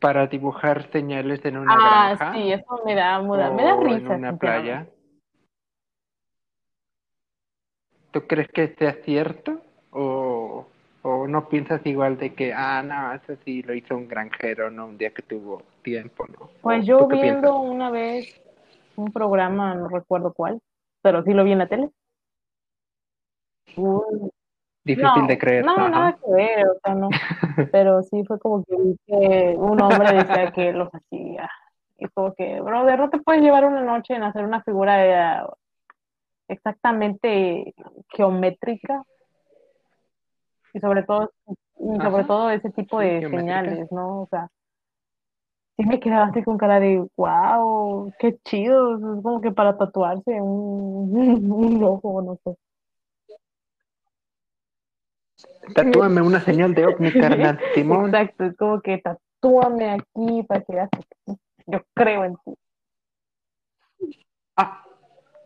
para 0.00 0.26
dibujar 0.26 0.90
señales 0.92 1.44
en 1.44 1.56
una 1.56 1.74
ah, 1.74 2.14
granja. 2.16 2.34
sí, 2.34 2.52
eso 2.52 2.80
me 2.84 2.94
da, 2.94 3.20
me 3.22 3.36
da, 3.36 3.50
me 3.50 3.62
da 3.62 3.76
risa. 3.76 3.96
En 3.96 4.24
una 4.24 4.36
playa. 4.36 4.86
¿Tú 8.10 8.26
crees 8.26 8.48
que 8.48 8.74
sea 8.78 8.94
cierto? 9.04 9.60
¿O, 9.90 10.66
¿O 11.02 11.26
no 11.26 11.48
piensas 11.48 11.84
igual 11.84 12.16
de 12.16 12.34
que, 12.34 12.52
ah, 12.52 12.82
no, 12.82 13.12
eso 13.12 13.36
sí 13.44 13.62
lo 13.62 13.74
hizo 13.74 13.96
un 13.96 14.08
granjero, 14.08 14.70
no 14.70 14.86
un 14.86 14.96
día 14.96 15.10
que 15.10 15.22
tuvo 15.22 15.62
tiempo, 15.82 16.26
¿no? 16.28 16.48
Pues 16.62 16.86
yo 16.86 17.06
viendo 17.08 17.60
una 17.60 17.90
vez 17.90 18.40
un 18.96 19.12
programa, 19.12 19.74
no 19.74 19.88
recuerdo 19.88 20.32
cuál, 20.32 20.60
pero 21.02 21.22
sí 21.22 21.32
lo 21.32 21.44
vi 21.44 21.52
en 21.52 21.58
la 21.58 21.68
tele. 21.68 21.90
Difícil 24.84 25.26
de 25.26 25.38
creer. 25.38 25.64
No, 25.64 25.88
nada 25.88 26.12
que 26.12 26.30
ver, 26.30 26.66
o 26.66 26.78
sea, 26.82 26.94
no. 26.94 27.08
Pero 27.72 28.02
sí 28.02 28.24
fue 28.24 28.38
como 28.38 28.64
que, 28.64 28.76
que 29.06 29.54
un 29.56 29.80
hombre 29.80 30.12
decía 30.12 30.52
que 30.52 30.72
los 30.72 30.88
hacía. 30.94 31.50
Y 31.98 32.06
como 32.08 32.34
que, 32.34 32.60
brother, 32.60 32.98
no 32.98 33.10
te 33.10 33.18
puedes 33.18 33.42
llevar 33.42 33.64
una 33.64 33.82
noche 33.82 34.14
en 34.14 34.22
hacer 34.24 34.44
una 34.44 34.62
figura 34.62 35.46
exactamente 36.48 37.74
geométrica. 38.08 39.04
Y 40.72 40.80
sobre 40.80 41.04
todo, 41.04 41.30
y 41.46 42.00
sobre 42.00 42.24
todo 42.24 42.50
ese 42.50 42.70
tipo 42.70 42.98
de 42.98 43.28
señales, 43.30 43.90
¿no? 43.92 44.22
O 44.22 44.28
sea, 44.28 44.48
sí 45.76 45.84
me 45.84 46.00
quedaba 46.00 46.26
así 46.26 46.42
con 46.42 46.58
cara 46.58 46.80
de, 46.80 47.06
wow, 47.16 48.12
qué 48.18 48.36
chido. 48.44 48.96
Es 48.96 49.22
como 49.22 49.40
que 49.40 49.52
para 49.52 49.76
tatuarse 49.76 50.40
un, 50.40 51.12
un 51.52 51.84
ojo, 51.84 52.22
no 52.22 52.38
sé. 52.44 52.56
Tatúame 55.74 56.20
una 56.20 56.40
señal 56.40 56.74
de 56.74 56.86
ovni, 56.86 57.10
carnal, 57.18 57.58
Simón. 57.74 58.06
Exacto, 58.14 58.44
es 58.44 58.56
como 58.56 58.80
que 58.80 58.98
tatúame 58.98 59.90
aquí 59.90 60.42
para 60.46 60.60
que 60.62 60.74
veas 60.74 60.90
que 60.90 61.34
yo 61.66 61.80
creo 61.94 62.24
en 62.24 62.36
ti. 62.44 62.54
Ah, 64.56 64.84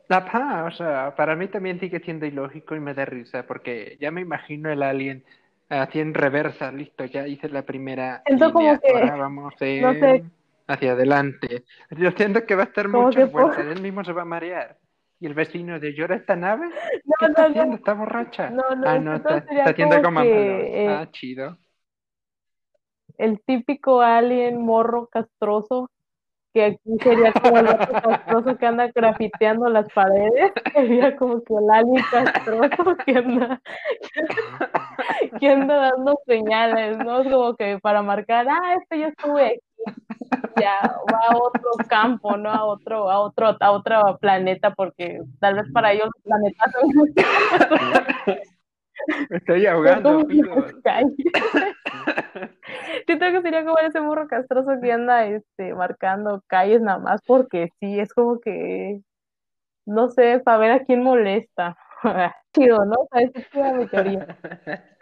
la 0.09 0.24
pa, 0.30 0.64
o 0.64 0.70
sea, 0.70 1.14
para 1.16 1.36
mí 1.36 1.49
también 1.49 1.80
sigue 1.80 2.01
siendo 2.01 2.26
ilógico 2.26 2.74
y 2.74 2.80
me 2.80 2.94
da 2.94 3.05
risa, 3.05 3.46
porque 3.46 3.96
ya 4.01 4.11
me 4.11 4.20
imagino 4.20 4.70
el 4.70 4.82
alien 4.82 5.24
así 5.68 6.01
en 6.01 6.14
reversa, 6.14 6.72
listo, 6.72 7.05
ya 7.05 7.26
hice 7.26 7.49
la 7.49 7.62
primera 7.62 8.22
Siento 8.26 8.53
como 8.53 8.80
que, 8.80 8.92
ahora 8.92 9.16
vamos 9.16 9.55
en- 9.61 9.82
no 9.82 9.94
sé. 9.94 10.24
hacia 10.66 10.92
adelante. 10.92 11.64
Yo 11.90 12.11
siento 12.12 12.44
que 12.44 12.55
va 12.55 12.62
a 12.64 12.66
estar 12.66 12.86
Como 12.90 13.05
muchas 13.05 13.24
que 13.26 13.32
por- 13.32 13.59
él 13.61 13.80
mismo 13.82 14.05
se 14.05 14.12
va 14.12 14.22
a 14.22 14.26
marear. 14.26 14.76
Y 15.21 15.27
el 15.27 15.35
vecino 15.35 15.81
de 15.81 15.95
llora 15.95 16.16
esta 16.16 16.37
nave, 16.37 16.69
¿qué 17.19 17.27
No, 17.27 17.29
está 17.29 17.43
no, 17.43 17.49
haciendo? 17.49 17.71
no. 17.71 17.77
¿Está 17.77 17.95
borracha? 17.95 18.51
No, 18.51 18.62
no, 18.77 18.87
ah, 18.89 18.99
no, 18.99 19.16
está, 19.16 19.39
está 19.39 19.71
haciendo 19.71 20.01
como 20.03 20.21
que, 20.21 20.85
eh, 20.85 20.89
Ah, 20.89 21.09
chido. 21.11 21.59
el 23.19 23.41
típico 23.45 24.01
alien 24.01 24.61
morro 24.64 25.09
castroso, 25.09 25.91
que 26.55 26.64
aquí 26.64 26.99
sería 27.03 27.33
como 27.33 27.59
el 27.59 27.69
otro 27.69 28.01
castroso 28.03 28.59
que 28.59 28.66
anda 28.66 28.89
grafiteando 28.95 29.69
las 29.71 29.89
paredes, 29.93 30.53
sería 30.75 31.16
como 31.16 31.43
que 31.43 31.55
el 31.55 31.71
alien 31.71 32.05
castroso 32.11 32.97
que 33.07 33.12
anda, 33.19 33.61
que 35.41 35.49
anda 35.49 35.77
dando 35.77 36.19
señales, 36.27 36.99
¿no? 36.99 37.23
Como 37.25 37.57
que 37.57 37.79
para 37.81 38.03
marcar, 38.03 38.47
ah, 38.49 38.75
este 38.81 38.99
ya 39.01 39.09
estuve 39.09 39.47
aquí, 39.47 39.61
ya 40.61 40.81
va 41.12 41.20
a 41.29 41.37
otro 41.37 41.70
campo, 41.89 42.37
¿no? 42.37 42.51
A 42.51 42.64
otro, 42.64 43.11
a 43.11 43.20
otro, 43.20 43.57
a 43.59 43.70
otro 43.70 44.18
planeta, 44.20 44.72
porque 44.74 45.20
tal 45.41 45.55
vez 45.55 45.70
para 45.72 45.93
ellos 45.93 46.09
los 46.14 46.22
planetas 46.22 46.72
son 46.72 46.89
Me 49.31 49.37
estoy 49.37 49.66
ahogando. 49.66 50.26
Siento 53.07 53.26
que 53.26 53.43
sería 53.43 53.64
como 53.64 53.79
ese 53.79 54.01
burro 54.01 54.26
castroso 54.29 54.72
que 54.83 54.93
anda 54.93 55.26
este, 55.26 55.74
marcando 55.74 56.43
calles 56.47 56.81
nada 56.83 56.99
más 56.99 57.22
porque 57.26 57.70
sí, 57.81 57.99
es 57.99 58.12
como 58.12 58.41
que, 58.41 59.01
no 59.87 60.09
sé, 60.11 60.41
para 60.41 60.59
ver 60.59 60.72
a 60.72 60.85
quién 60.85 61.03
molesta. 61.03 61.76
Chido, 62.55 62.84
¿no? 62.84 62.94
O 62.94 63.09
sea, 63.12 63.22
esa 63.22 63.38
es 63.38 63.51
toda 63.51 63.72
mi 63.72 63.86
teoría. 63.86 64.36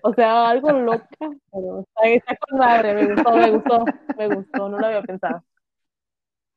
O 0.02 0.12
sea, 0.14 0.50
algo 0.50 0.72
loco, 0.72 1.06
pero 1.50 1.80
está, 1.80 2.08
está 2.08 2.36
con 2.36 2.58
madre, 2.58 2.94
me 2.94 3.14
gustó, 3.14 3.36
me 3.36 3.50
gustó, 3.50 3.84
me 4.16 4.28
gustó, 4.28 4.68
no 4.68 4.78
lo 4.78 4.86
había 4.86 5.02
pensado. 5.02 5.42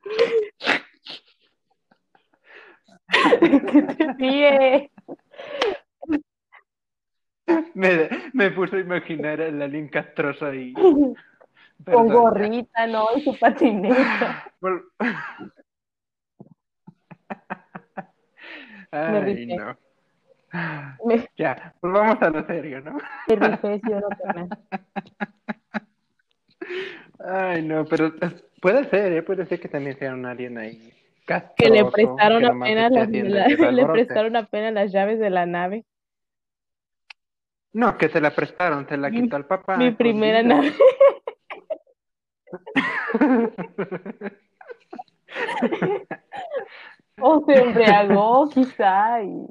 ¿Qué 3.39 3.81
te 3.81 4.13
ríes? 4.13 4.91
Me, 7.73 8.09
me 8.33 8.51
puso 8.51 8.75
a 8.75 8.79
imaginar 8.79 9.41
al 9.41 9.61
alien 9.61 9.89
castroso 9.89 10.45
ahí. 10.45 10.73
Con 10.73 11.15
Perdón, 11.83 12.07
gorrita, 12.09 12.87
¿no? 12.87 13.07
Y 13.15 13.21
su 13.21 13.37
patineta. 13.39 14.53
Ay, 18.91 19.45
no. 19.55 19.77
Me, 21.05 21.27
Ya, 21.37 21.73
volvamos 21.81 22.21
a 22.21 22.29
lo 22.29 22.45
serio, 22.45 22.81
¿no? 22.81 22.97
me 23.27 23.35
rifé, 23.35 23.79
sí. 23.79 23.91
Ay, 27.19 27.61
no, 27.63 27.85
pero 27.85 28.13
puede 28.61 28.85
ser, 28.89 29.13
¿eh? 29.13 29.23
Puede 29.23 29.45
ser 29.45 29.59
que 29.59 29.67
también 29.67 29.97
sea 29.97 30.13
un 30.13 30.25
alien 30.25 30.57
ahí. 30.57 30.93
Que 31.57 31.69
le 31.69 31.83
castroso, 31.83 31.91
prestaron 31.91 32.39
que 32.41 32.47
apenas 32.47 32.91
las, 32.91 33.09
la- 33.09 33.47
le 33.71 33.85
prestaron 33.85 34.35
apenas 34.35 34.73
las 34.73 34.91
llaves 34.91 35.19
de 35.19 35.29
la 35.29 35.45
nave. 35.45 35.85
No, 37.71 37.97
que 37.97 38.09
se 38.09 38.19
la 38.19 38.31
prestaron, 38.31 38.87
se 38.87 38.97
la 38.97 39.11
quitó 39.11 39.35
al 39.35 39.45
papá. 39.45 39.77
Mi 39.77 39.91
primera 39.91 40.41
nave. 40.41 40.73
O 47.21 47.43
se 47.45 47.53
embriagó, 47.53 48.49
quizá, 48.49 49.21
y. 49.21 49.45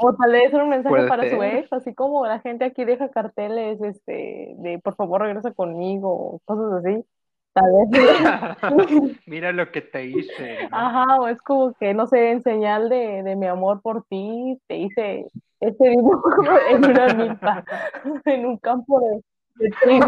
O 0.00 0.14
tal 0.14 0.32
vez 0.32 0.52
un 0.52 0.68
mensaje 0.68 0.94
Puede 0.94 1.08
para 1.08 1.28
su 1.28 1.42
ex, 1.42 1.72
así 1.72 1.94
como 1.94 2.26
la 2.26 2.40
gente 2.40 2.64
aquí 2.64 2.84
deja 2.84 3.10
carteles 3.10 3.80
este, 3.80 4.54
de 4.56 4.78
por 4.82 4.94
favor 4.94 5.22
regresa 5.22 5.52
conmigo, 5.52 6.40
cosas 6.44 6.84
así. 6.84 7.04
Tal 7.52 7.64
vez. 7.90 9.20
Mira 9.26 9.52
lo 9.52 9.70
que 9.72 9.80
te 9.80 10.04
hice. 10.04 10.68
¿no? 10.70 10.76
Ajá, 10.76 11.20
o 11.20 11.28
es 11.28 11.42
como 11.42 11.72
que, 11.74 11.94
no 11.94 12.06
sé, 12.06 12.30
en 12.30 12.42
señal 12.42 12.88
de, 12.88 13.22
de 13.22 13.36
mi 13.36 13.46
amor 13.46 13.80
por 13.82 14.04
ti, 14.04 14.60
te 14.66 14.76
hice 14.76 15.26
este 15.60 15.88
dibujo 15.88 16.30
en 16.70 16.84
una 16.84 17.14
milpa, 17.14 17.64
en 18.24 18.46
un 18.46 18.58
campo 18.58 19.00
de, 19.00 19.64
de 19.64 19.76
trigo. 19.82 20.06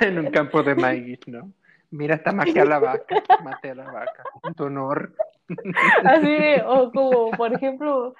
en 0.00 0.18
un 0.18 0.30
campo 0.30 0.62
de 0.62 0.74
maíz, 0.74 1.18
¿no? 1.26 1.52
Mira, 1.90 2.16
hasta 2.16 2.32
maté 2.32 2.60
a 2.60 2.64
la 2.66 2.78
vaca, 2.78 3.16
maté 3.42 3.70
a 3.70 3.74
la 3.74 3.90
vaca, 3.90 4.22
en 4.44 4.54
tu 4.54 4.64
honor. 4.64 5.14
Así 6.04 6.26
de, 6.26 6.62
o 6.66 6.90
como, 6.92 7.30
por 7.32 7.52
ejemplo, 7.54 8.14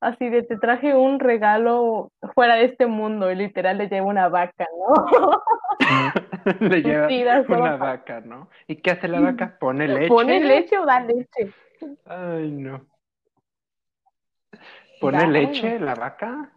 así 0.00 0.28
de, 0.28 0.42
te 0.42 0.56
traje 0.58 0.94
un 0.94 1.18
regalo 1.20 2.10
fuera 2.34 2.56
de 2.56 2.64
este 2.64 2.86
mundo 2.86 3.30
y 3.30 3.36
literal 3.36 3.78
le 3.78 3.88
llevo 3.88 4.08
una 4.08 4.28
vaca, 4.28 4.66
¿no? 4.78 5.42
Le 6.60 6.82
lleva 6.82 7.08
una 7.48 7.76
vaca, 7.76 8.20
¿no? 8.20 8.48
¿Y 8.66 8.76
qué 8.76 8.92
hace 8.92 9.08
la 9.08 9.20
vaca? 9.20 9.56
Pone 9.58 9.86
leche. 9.86 10.08
¿Pone 10.08 10.40
leche 10.40 10.78
o 10.78 10.86
da 10.86 11.00
leche? 11.00 11.52
Ay, 12.06 12.50
no. 12.50 12.86
¿Pone 15.00 15.18
Da. 15.18 15.26
leche 15.26 15.78
la 15.78 15.94
vaca? 15.94 16.50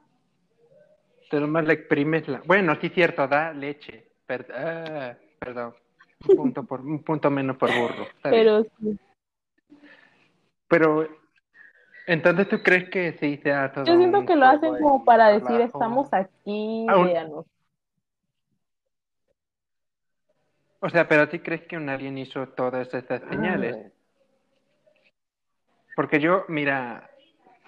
Pero 1.30 1.48
más 1.48 1.66
le 1.66 1.74
exprimes 1.74 2.28
la... 2.28 2.42
Bueno, 2.46 2.76
sí, 2.82 2.90
cierto, 2.90 3.28
da 3.28 3.54
leche. 3.54 4.12
Per- 4.26 4.52
ah, 4.54 5.16
perdón. 5.40 5.76
Un 6.28 6.36
punto, 6.36 6.64
por, 6.64 6.82
un 6.82 7.04
punto 7.04 7.30
menos 7.30 7.58
por 7.58 7.70
burro. 7.74 8.08
Pero 8.24 8.64
sí. 8.64 9.00
Pero, 10.72 11.06
entonces, 12.08 12.48
¿tú 12.48 12.64
crees 12.64 12.90
que 12.90 13.12
sí 13.20 13.38
sea 13.44 13.74
todo 13.74 13.84
Yo 13.84 13.98
siento 13.98 14.26
que 14.26 14.38
lo 14.38 14.46
hacen 14.46 14.78
como 14.78 15.04
para 15.04 15.28
decir, 15.28 15.50
relajo? 15.50 15.66
estamos 15.66 16.14
aquí, 16.14 16.86
Ah, 16.88 16.96
un- 16.98 17.08
véanos. 17.08 17.46
O 20.80 20.90
sea, 20.90 21.10
pero 21.10 21.28
¿tú 21.28 21.38
crees 21.44 21.64
que 21.68 21.76
un 21.76 21.90
alien 21.90 22.18
hizo 22.18 22.48
todas 22.48 22.92
estas 22.94 23.22
señales? 23.30 23.92
Porque 25.94 26.22
yo, 26.22 26.46
mira, 26.48 27.10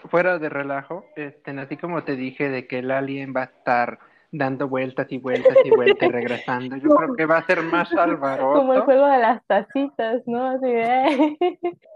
fuera 0.09 0.39
de 0.39 0.47
relajo, 0.47 1.11
este, 1.17 1.51
así 1.59 1.75
como 1.75 2.05
te 2.05 2.15
dije 2.15 2.49
de 2.49 2.67
que 2.67 2.79
el 2.79 2.89
alien 2.89 3.33
va 3.35 3.41
a 3.41 3.45
estar 3.45 3.99
dando 4.31 4.69
vueltas 4.69 5.11
y 5.11 5.17
vueltas 5.17 5.57
y 5.63 5.71
vueltas 5.71 6.07
y 6.07 6.11
regresando, 6.11 6.77
yo 6.77 6.95
creo 6.95 7.15
que 7.15 7.25
va 7.25 7.37
a 7.37 7.45
ser 7.45 7.61
más 7.63 7.89
Como 8.53 8.73
el 8.73 8.81
juego 8.81 9.07
de 9.07 9.17
las 9.19 9.45
tacitas, 9.45 10.23
¿no? 10.25 10.47
Así 10.47 10.71
de, 10.71 11.37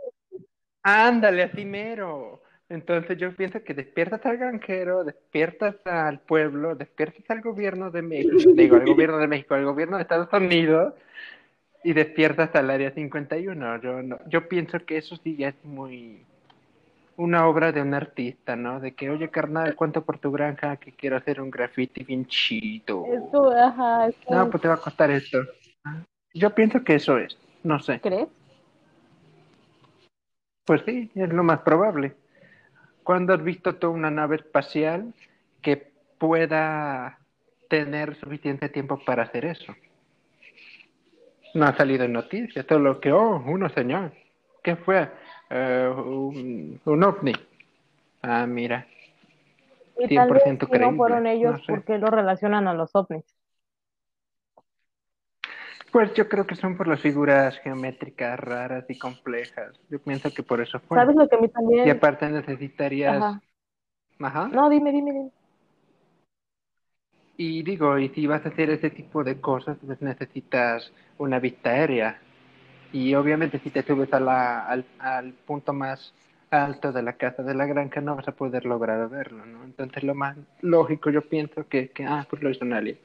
Ándale, 0.90 1.44
así 1.44 1.66
mero. 1.66 2.42
Entonces 2.70 3.18
yo 3.18 3.36
pienso 3.36 3.62
que 3.62 3.74
despiertas 3.74 4.26
al 4.26 4.38
granjero, 4.38 5.04
despiertas 5.04 5.76
al 5.86 6.20
pueblo, 6.22 6.76
despiertas 6.76 7.30
al 7.30 7.42
gobierno 7.42 7.92
de 7.92 8.02
México, 8.02 8.52
digo, 8.54 8.78
al 8.78 8.86
gobierno 8.86 9.18
de 9.18 9.28
México, 9.28 9.54
al 9.56 9.66
gobierno 9.66 9.98
de 9.98 10.04
Estados 10.04 10.32
Unidos 10.32 10.94
y 11.84 11.92
despiertas 11.92 12.56
al 12.56 12.70
área 12.70 12.92
51. 12.92 13.82
Yo 13.82 14.02
no, 14.02 14.18
yo 14.30 14.48
pienso 14.48 14.80
que 14.86 14.98
eso 14.98 15.18
sí 15.18 15.36
ya 15.36 15.50
es 15.50 15.66
muy 15.66 16.26
una 17.18 17.48
obra 17.48 17.74
de 17.74 17.82
un 17.82 17.94
artista, 17.94 18.56
¿no? 18.56 18.80
De 18.80 18.94
que, 18.94 19.10
oye, 19.10 19.30
carnal, 19.30 19.76
cuento 19.76 20.06
por 20.06 20.20
tu 20.20 20.32
granja 20.32 20.78
que 20.78 20.94
quiero 20.94 21.18
hacer 21.18 21.42
un 21.42 21.52
graffiti 21.52 22.06
bien 22.06 22.28
chido. 22.28 23.06
es 23.12 23.22
como, 23.30 23.50
ajá, 23.52 24.10
No, 24.30 24.50
pues 24.50 24.62
te 24.62 24.70
va 24.70 24.76
a 24.76 24.82
costar 24.82 25.12
esto. 25.12 25.40
Yo 26.34 26.56
pienso 26.56 26.82
que 26.86 26.96
eso 26.96 27.18
es, 27.18 27.38
no 27.64 27.78
sé. 27.80 28.00
¿crees? 28.00 28.30
Pues 30.68 30.82
sí, 30.86 31.10
es 31.16 31.30
lo 31.30 31.44
más 31.44 31.62
probable. 31.62 32.14
¿Cuándo 33.04 33.34
has 33.34 33.42
visto 33.42 33.76
tú 33.76 33.90
una 33.90 34.12
nave 34.12 34.36
espacial 34.36 35.14
que 35.62 35.92
pueda 36.18 37.20
tener 37.70 38.16
suficiente 38.16 38.68
tiempo 38.68 39.00
para 39.06 39.24
hacer 39.24 39.46
eso? 39.46 39.74
No 41.54 41.66
ha 41.66 41.78
salido 41.78 42.04
en 42.04 42.12
noticias, 42.12 42.66
todo 42.68 42.80
lo 42.80 43.00
que, 43.00 43.14
oh, 43.14 43.42
una 43.48 43.70
señal. 43.70 44.12
¿Qué 44.62 44.76
fue? 44.76 45.10
Eh, 45.50 45.90
un, 45.96 46.82
un 46.84 47.04
ovni. 47.04 47.32
Ah, 48.22 48.46
mira. 48.46 48.86
Y 49.98 50.14
tal 50.14 50.34
vez 50.34 50.44
100% 50.44 50.68
si 50.70 50.80
no 50.80 50.94
fueron 50.98 51.28
ellos, 51.28 51.54
No 51.54 51.60
sé. 51.60 51.66
¿por 51.66 51.84
qué 51.86 51.98
lo 51.98 52.08
relacionan 52.08 52.68
a 52.68 52.74
los 52.74 52.94
ovnis? 52.94 53.24
Pues 55.92 56.14
yo 56.14 56.28
creo 56.28 56.46
que 56.46 56.56
son 56.56 56.76
por 56.78 56.88
las 56.88 57.00
figuras 57.02 57.58
geométricas 57.60 58.40
raras 58.40 58.86
y 58.90 58.98
complejas. 59.00 59.80
Yo 59.90 60.00
pienso 60.00 60.34
que 60.34 60.44
por 60.44 60.62
eso 60.62 60.80
fue. 60.82 60.98
¿Sabes 60.98 61.16
lo 61.16 61.28
que 61.28 61.36
a 61.36 61.40
mí 61.40 61.48
Y 61.48 61.50
también? 61.50 61.90
aparte 61.90 62.30
necesitarías... 62.30 63.24
Ajá. 63.24 63.42
Ajá. 64.20 64.48
No, 64.50 64.70
dime, 64.70 64.92
dime, 64.92 65.12
dime. 65.12 65.32
Y 67.38 67.62
digo, 67.64 67.98
y 68.00 68.10
si 68.10 68.26
vas 68.26 68.46
a 68.46 68.50
hacer 68.50 68.72
ese 68.72 68.90
tipo 68.90 69.24
de 69.24 69.40
cosas, 69.40 69.78
pues 69.86 70.02
necesitas 70.02 70.92
una 71.20 71.40
vista 71.40 71.70
aérea. 71.70 72.20
Y 72.92 73.14
obviamente 73.14 73.60
si 73.60 73.70
te 73.70 73.84
subes 73.84 74.12
a 74.12 74.20
la, 74.20 74.66
al, 74.66 74.86
al 75.00 75.34
punto 75.34 75.72
más 75.72 76.14
alto 76.50 76.92
de 76.92 77.04
la 77.04 77.14
casa 77.14 77.44
de 77.44 77.54
la 77.54 77.66
granja 77.66 78.00
no 78.02 78.16
vas 78.16 78.28
a 78.28 78.32
poder 78.32 78.66
lograr 78.66 79.10
verlo, 79.10 79.46
¿no? 79.46 79.64
Entonces 79.66 80.04
lo 80.04 80.16
más 80.16 80.38
lógico 80.62 81.10
yo 81.10 81.22
pienso 81.22 81.68
que, 81.68 81.90
que 81.90 82.06
ah, 82.06 82.26
pues 82.30 82.42
lo 82.42 82.50
hizo 82.50 82.64
un 82.66 82.74
alien. 82.74 82.98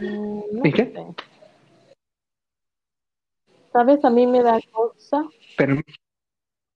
Mm, 0.00 0.40
no 0.52 0.64
¿Y 0.64 0.72
qué? 0.72 0.84
sé. 0.86 1.37
¿Sabes? 3.72 4.04
A 4.04 4.10
mí 4.10 4.26
me 4.26 4.42
da 4.42 4.58
cosa 4.72 5.24
Pero, 5.56 5.76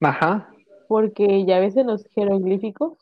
ajá, 0.01 0.53
porque 0.93 1.47
ya 1.47 1.59
ves 1.59 1.75
en 1.79 1.87
los 1.87 2.05
jeroglíficos, 2.15 2.99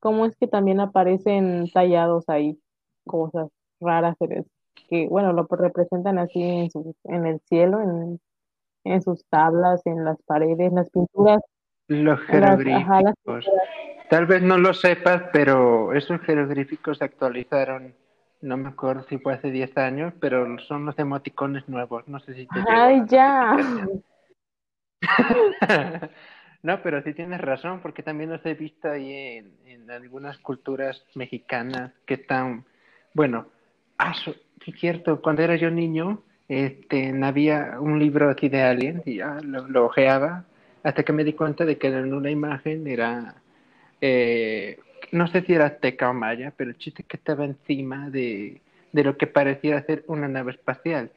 cómo 0.00 0.26
es 0.26 0.36
que 0.36 0.46
también 0.46 0.80
aparecen 0.80 1.70
tallados 1.72 2.28
ahí 2.28 2.58
cosas 3.06 3.48
raras 3.80 4.16
que, 4.90 5.08
bueno, 5.08 5.32
lo 5.32 5.46
representan 5.50 6.18
así 6.18 6.42
en, 6.42 6.70
su, 6.70 6.94
en 7.04 7.26
el 7.26 7.40
cielo, 7.48 7.80
en, 7.80 8.20
en 8.84 9.02
sus 9.02 9.24
tablas, 9.30 9.80
en 9.86 10.04
las 10.04 10.18
paredes, 10.26 10.60
en 10.60 10.74
las 10.74 10.90
pinturas, 10.90 11.40
los 11.88 12.18
las, 12.28 12.28
ajá, 12.28 12.40
las 12.40 12.58
jeroglíficos. 12.58 13.14
pinturas. 13.24 13.46
Tal 14.10 14.26
vez 14.26 14.42
no 14.42 14.58
lo 14.58 14.74
sepas, 14.74 15.22
pero 15.32 15.94
esos 15.94 16.20
jeroglíficos 16.20 16.98
se 16.98 17.04
actualizaron, 17.04 17.94
no 18.46 18.56
me 18.56 18.68
acuerdo 18.68 19.04
si 19.08 19.18
fue 19.18 19.34
hace 19.34 19.50
10 19.50 19.76
años, 19.76 20.14
pero 20.20 20.58
son 20.60 20.86
los 20.86 20.98
emoticones 20.98 21.68
nuevos. 21.68 22.06
No 22.08 22.20
sé 22.20 22.34
si 22.34 22.46
te 22.46 22.64
Ay, 22.68 23.02
ya. 23.08 23.56
No, 26.62 26.82
pero 26.82 27.00
sí 27.02 27.12
tienes 27.14 27.40
razón, 27.40 27.80
porque 27.80 28.02
también 28.02 28.30
los 28.30 28.44
he 28.44 28.54
visto 28.54 28.90
ahí 28.90 29.12
en, 29.12 29.52
en 29.66 29.88
algunas 29.88 30.36
culturas 30.38 31.00
mexicanas 31.14 31.92
que 32.06 32.14
están, 32.14 32.64
bueno, 33.14 33.46
ah, 33.98 34.14
sí 34.14 34.72
cierto, 34.72 35.20
cuando 35.22 35.42
era 35.42 35.54
yo 35.54 35.70
niño, 35.70 36.22
este, 36.48 37.14
había 37.22 37.76
un 37.78 38.00
libro 38.00 38.30
aquí 38.30 38.48
de 38.48 38.62
Alien 38.62 39.02
y 39.04 39.16
ya 39.16 39.38
lo, 39.42 39.68
lo 39.68 39.86
ojeaba 39.86 40.44
hasta 40.82 41.02
que 41.02 41.12
me 41.12 41.24
di 41.24 41.34
cuenta 41.34 41.64
de 41.64 41.78
que 41.78 41.88
en 41.88 42.12
una 42.12 42.30
imagen 42.30 42.86
era, 42.86 43.36
eh, 44.00 44.78
no 45.12 45.26
sé 45.28 45.42
si 45.42 45.54
era 45.54 45.66
azteca 45.66 46.10
o 46.10 46.14
maya, 46.14 46.52
pero 46.56 46.70
el 46.70 46.78
chiste 46.78 47.02
es 47.02 47.08
que 47.08 47.16
estaba 47.16 47.44
encima 47.44 48.10
de, 48.10 48.60
de 48.92 49.04
lo 49.04 49.16
que 49.16 49.26
parecía 49.26 49.82
ser 49.82 50.04
una 50.06 50.28
nave 50.28 50.52
espacial. 50.52 51.10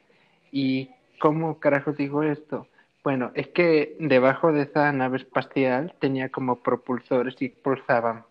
¿Y 0.52 0.90
cómo 1.20 1.60
carajo 1.60 1.94
digo 1.94 2.24
esto? 2.24 2.68
Bueno, 3.04 3.32
es 3.34 3.48
que 3.48 3.96
debajo 4.00 4.52
de 4.52 4.64
esa 4.64 4.92
nave 4.92 5.18
espacial 5.18 5.94
tenía 6.00 6.30
como 6.30 6.58
propulsores 6.58 7.36
y 7.40 7.46
expulsaban, 7.46 8.24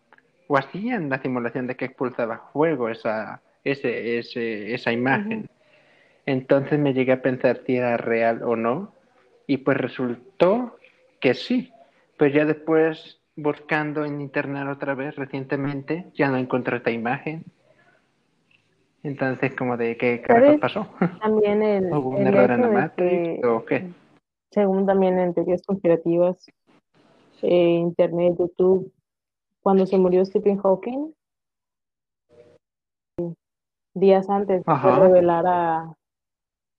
o 0.46 0.56
hacían 0.56 1.08
la 1.08 1.20
simulación 1.20 1.66
de 1.66 1.76
que 1.76 1.86
expulsaba 1.86 2.50
fuego 2.52 2.88
esa, 2.88 3.40
ese, 3.64 4.18
ese, 4.18 4.74
esa 4.74 4.92
imagen. 4.92 5.48
Entonces 6.26 6.78
me 6.78 6.92
llegué 6.92 7.12
a 7.12 7.22
pensar 7.22 7.62
si 7.66 7.76
era 7.76 7.96
real 7.96 8.42
o 8.42 8.56
no, 8.56 8.92
y 9.46 9.58
pues 9.58 9.78
resultó 9.78 10.78
que 11.20 11.34
sí. 11.34 11.72
Pues 12.18 12.34
ya 12.34 12.44
después, 12.44 13.17
buscando 13.38 14.04
en 14.04 14.20
internet 14.20 14.66
otra 14.68 14.94
vez 14.94 15.14
recientemente, 15.14 16.10
ya 16.14 16.28
no 16.28 16.36
encontré 16.36 16.78
esta 16.78 16.90
imagen. 16.90 17.44
Entonces, 19.04 19.54
como 19.54 19.76
de 19.76 19.96
qué 19.96 20.20
carajo 20.20 20.46
¿Sabes? 20.46 20.60
pasó. 20.60 20.88
También 21.20 21.62
el, 21.62 21.84
¿Hubo 21.92 22.10
un 22.10 22.26
el 22.26 22.34
error 22.34 22.50
en 22.50 22.60
hecho 22.60 22.62
la 22.62 22.68
de 22.68 22.74
Matrix 22.74 23.40
que, 23.40 23.46
o 23.46 23.64
qué? 23.64 23.92
según 24.50 24.86
también 24.86 25.18
en 25.20 25.34
teorías 25.34 25.62
conspirativas, 25.62 26.44
eh, 27.42 27.74
internet, 27.74 28.34
YouTube, 28.38 28.92
cuando 29.62 29.86
se 29.86 29.98
murió 29.98 30.24
Stephen 30.24 30.58
Hawking, 30.58 31.12
días 33.94 34.28
antes 34.28 34.64
Ajá. 34.66 34.98
revelara 34.98 35.94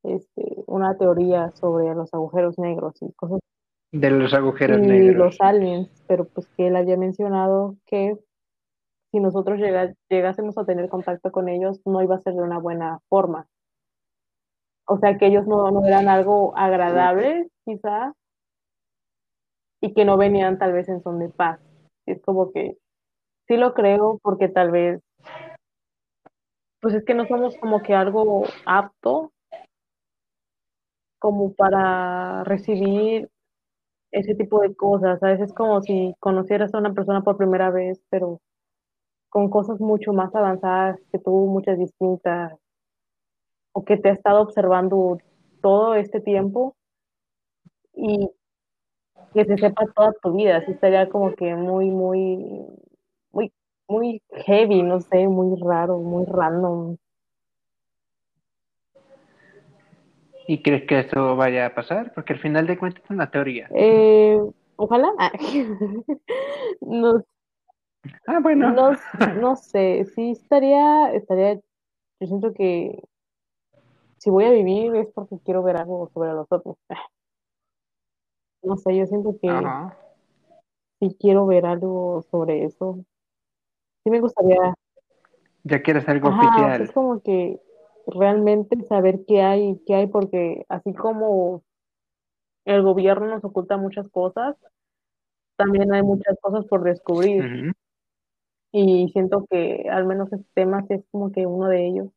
este, 0.04 0.64
una 0.68 0.98
teoría 0.98 1.52
sobre 1.52 1.94
los 1.96 2.14
agujeros 2.14 2.60
negros 2.60 2.96
y 3.02 3.12
cosas 3.14 3.40
De 3.92 4.12
los 4.12 4.34
agujeros 4.34 4.80
y 4.80 4.82
negros. 4.82 5.18
los 5.18 5.42
aliens, 5.42 5.90
pero 6.08 6.26
pues 6.26 6.48
que 6.56 6.68
él 6.68 6.76
había 6.76 6.96
mencionado 6.98 7.76
que 7.88 8.18
si 9.12 9.20
nosotros 9.20 9.58
llega- 9.60 9.94
llegásemos 10.10 10.58
a 10.58 10.66
tener 10.66 10.90
contacto 10.90 11.32
con 11.32 11.50
ellos, 11.50 11.82
no 11.86 12.02
iba 12.04 12.16
a 12.16 12.22
ser 12.22 12.34
de 12.36 12.44
una 12.44 12.60
buena 12.60 13.00
forma. 13.10 13.48
O 14.86 14.98
sea, 15.00 15.18
que 15.18 15.28
ellos 15.28 15.48
no, 15.48 15.72
no 15.72 15.86
eran 15.86 16.08
algo 16.08 16.56
agradable, 16.56 17.48
quizás, 17.66 18.14
y 19.82 19.94
que 19.94 20.06
no 20.06 20.18
venían 20.18 20.58
tal 20.60 20.74
vez 20.74 20.90
en 20.90 21.02
son 21.02 21.20
de 21.20 21.30
paz. 21.30 21.60
Es 22.06 22.22
como 22.22 22.52
que 22.52 22.78
sí 23.48 23.58
lo 23.58 23.74
creo 23.74 24.20
porque 24.22 24.50
tal 24.50 24.72
vez, 24.72 25.02
pues 26.82 26.94
es 26.94 27.04
que 27.06 27.14
no 27.16 27.26
somos 27.28 27.58
como 27.58 27.82
que 27.82 27.94
algo 27.96 28.44
apto 28.66 29.32
como 31.20 31.54
para 31.54 32.44
recibir 32.44 33.30
ese 34.12 34.36
tipo 34.36 34.62
de 34.62 34.76
cosas. 34.76 35.22
A 35.24 35.28
veces 35.28 35.50
es 35.50 35.54
como 35.56 35.82
si 35.82 36.16
conocieras 36.20 36.74
a 36.74 36.80
una 36.80 36.94
persona 36.94 37.22
por 37.24 37.38
primera 37.38 37.72
vez, 37.72 38.02
pero 38.10 38.42
con 39.30 39.50
cosas 39.50 39.80
mucho 39.82 40.14
más 40.14 40.36
avanzadas 40.36 41.00
que 41.12 41.20
tú, 41.20 41.32
muchas 41.48 41.78
distintas, 41.80 42.54
o 43.74 43.84
que 43.86 43.98
te 43.98 44.10
ha 44.10 44.14
estado 44.14 44.42
observando 44.42 45.18
todo 45.62 45.96
este 45.96 46.22
tiempo 46.22 46.76
y 47.96 48.30
que 49.34 49.46
se 49.46 49.58
sepa 49.58 49.86
toda 49.96 50.14
tu 50.22 50.34
vida. 50.34 50.58
Así 50.58 50.72
estaría 50.72 51.10
como 51.10 51.34
que 51.36 51.56
muy, 51.56 51.90
muy, 51.90 52.66
muy, 53.32 53.52
muy 53.88 54.22
heavy, 54.46 54.84
no 54.84 55.02
sé, 55.02 55.28
muy 55.28 55.60
raro, 55.62 56.00
muy 56.00 56.26
random. 56.26 56.98
¿Y 60.50 60.64
crees 60.64 60.88
que 60.88 60.98
eso 61.02 61.36
vaya 61.36 61.68
a 61.68 61.76
pasar? 61.76 62.12
Porque 62.16 62.34
al 62.34 62.40
final 62.40 62.66
de 62.66 62.76
cuentas 62.76 63.04
es 63.04 63.10
una 63.12 63.30
teoría. 63.30 63.70
Eh, 63.72 64.36
ojalá. 64.78 65.12
No, 66.82 67.24
Ah, 68.26 68.40
bueno. 68.42 68.72
no, 68.72 68.98
no 69.36 69.56
sé, 69.56 70.06
sí 70.16 70.32
estaría, 70.32 71.14
estaría, 71.14 71.54
yo 71.56 72.28
siento 72.28 72.52
que 72.54 73.04
si 74.18 74.32
voy 74.32 74.46
a 74.46 74.50
vivir 74.52 74.96
es 74.96 75.08
porque 75.14 75.38
quiero 75.46 75.62
ver 75.62 75.78
algo 75.78 76.10
sobre 76.16 76.32
los 76.34 76.48
otros. 76.50 76.78
No 78.64 78.76
sé, 78.78 78.98
yo 78.98 79.06
siento 79.06 79.38
que 79.40 79.50
Ajá. 79.50 79.96
sí 81.00 81.16
quiero 81.20 81.46
ver 81.46 81.68
algo 81.68 82.26
sobre 82.32 82.64
eso. 82.66 83.06
Sí 84.04 84.10
me 84.10 84.20
gustaría, 84.20 84.74
Ya 85.64 85.84
quieres 85.84 86.10
algo 86.10 86.30
ajá, 86.30 86.40
oficial. 86.48 86.82
es 86.82 86.92
como 86.92 87.22
que 87.22 87.62
realmente 88.08 88.76
saber 88.88 89.22
qué 89.28 89.42
hay, 89.42 89.82
qué 89.86 89.96
hay, 89.96 90.08
porque 90.08 90.66
así 90.70 90.94
como 90.94 91.64
el 92.66 92.82
gobierno 92.84 93.28
nos 93.28 93.44
oculta 93.44 93.78
muchas 93.78 94.08
cosas, 94.10 94.56
también 95.56 95.94
hay 95.94 96.04
muchas 96.04 96.38
cosas 96.42 96.66
por 96.66 96.84
descubrir. 96.84 97.74
Y 98.72 99.10
siento 99.12 99.46
que 99.50 99.88
al 99.90 100.06
menos 100.06 100.32
este 100.32 100.48
tema 100.54 100.86
es 100.90 101.04
como 101.12 101.32
que 101.32 101.46
uno 101.46 101.68
de 101.68 101.88
ellos. 101.88 102.10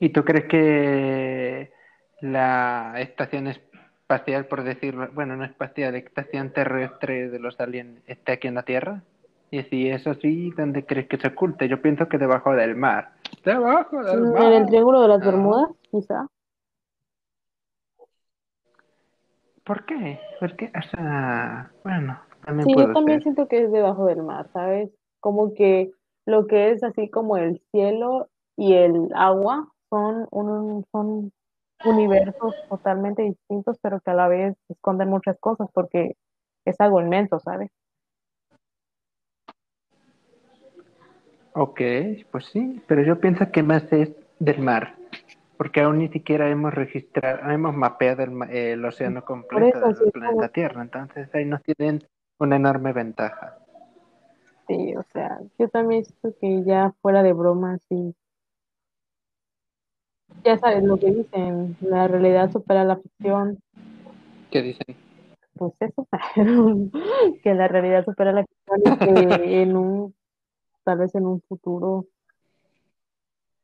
¿Y 0.00 0.08
tú 0.08 0.24
crees 0.24 0.46
que 0.46 1.72
la 2.20 2.94
estación 2.98 3.46
espacial, 3.46 4.46
por 4.46 4.64
decirlo, 4.64 5.08
bueno, 5.12 5.36
no 5.36 5.44
espacial, 5.44 5.94
estación 5.94 6.52
terrestre 6.52 7.28
de 7.28 7.38
los 7.38 7.60
aliens 7.60 8.02
esté 8.06 8.32
aquí 8.32 8.48
en 8.48 8.54
la 8.54 8.64
Tierra? 8.64 9.04
Y 9.52 9.62
si 9.64 9.88
es 9.90 10.06
así, 10.06 10.50
¿dónde 10.56 10.86
crees 10.86 11.06
que 11.08 11.18
se 11.18 11.28
oculte? 11.28 11.68
Yo 11.68 11.80
pienso 11.82 12.08
que 12.08 12.16
debajo 12.16 12.54
del 12.54 12.74
mar. 12.74 13.12
Debajo 13.44 14.02
del 14.02 14.22
mar. 14.22 14.44
En 14.44 14.52
el 14.62 14.66
Triángulo 14.66 15.02
de 15.02 15.08
las 15.08 15.20
Ah. 15.20 15.26
Bermudas, 15.26 15.68
quizá. 15.90 16.26
¿Por 19.64 19.84
qué? 19.84 20.18
¿Por 20.40 20.56
qué? 20.56 20.72
O 20.76 20.82
sea, 20.96 21.70
bueno, 21.84 22.18
también 22.44 22.66
Sí, 22.66 22.74
yo 22.76 22.92
también 22.94 23.18
ser. 23.18 23.22
siento 23.24 23.46
que 23.46 23.62
es 23.64 23.70
debajo 23.70 24.06
del 24.06 24.22
mar, 24.22 24.48
¿sabes? 24.54 24.90
Como 25.20 25.52
que 25.54 25.90
lo 26.26 26.46
que 26.46 26.70
es 26.70 26.82
así 26.82 27.10
como 27.10 27.36
el 27.36 27.60
cielo 27.72 28.28
y 28.56 28.72
el 28.72 29.10
agua 29.14 29.68
son 29.90 30.26
un, 30.30 30.84
son 30.90 31.30
universos 31.84 32.54
totalmente 32.70 33.22
distintos, 33.22 33.78
pero 33.82 34.00
que 34.00 34.10
a 34.12 34.14
la 34.14 34.28
vez 34.28 34.56
esconden 34.70 35.10
muchas 35.10 35.38
cosas 35.38 35.68
porque 35.74 36.16
es 36.64 36.80
algo 36.80 37.00
inmenso, 37.02 37.38
¿sabes? 37.38 37.70
Ok, 41.54 41.80
pues 42.30 42.46
sí, 42.46 42.82
pero 42.86 43.02
yo 43.02 43.20
pienso 43.20 43.50
que 43.50 43.62
más 43.62 43.92
es 43.92 44.12
del 44.38 44.60
mar. 44.60 44.96
porque 45.56 45.80
aún 45.80 45.98
ni 45.98 46.08
siquiera 46.08 46.48
hemos 46.50 46.74
registrado, 46.74 47.48
hemos 47.50 47.74
mapeado 47.74 48.24
el, 48.24 48.50
el 48.50 48.84
océano 48.84 49.24
completo 49.24 49.92
del 49.92 50.10
planeta 50.10 50.48
Tierra, 50.48 50.82
entonces 50.82 51.32
ahí 51.34 51.44
nos 51.44 51.62
tienen 51.62 52.02
una 52.38 52.56
enorme 52.56 52.92
ventaja. 52.92 53.58
Sí, 54.66 54.94
o 54.96 55.04
sea, 55.12 55.38
yo 55.58 55.68
también 55.68 56.04
siento 56.04 56.36
que 56.40 56.64
ya 56.64 56.92
fuera 57.00 57.22
de 57.22 57.32
broma, 57.32 57.78
sí. 57.88 58.14
Ya 60.44 60.58
sabes 60.58 60.82
lo 60.82 60.98
que 60.98 61.12
dicen, 61.12 61.76
la 61.80 62.08
realidad 62.08 62.50
supera 62.50 62.82
la 62.84 62.96
ficción. 62.96 63.60
¿Qué 64.50 64.62
dicen? 64.62 64.96
Pues 65.54 65.74
eso, 65.80 66.08
que 67.44 67.54
la 67.54 67.68
realidad 67.68 68.04
supera 68.04 68.32
la 68.32 68.44
ficción 68.44 68.80
y 68.84 68.98
que 68.98 69.62
en 69.62 69.76
un, 69.76 70.14
tal 70.84 70.98
vez 70.98 71.14
en 71.14 71.26
un 71.26 71.40
futuro, 71.42 72.06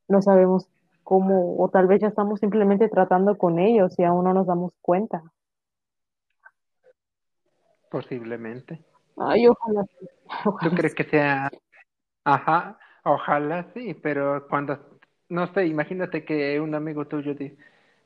no 0.07 0.21
sabemos 0.21 0.67
cómo, 1.03 1.61
o 1.61 1.69
tal 1.69 1.87
vez 1.87 2.01
ya 2.01 2.07
estamos 2.07 2.39
simplemente 2.39 2.89
tratando 2.89 3.37
con 3.37 3.59
ellos 3.59 3.97
y 3.97 4.03
aún 4.03 4.25
no 4.25 4.33
nos 4.33 4.47
damos 4.47 4.73
cuenta. 4.81 5.23
Posiblemente. 7.89 8.83
Ay, 9.17 9.47
ojalá. 9.47 9.85
¿Tú 10.61 10.69
crees 10.71 10.93
que 10.93 11.03
sea? 11.03 11.49
Ajá, 12.23 12.77
ojalá 13.03 13.65
sí, 13.73 13.93
pero 13.95 14.47
cuando, 14.47 14.79
no 15.29 15.47
sé, 15.53 15.65
imagínate 15.65 16.23
que 16.23 16.59
un 16.59 16.75
amigo 16.75 17.07
tuyo 17.07 17.33
de, 17.33 17.57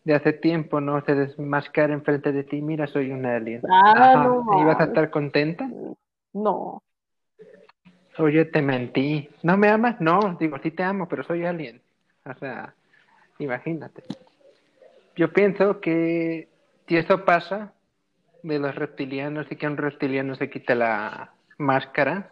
de 0.03 0.13
hace 0.13 0.33
tiempo 0.33 0.79
no 0.79 1.03
se 1.03 1.15
desmascara 1.15 1.93
enfrente 1.93 2.31
de 2.31 2.43
ti, 2.43 2.61
mira, 2.61 2.87
soy 2.87 3.11
un 3.11 3.25
alien. 3.25 3.61
Ah, 3.69 4.15
no, 4.15 4.61
¿Y 4.61 4.65
vas 4.65 4.79
a 4.79 4.85
estar 4.85 5.09
contenta? 5.09 5.69
No. 6.31 6.81
Oye, 8.17 8.45
te 8.45 8.61
mentí. 8.61 9.29
¿No 9.41 9.57
me 9.57 9.69
amas? 9.69 9.99
No, 9.99 10.37
digo, 10.39 10.57
sí 10.61 10.71
te 10.71 10.83
amo, 10.83 11.07
pero 11.07 11.23
soy 11.23 11.45
alien. 11.45 11.81
O 12.25 12.33
sea, 12.35 12.73
imagínate. 13.39 14.03
Yo 15.15 15.31
pienso 15.31 15.79
que 15.79 16.47
si 16.87 16.97
eso 16.97 17.25
pasa, 17.25 17.73
de 18.43 18.59
los 18.59 18.75
reptilianos 18.75 19.47
y 19.49 19.55
que 19.55 19.67
un 19.67 19.77
reptiliano 19.77 20.35
se 20.35 20.49
quite 20.49 20.75
la 20.75 21.31
máscara, 21.57 22.29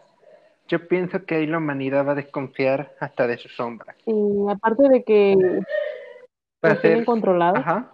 yo 0.68 0.86
pienso 0.86 1.24
que 1.24 1.36
ahí 1.36 1.46
la 1.46 1.58
humanidad 1.58 2.06
va 2.06 2.12
a 2.12 2.16
desconfiar 2.16 2.94
hasta 3.00 3.26
de 3.26 3.38
su 3.38 3.48
sombra. 3.48 3.94
Y 4.06 4.50
aparte 4.50 4.88
de 4.88 5.02
que 5.02 5.36
Va 6.64 6.72
a 6.72 6.80
ser 6.80 7.04
controlado. 7.04 7.56
Ajá. 7.56 7.91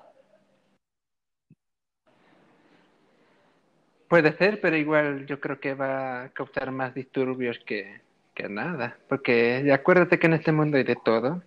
Puede 4.09 4.37
ser, 4.39 4.61
pero 4.61 4.77
igual 4.77 5.27
yo 5.27 5.39
creo 5.39 5.61
que 5.61 5.75
va 5.75 6.25
a 6.25 6.29
causar 6.31 6.71
más 6.71 6.95
disturbios 6.95 7.59
que, 7.67 8.01
que 8.35 8.49
nada. 8.49 8.97
Porque 9.09 9.71
acuérdate 9.73 10.19
que 10.19 10.27
en 10.27 10.35
este 10.35 10.53
mundo 10.53 10.79
hay 10.79 10.85
de 10.85 10.97
todo. 10.97 11.43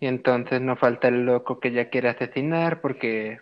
Y 0.00 0.06
entonces 0.06 0.60
no 0.60 0.76
falta 0.76 1.08
el 1.08 1.26
loco 1.26 1.58
que 1.58 1.72
ya 1.72 1.90
quiere 1.90 2.08
asesinar 2.08 2.80
porque 2.80 3.40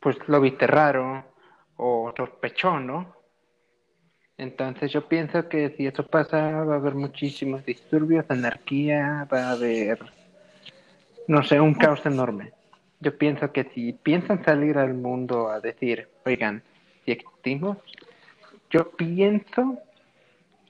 pues 0.00 0.16
lo 0.26 0.40
viste 0.40 0.66
raro 0.66 1.24
o 1.76 2.12
sospechó, 2.16 2.80
¿no? 2.80 3.14
Entonces 4.36 4.92
yo 4.92 5.06
pienso 5.08 5.48
que 5.48 5.70
si 5.76 5.86
eso 5.86 6.04
pasa 6.04 6.64
va 6.64 6.74
a 6.74 6.78
haber 6.78 6.96
muchísimos 6.96 7.64
disturbios, 7.64 8.24
anarquía, 8.28 9.28
va 9.32 9.48
a 9.48 9.52
haber, 9.52 10.00
no 11.28 11.44
sé, 11.44 11.60
un 11.60 11.74
caos 11.74 12.04
enorme. 12.04 12.52
Yo 12.98 13.16
pienso 13.16 13.52
que 13.52 13.64
si 13.72 13.92
piensan 13.92 14.44
salir 14.44 14.78
al 14.78 14.94
mundo 14.94 15.48
a 15.48 15.60
decir, 15.60 16.08
oigan, 16.26 16.64
existimos, 17.12 17.78
yo 18.70 18.90
pienso 18.90 19.78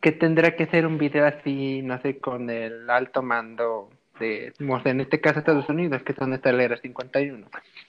que 0.01 0.13
tendrá 0.13 0.55
que 0.55 0.67
ser 0.67 0.87
un 0.87 0.99
video 0.99 1.27
así, 1.27 1.81
no 1.83 2.01
sé, 2.03 2.19
con 2.19 2.51
el 2.51 2.91
alto 2.91 3.23
mando 3.23 3.89
de, 4.21 4.53
en 4.59 5.01
este 5.01 5.21
caso 5.21 5.39
Estados 5.39 5.69
Unidos, 5.69 6.03
que 6.03 6.13
son 6.13 6.33
esta 6.35 6.51
era 6.51 6.77
51. 6.77 7.47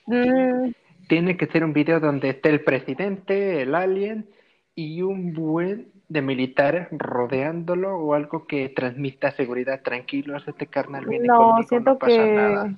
Mm. 0.07 0.71
Tiene 1.07 1.37
que 1.37 1.47
ser 1.47 1.63
un 1.63 1.73
video 1.73 1.99
donde 1.99 2.29
esté 2.29 2.49
el 2.49 2.63
presidente, 2.63 3.61
el 3.61 3.75
alien 3.75 4.29
y 4.75 5.01
un 5.01 5.33
buen 5.33 5.91
de 6.07 6.21
militares 6.21 6.87
rodeándolo 6.91 7.97
o 7.97 8.13
algo 8.13 8.47
que 8.47 8.69
transmita 8.69 9.31
seguridad. 9.31 9.81
Tranquilo, 9.81 10.37
este 10.37 10.67
carnal 10.67 11.05
viene 11.05 11.27
No, 11.27 11.61
siento 11.67 11.97
que... 11.99 12.75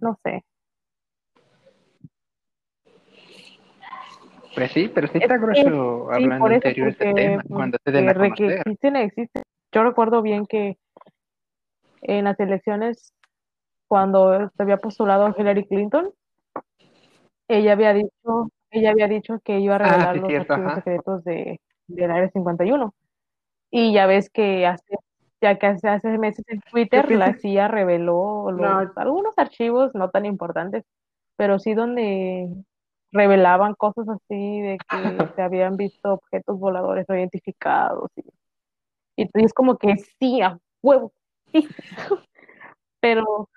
No 0.00 0.18
sé. 0.22 0.44
Pues 4.54 4.72
sí, 4.72 4.90
pero 4.94 5.08
sí 5.08 5.18
está 5.18 5.36
grueso 5.36 6.10
hablando 6.12 6.60
serio 6.60 6.84
de 6.84 6.90
este 6.90 7.12
tema. 7.12 7.42
Cuando 7.48 7.78
se 7.84 7.92
den 7.92 8.08
a 8.08 8.14
conocer. 8.14 8.52
Existen, 8.58 8.96
existen. 8.96 9.42
Yo 9.72 9.82
recuerdo 9.84 10.22
bien 10.22 10.46
que 10.46 10.78
en 12.02 12.24
las 12.24 12.38
elecciones, 12.38 13.12
cuando 13.88 14.50
se 14.50 14.62
había 14.62 14.76
postulado 14.76 15.26
a 15.26 15.34
Hillary 15.36 15.66
Clinton, 15.66 16.12
ella 17.48 17.72
había 17.72 17.92
dicho, 17.92 18.50
ella 18.70 18.90
había 18.90 19.08
dicho 19.08 19.40
que 19.44 19.58
iba 19.58 19.76
a 19.76 19.78
ah, 19.78 20.12
revelar 20.12 20.16
los 20.16 20.50
archivos 20.50 20.74
secretos 20.74 21.24
de, 21.24 21.60
del 21.88 22.10
Área 22.10 22.30
51. 22.30 22.94
Y 23.70 23.92
ya 23.92 24.06
ves 24.06 24.30
que 24.30 24.66
hace, 24.66 24.96
ya 25.40 25.58
que 25.58 25.66
hace, 25.66 25.88
hace 25.88 26.18
meses 26.18 26.44
en 26.48 26.60
Twitter 26.60 27.10
la 27.10 27.34
CIA 27.34 27.68
reveló 27.68 28.48
algunos 28.96 29.36
archivos 29.36 29.90
no 29.94 30.10
tan 30.10 30.26
importantes, 30.26 30.84
pero 31.36 31.58
sí 31.58 31.74
donde 31.74 32.48
revelaban 33.14 33.74
cosas 33.74 34.06
así 34.08 34.60
de 34.60 34.76
que 34.90 34.96
se 35.36 35.42
habían 35.42 35.76
visto 35.76 36.14
objetos 36.14 36.58
voladores 36.58 37.06
no 37.08 37.16
identificados 37.16 38.10
y, 38.16 39.22
y, 39.22 39.28
es 39.34 39.54
como 39.54 39.78
que 39.78 39.96
sí, 40.18 40.42
a 40.42 40.58
huevo, 40.82 41.12
sí. 41.52 41.66
pero 43.00 43.48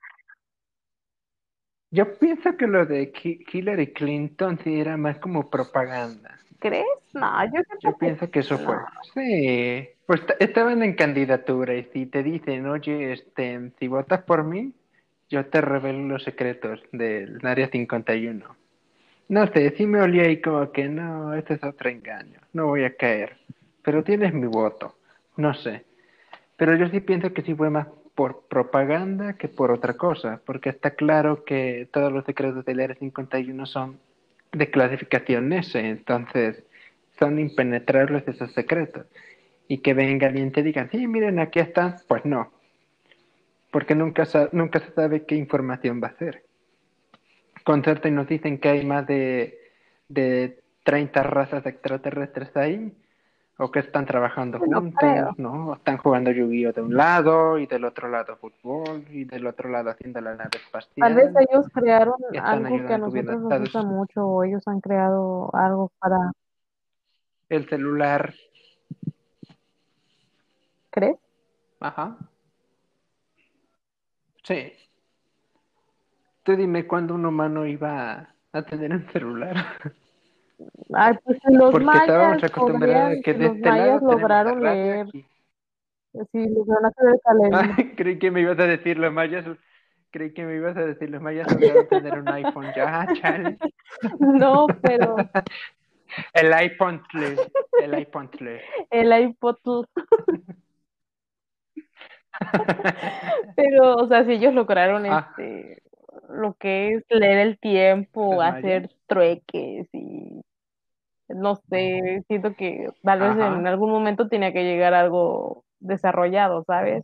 yo 1.90 2.18
pienso 2.20 2.58
que 2.58 2.68
lo 2.68 2.86
de 2.86 3.14
Hillary 3.52 3.94
Clinton 3.94 4.60
sí 4.64 4.80
era 4.80 4.98
más 4.98 5.20
como 5.20 5.50
propaganda. 5.50 6.38
¿Crees? 6.60 6.86
No, 7.14 7.46
yo, 7.46 7.62
yo 7.82 7.98
pienso 7.98 8.30
que 8.30 8.40
eso 8.40 8.58
fue. 8.58 8.76
Sí, 9.14 9.90
pues 10.06 10.22
estaban 10.40 10.84
en 10.84 10.96
candidatura 10.96 11.76
y 11.76 11.84
si 11.94 12.06
te 12.08 12.24
dicen, 12.24 12.68
oye, 12.68 13.14
este, 13.14 13.72
si 13.80 13.88
votas 13.88 14.24
por 14.24 14.44
mí, 14.44 14.74
yo 15.30 15.46
te 15.46 15.62
revelo 15.62 16.00
los 16.08 16.24
secretos 16.24 16.82
del 16.92 17.40
área 17.46 17.70
51. 17.70 18.56
No 19.30 19.46
sé, 19.48 19.74
sí 19.76 19.86
me 19.86 20.02
olía 20.02 20.24
ahí 20.24 20.42
como 20.42 20.72
que 20.72 20.88
no, 20.88 21.34
este 21.34 21.56
es 21.56 21.64
otro 21.64 21.90
engaño, 21.90 22.40
no 22.54 22.68
voy 22.68 22.86
a 22.86 22.96
caer. 22.96 23.38
Pero 23.84 24.04
tienes 24.04 24.34
mi 24.34 24.48
voto, 24.48 24.96
no 25.36 25.54
sé. 25.54 25.86
Pero 26.56 26.76
yo 26.76 26.88
sí 26.90 27.02
pienso 27.02 27.34
que 27.34 27.42
sí 27.42 27.54
fue 27.54 27.70
más 27.70 27.88
por 28.16 28.48
propaganda 28.48 29.34
que 29.34 29.48
por 29.48 29.72
otra 29.72 29.96
cosa, 29.96 30.42
porque 30.46 30.70
está 30.70 30.92
claro 30.92 31.44
que 31.44 31.88
todos 31.92 32.12
los 32.12 32.26
secretos 32.26 32.66
del 32.66 32.80
r 32.80 32.96
51 32.96 33.66
son 33.66 34.00
de 34.54 34.72
clasificación 34.72 35.54
S, 35.54 35.78
entonces 35.78 36.64
son 37.20 37.38
impenetrables 37.40 38.28
esos 38.28 38.52
secretos. 38.54 39.06
Y 39.68 39.80
que 39.80 39.94
venga 39.94 40.28
alguien 40.28 40.48
y 40.48 40.52
te 40.52 40.64
diga, 40.64 40.88
sí, 40.90 41.06
miren, 41.08 41.40
aquí 41.40 41.60
están, 41.60 41.98
pues 42.08 42.26
no, 42.26 42.52
porque 43.72 43.94
nunca, 43.94 44.24
nunca 44.54 44.80
se 44.80 44.92
sabe 44.94 45.26
qué 45.26 45.36
información 45.36 46.02
va 46.02 46.08
a 46.08 46.18
ser. 46.18 46.47
Con 47.68 47.84
suerte 47.84 48.10
nos 48.12 48.30
dicen 48.30 48.60
que 48.60 48.70
hay 48.70 48.86
más 48.86 49.06
de, 49.08 49.60
de 50.08 50.64
30 50.86 51.22
razas 51.22 51.66
extraterrestres 51.66 52.56
ahí, 52.56 52.96
o 53.58 53.70
que 53.70 53.80
están 53.80 54.06
trabajando 54.06 54.58
juntos, 54.58 55.38
¿no? 55.38 55.74
Están 55.74 55.98
jugando 55.98 56.32
Yu-Gi-Oh 56.32 56.72
de 56.72 56.82
un 56.82 56.96
lado 56.96 57.60
y 57.60 57.68
del 57.68 57.84
otro 57.84 58.08
lado 58.08 58.38
fútbol 58.38 59.04
y 59.10 59.26
del 59.26 59.46
otro 59.48 59.68
lado 59.68 59.90
haciendo 59.90 60.22
la 60.22 60.36
nave 60.36 60.52
espacial. 60.54 60.94
Tal 60.96 61.14
vez 61.14 61.36
ellos 61.50 61.66
crearon 61.74 62.16
algo 62.42 62.88
que 62.88 62.94
a 62.94 62.98
nosotros 63.00 63.42
nos 63.42 63.60
gusta 63.60 63.84
mucho 63.84 64.26
o 64.26 64.44
ellos 64.46 64.66
han 64.66 64.80
creado 64.80 65.54
algo 65.54 65.92
para... 66.00 66.32
El 67.50 67.68
celular. 67.68 68.34
¿Crees? 70.90 71.18
Ajá. 71.82 72.16
Sí. 74.44 74.72
Tú 76.48 76.56
dime 76.56 76.88
cuándo 76.88 77.14
un 77.14 77.26
humano 77.26 77.66
iba 77.66 78.34
a 78.54 78.62
tener 78.62 78.94
un 78.94 79.06
celular. 79.12 79.54
Ay, 80.94 81.14
pues 81.26 81.38
los 81.50 81.72
Porque 81.72 81.86
mayas, 81.86 82.42
que 83.22 83.34
de 83.34 83.48
los 83.48 83.56
este 83.58 83.70
mayas 83.70 84.02
lograron 84.02 84.64
leer. 84.64 85.08
Sí, 85.12 86.48
lograron 86.48 86.86
hacer 86.86 87.10
el 87.10 87.20
calendario. 87.22 87.96
creí 87.98 88.18
que 88.18 88.32
me 88.32 88.40
ibas 88.40 88.58
a 88.60 88.64
decir 88.64 88.98
los 88.98 89.12
mayas. 89.12 89.44
Creí 90.10 90.34
que 90.34 90.46
me 90.46 90.56
ibas 90.56 90.78
a 90.78 90.86
decir 90.86 91.10
los 91.10 91.22
mayas 91.22 91.52
lograron 91.52 91.88
tener 91.90 92.18
un 92.18 92.30
iPhone 92.30 92.68
ya, 92.74 93.06
chale. 93.22 93.58
No, 94.18 94.68
pero. 94.82 95.18
el 96.34 96.54
iPhone 96.54 97.04
3. 97.12 97.52
El 97.84 97.94
iPhone 97.94 98.30
3. 98.32 98.64
El 98.90 99.22
iPod. 99.22 99.86
pero, 103.54 103.96
o 103.96 104.08
sea, 104.08 104.24
si 104.24 104.32
ellos 104.32 104.54
lograron 104.54 105.06
ah. 105.08 105.28
este 105.30 105.84
lo 106.30 106.54
que 106.56 106.96
es 106.96 107.04
leer 107.10 107.40
el 107.40 107.60
tiempo, 107.60 108.42
hacer 108.42 108.90
trueques 109.08 109.88
y 109.94 110.42
no 111.30 111.56
sé, 111.70 112.24
siento 112.28 112.56
que 112.56 112.90
tal 113.04 113.20
vez 113.20 113.32
en 113.32 113.68
algún 113.68 113.92
momento 113.92 114.30
tenía 114.30 114.54
que 114.54 114.64
llegar 114.64 114.94
algo 114.94 115.64
desarrollado, 115.80 116.64
¿sabes? 116.66 117.04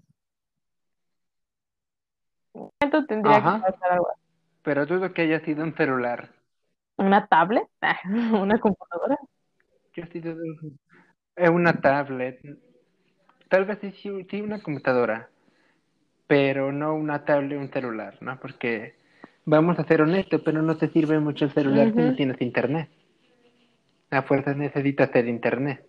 En 2.53 2.61
algún 2.61 2.71
momento 2.79 3.05
tendría 3.05 3.37
que 3.37 3.71
pasar 3.71 3.91
algo 3.91 4.07
pero 4.63 4.85
dudo 4.85 5.13
que 5.13 5.23
haya 5.23 5.41
sido 5.41 5.63
un 5.63 5.75
celular. 5.75 6.29
¿Una 6.97 7.27
tablet? 7.27 7.67
¿Una 8.41 8.59
computadora? 8.59 9.17
Yo 9.93 10.05
sí 10.11 10.19
dudo. 10.19 10.41
Es 11.35 11.49
una 11.49 11.73
tablet. 11.73 12.39
Tal 13.49 13.65
vez 13.65 13.77
sí, 13.81 13.91
sí, 13.91 14.27
sí 14.29 14.41
una 14.41 14.61
computadora, 14.61 15.29
pero 16.27 16.71
no 16.71 16.95
una 16.95 17.25
tablet, 17.25 17.59
un 17.59 17.71
celular, 17.71 18.17
¿no? 18.21 18.39
Porque 18.39 18.95
vamos 19.45 19.77
a 19.79 19.83
ser 19.85 20.01
honestos, 20.01 20.41
pero 20.43 20.61
no 20.61 20.77
te 20.77 20.89
sirve 20.89 21.19
mucho 21.19 21.45
el 21.45 21.51
celular 21.51 21.91
si 21.91 21.97
no 21.97 22.15
tienes 22.15 22.41
internet. 22.41 22.89
A 24.11 24.21
fuerzas 24.21 24.55
necesitas 24.55 25.11
tener 25.11 25.29
internet. 25.29 25.85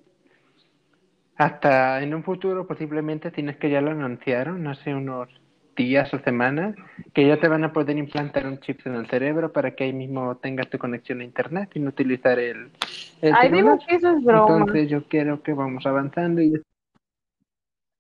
Hasta 1.37 2.03
en 2.03 2.15
un 2.15 2.23
futuro 2.23 2.67
posiblemente 2.67 3.31
tienes 3.31 3.57
que 3.57 3.71
ya 3.71 3.81
lo 3.81 3.91
anunciaron 3.91 4.67
hace 4.67 4.95
unos 4.95 5.29
días 5.77 6.15
o 6.15 6.21
semanas 6.21 6.77
que 7.13 7.27
ya 7.27 7.41
te 7.41 7.49
van 7.49 7.65
a 7.65 7.73
poder 7.73 7.99
implantar 7.99 8.47
un 8.47 8.61
chip 8.61 8.87
en 8.87 8.95
el 8.95 9.09
cerebro 9.09 9.53
para 9.53 9.73
que 9.75 9.85
ahí 9.85 9.93
mismo 9.93 10.37
tengas 10.37 10.71
tu 10.71 10.79
conexión 10.79 11.21
a 11.21 11.25
internet 11.25 11.71
sin 11.73 11.89
utilizar 11.89 12.39
el, 12.39 12.71
el 13.21 13.35
Ay, 13.35 13.49
celular. 13.49 13.51
digo 13.51 13.79
que 13.87 13.95
eso 13.97 14.17
es 14.17 14.25
broma. 14.25 14.59
Entonces 14.59 14.89
yo 14.89 15.05
quiero 15.09 15.43
que 15.43 15.53
vamos 15.53 15.85
avanzando 15.85 16.41
y 16.41 16.53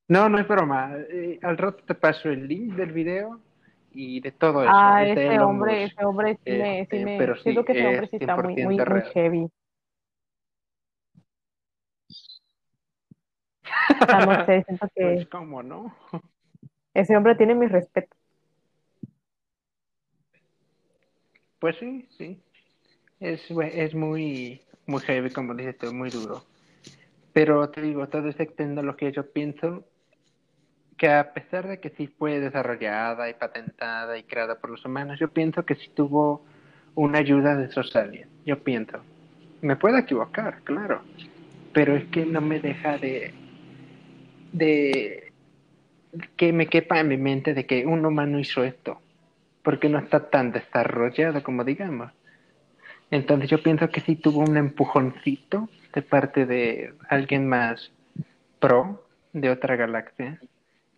no, 0.07 0.29
no 0.29 0.39
es 0.39 0.47
broma. 0.47 0.93
Eh, 1.11 1.39
al 1.43 1.59
rato 1.59 1.83
te 1.85 1.95
paso 1.95 2.29
el 2.29 2.47
link 2.47 2.75
del 2.75 2.93
video 2.93 3.41
y 3.95 4.21
de 4.21 4.33
todo 4.33 4.63
eso. 4.65 4.75
Ah, 4.77 5.03
es 5.05 5.15
de 5.15 5.23
ese 5.25 5.41
hombre, 5.41 5.85
ese 5.85 6.05
hombre 6.05 6.39
sí 6.45 6.53
me, 6.53 6.87
sí 6.91 6.99
Este, 6.99 7.05
me, 7.05 7.19
pero 7.19 7.37
sí, 7.37 7.43
siento 7.43 7.65
que 7.65 7.73
ese 7.73 7.87
hombre 7.87 8.09
sí 8.09 8.17
está 8.17 8.37
muy, 8.37 8.57
100% 8.57 8.85
muy, 8.85 9.03
muy 9.03 9.03
heavy. 9.13 9.45
O 9.45 9.51
sea, 14.07 14.21
no 14.27 14.45
sé, 14.47 14.63
siento 14.65 14.87
Pues 15.01 15.25
que 15.25 15.29
cómo 15.31 15.63
no. 15.63 15.95
ese 16.95 17.17
hombre 17.17 17.35
tiene 17.37 17.55
mi 17.55 17.67
respeto. 17.67 18.17
Pues 21.59 21.77
sí, 21.79 22.07
sí. 22.17 22.41
Es, 23.21 23.43
es 23.51 23.95
muy, 23.95 24.63
muy 24.87 25.01
heavy, 25.03 25.31
como 25.31 25.55
dices 25.55 25.79
tú, 25.79 25.93
muy 25.95 26.11
duro. 26.11 26.45
Pero 27.33 27.71
te 27.71 27.83
digo, 27.83 28.09
toda 28.09 28.31
esa 28.31 28.45
tecnología 28.47 29.11
yo 29.11 29.31
pienso 29.33 29.85
que 30.97 31.09
a 31.09 31.33
pesar 31.33 31.67
de 31.69 31.81
que 31.81 31.91
sí 31.91 32.07
fue 32.07 32.41
desarrollada 32.41 33.29
y 33.29 33.35
patentada 33.35 34.17
y 34.19 34.23
creada 34.23 34.57
por 34.57 34.71
los 34.71 34.85
humanos, 34.85 35.19
yo 35.19 35.29
pienso 35.29 35.65
que 35.65 35.75
sí 35.75 35.91
tuvo 35.95 36.45
una 36.95 37.19
ayuda 37.19 37.57
de 37.57 37.67
esos 37.67 37.95
aliens. 37.97 38.29
Yo 38.45 38.63
pienso. 38.63 38.99
Me 39.61 39.77
puedo 39.77 39.97
equivocar, 39.99 40.63
claro. 40.63 41.03
Pero 41.73 41.97
es 41.97 42.05
que 42.07 42.25
no 42.25 42.41
me 42.41 42.61
deja 42.61 42.99
de, 42.99 43.35
de 44.53 45.33
que 46.37 46.53
me 46.53 46.67
quepa 46.69 47.01
en 47.01 47.09
mi 47.09 47.17
mente 47.17 47.55
de 47.55 47.67
que 47.67 47.87
un 47.87 48.05
humano 48.07 48.39
hizo 48.39 48.63
esto. 48.63 49.01
Porque 49.63 49.89
no 49.89 49.99
está 49.99 50.31
tan 50.31 50.53
desarrollado 50.53 51.43
como 51.43 51.65
digamos. 51.65 52.13
Entonces 53.11 53.51
yo 53.51 53.63
pienso 53.63 53.89
que 53.91 54.01
sí 54.01 54.17
tuvo 54.17 54.41
un 54.41 54.57
empujoncito 54.57 55.69
de 55.95 56.03
parte 56.03 56.47
de 56.47 56.95
alguien 57.09 57.49
más 57.49 57.93
pro 58.61 59.07
de 59.33 59.51
otra 59.51 59.77
galaxia 59.77 60.41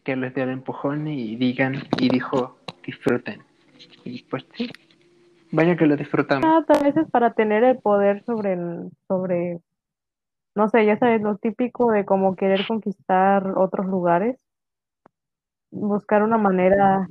que 0.07 0.15
les 0.15 0.33
dio 0.33 0.45
el 0.45 0.51
empujón 0.51 1.09
y 1.09 1.35
digan 1.35 1.75
y 1.99 2.09
dijo 2.09 2.57
disfruten. 2.87 3.43
Y 4.05 4.23
pues 4.23 4.47
sí, 4.55 4.71
vaya 5.51 5.77
que 5.77 5.85
lo 5.85 5.97
disfrutamos. 5.97 6.45
Ah, 6.49 6.65
tal 6.65 6.85
vez 6.85 6.97
es 6.97 7.11
para 7.11 7.33
tener 7.35 7.65
el 7.65 7.79
poder 7.81 8.23
sobre 8.25 8.53
el, 8.53 8.91
sobre, 9.09 9.59
no 10.55 10.69
sé, 10.69 10.87
ya 10.87 10.97
sabes, 10.97 11.21
lo 11.23 11.37
típico 11.39 11.91
de 11.91 12.05
como 12.05 12.37
querer 12.37 12.65
conquistar 12.69 13.59
otros 13.59 13.87
lugares, 13.87 14.37
buscar 15.73 16.23
una 16.23 16.39
manera, 16.39 17.09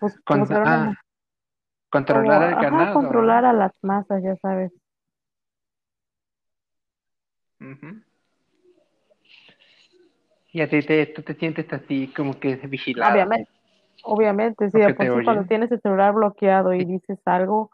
bus- 0.00 0.18
Con- 0.24 0.40
buscar 0.40 0.62
una, 0.62 0.90
ah, 0.92 0.94
controlar 1.90 2.40
como, 2.42 2.46
el 2.48 2.54
ajá, 2.54 2.62
ganado. 2.62 2.92
controlar 2.94 3.44
a 3.44 3.52
las 3.52 3.72
masas, 3.82 4.22
ya 4.22 4.34
sabes. 4.36 4.72
Ujú. 7.60 8.00
Y 10.52 10.60
a 10.60 10.68
ti 10.68 10.80
te, 10.82 11.06
tú 11.06 11.22
te 11.22 11.34
sientes 11.34 11.72
así 11.72 12.12
como 12.14 12.38
que 12.38 12.56
vigilado. 12.56 13.12
Obviamente, 13.12 13.50
obviamente, 14.02 14.70
sí, 14.70 14.78
de 14.78 14.94
por 14.94 15.06
sí 15.06 15.24
cuando 15.24 15.44
tienes 15.44 15.70
el 15.70 15.80
celular 15.80 16.12
bloqueado 16.12 16.74
y 16.74 16.84
dices 16.84 17.18
algo, 17.24 17.70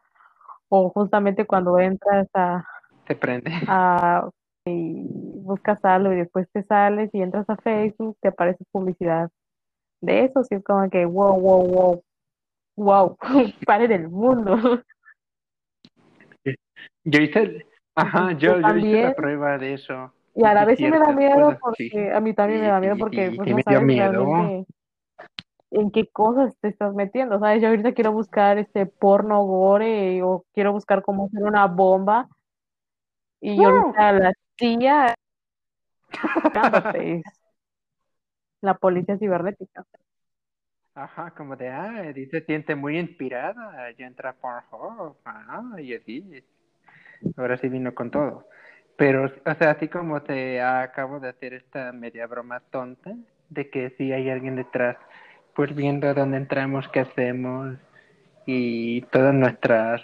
o 0.68 0.91
justamente 0.91 1.47
cuando 1.47 1.79
entras 1.79 2.29
a, 2.35 2.66
Te 3.07 3.14
prende. 3.16 3.51
a 3.66 4.29
y 4.66 5.07
buscas 5.43 5.85
algo 5.85 6.12
y 6.12 6.16
después 6.16 6.49
te 6.53 6.62
sales 6.64 7.11
y 7.14 7.22
entras 7.22 7.49
a 7.49 7.57
Facebook, 7.57 8.18
te 8.20 8.29
aparece 8.29 8.64
publicidad 8.72 9.31
de 10.01 10.24
eso, 10.24 10.43
sí 10.45 10.57
es 10.57 10.64
como 10.64 10.89
que 10.91 11.05
wow, 11.07 11.41
wow, 11.41 11.66
wow, 11.66 12.05
wow, 12.77 13.18
paren 13.66 13.93
el 13.93 14.09
mundo. 14.09 14.83
Yo 17.05 17.20
hice, 17.20 17.66
ajá, 17.95 18.33
yo, 18.33 18.61
yo 18.61 18.77
hice 18.77 19.03
la 19.03 19.14
prueba 19.14 19.59
de 19.59 19.74
eso. 19.74 20.12
Y 20.37 20.45
a 20.45 20.55
la 20.55 20.64
vez 20.64 20.78
sí 20.78 20.89
me 20.89 20.99
da 20.99 21.12
miedo 21.12 21.57
porque 21.61 21.89
sí. 21.89 21.99
a 22.12 22.20
mí 22.20 22.34
también 22.34 22.61
me 22.61 22.68
da 22.68 22.78
miedo 22.78 22.97
porque 22.99 23.32
pues 23.34 23.49
no 23.49 23.57
me 23.57 23.62
sabes 23.62 23.82
miedo. 23.82 24.12
realmente 24.12 24.66
en 25.70 25.91
qué 25.91 26.07
cosas 26.09 26.57
te 26.61 26.68
estás 26.68 26.95
metiendo, 26.95 27.39
¿sabes? 27.39 27.61
Yo 27.61 27.68
ahorita 27.68 27.93
quiero 27.93 28.12
buscar 28.12 28.59
este 28.59 28.87
porno 28.87 29.43
gore 29.45 30.22
o 30.22 30.45
quiero 30.55 30.72
buscar 30.72 31.03
cómo 31.03 31.26
hacer 31.26 31.43
una 31.43 31.66
bomba 31.66 32.28
y 33.41 33.62
ahorita 33.62 34.12
la 34.12 34.32
es 36.95 37.22
la 38.61 38.74
policía 38.74 39.18
cibernética. 39.18 39.84
Ajá, 40.95 41.30
como 41.32 41.57
de, 41.57 41.68
ah, 41.68 42.11
se 42.30 42.41
siente 42.41 42.74
muy 42.74 42.99
inspirada, 42.99 43.91
ya 43.93 44.07
entra 44.07 44.32
Pornhub, 44.32 45.16
ah, 45.26 45.76
y 45.78 45.95
así. 45.95 46.43
Ahora 47.37 47.59
sí 47.59 47.68
vino 47.68 47.95
con 47.95 48.11
todo. 48.11 48.49
Pero, 48.97 49.27
o 49.27 49.55
sea, 49.55 49.73
así 49.73 49.89
como 49.89 50.23
te 50.23 50.61
acabo 50.61 51.21
de 51.21 51.29
hacer 51.29 51.55
esta 51.55 51.93
media 51.93 52.27
broma 52.27 52.61
tonta, 52.71 53.13
de 53.51 53.69
que 53.71 53.91
si 53.99 54.13
hay 54.13 54.31
alguien 54.31 54.57
detrás, 54.57 54.97
pues 55.55 55.75
viendo 55.75 56.13
dónde 56.15 56.39
entramos, 56.39 56.89
qué 56.89 57.01
hacemos, 57.01 57.77
y 58.47 59.03
todas 59.13 59.35
nuestras, 59.35 60.03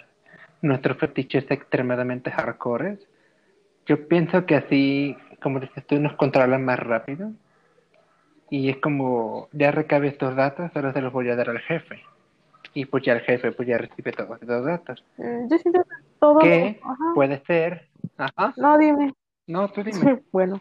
nuestros 0.61 0.97
fetiches 0.97 1.49
extremadamente 1.49 2.29
hardcore, 2.31 2.99
yo 3.85 4.07
pienso 4.07 4.45
que 4.45 4.55
así, 4.55 5.17
como 5.41 5.59
dices 5.59 5.85
tú, 5.87 5.99
nos 5.99 6.13
controlan 6.13 6.63
más 6.63 6.79
rápido. 6.79 7.31
Y 8.49 8.69
es 8.69 8.77
como, 8.77 9.49
ya 9.51 9.71
recabé 9.71 10.09
estos 10.09 10.35
datos, 10.35 10.71
ahora 10.75 10.93
se 10.93 11.01
los 11.01 11.11
voy 11.11 11.29
a 11.29 11.35
dar 11.35 11.49
al 11.49 11.59
jefe. 11.59 12.01
Y 12.75 12.85
pues 12.85 13.03
ya 13.03 13.13
el 13.13 13.21
jefe 13.21 13.51
pues 13.51 13.67
ya 13.67 13.77
recibe 13.77 14.11
todos 14.11 14.41
estos 14.41 14.65
datos. 14.65 15.03
Mm, 15.17 15.47
Yo 15.49 15.57
siento 15.57 15.83
que 15.83 15.95
todo, 16.19 16.39
Que 16.39 16.79
ajá, 16.83 17.11
puede 17.15 17.43
ser, 17.45 17.87
ajá, 18.17 18.53
no 18.57 18.77
dime, 18.77 19.13
no, 19.47 19.69
tú 19.71 19.83
dime. 19.83 20.23
bueno, 20.31 20.59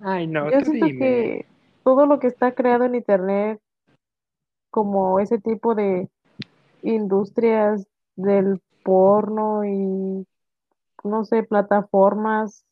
Ay, 0.00 0.26
no, 0.26 0.50
yo 0.50 0.58
tú 0.60 0.66
siento 0.66 0.86
dime. 0.86 0.98
que 0.98 1.46
todo 1.84 2.06
lo 2.06 2.18
que 2.18 2.26
está 2.28 2.52
creado 2.52 2.84
en 2.84 2.94
internet, 2.94 3.60
como 4.70 5.20
ese 5.20 5.38
tipo 5.38 5.74
de 5.74 6.08
industrias 6.82 7.86
del 8.16 8.60
porno 8.82 9.64
y 9.64 10.26
no 11.04 11.24
sé, 11.24 11.42
plataformas 11.42 12.64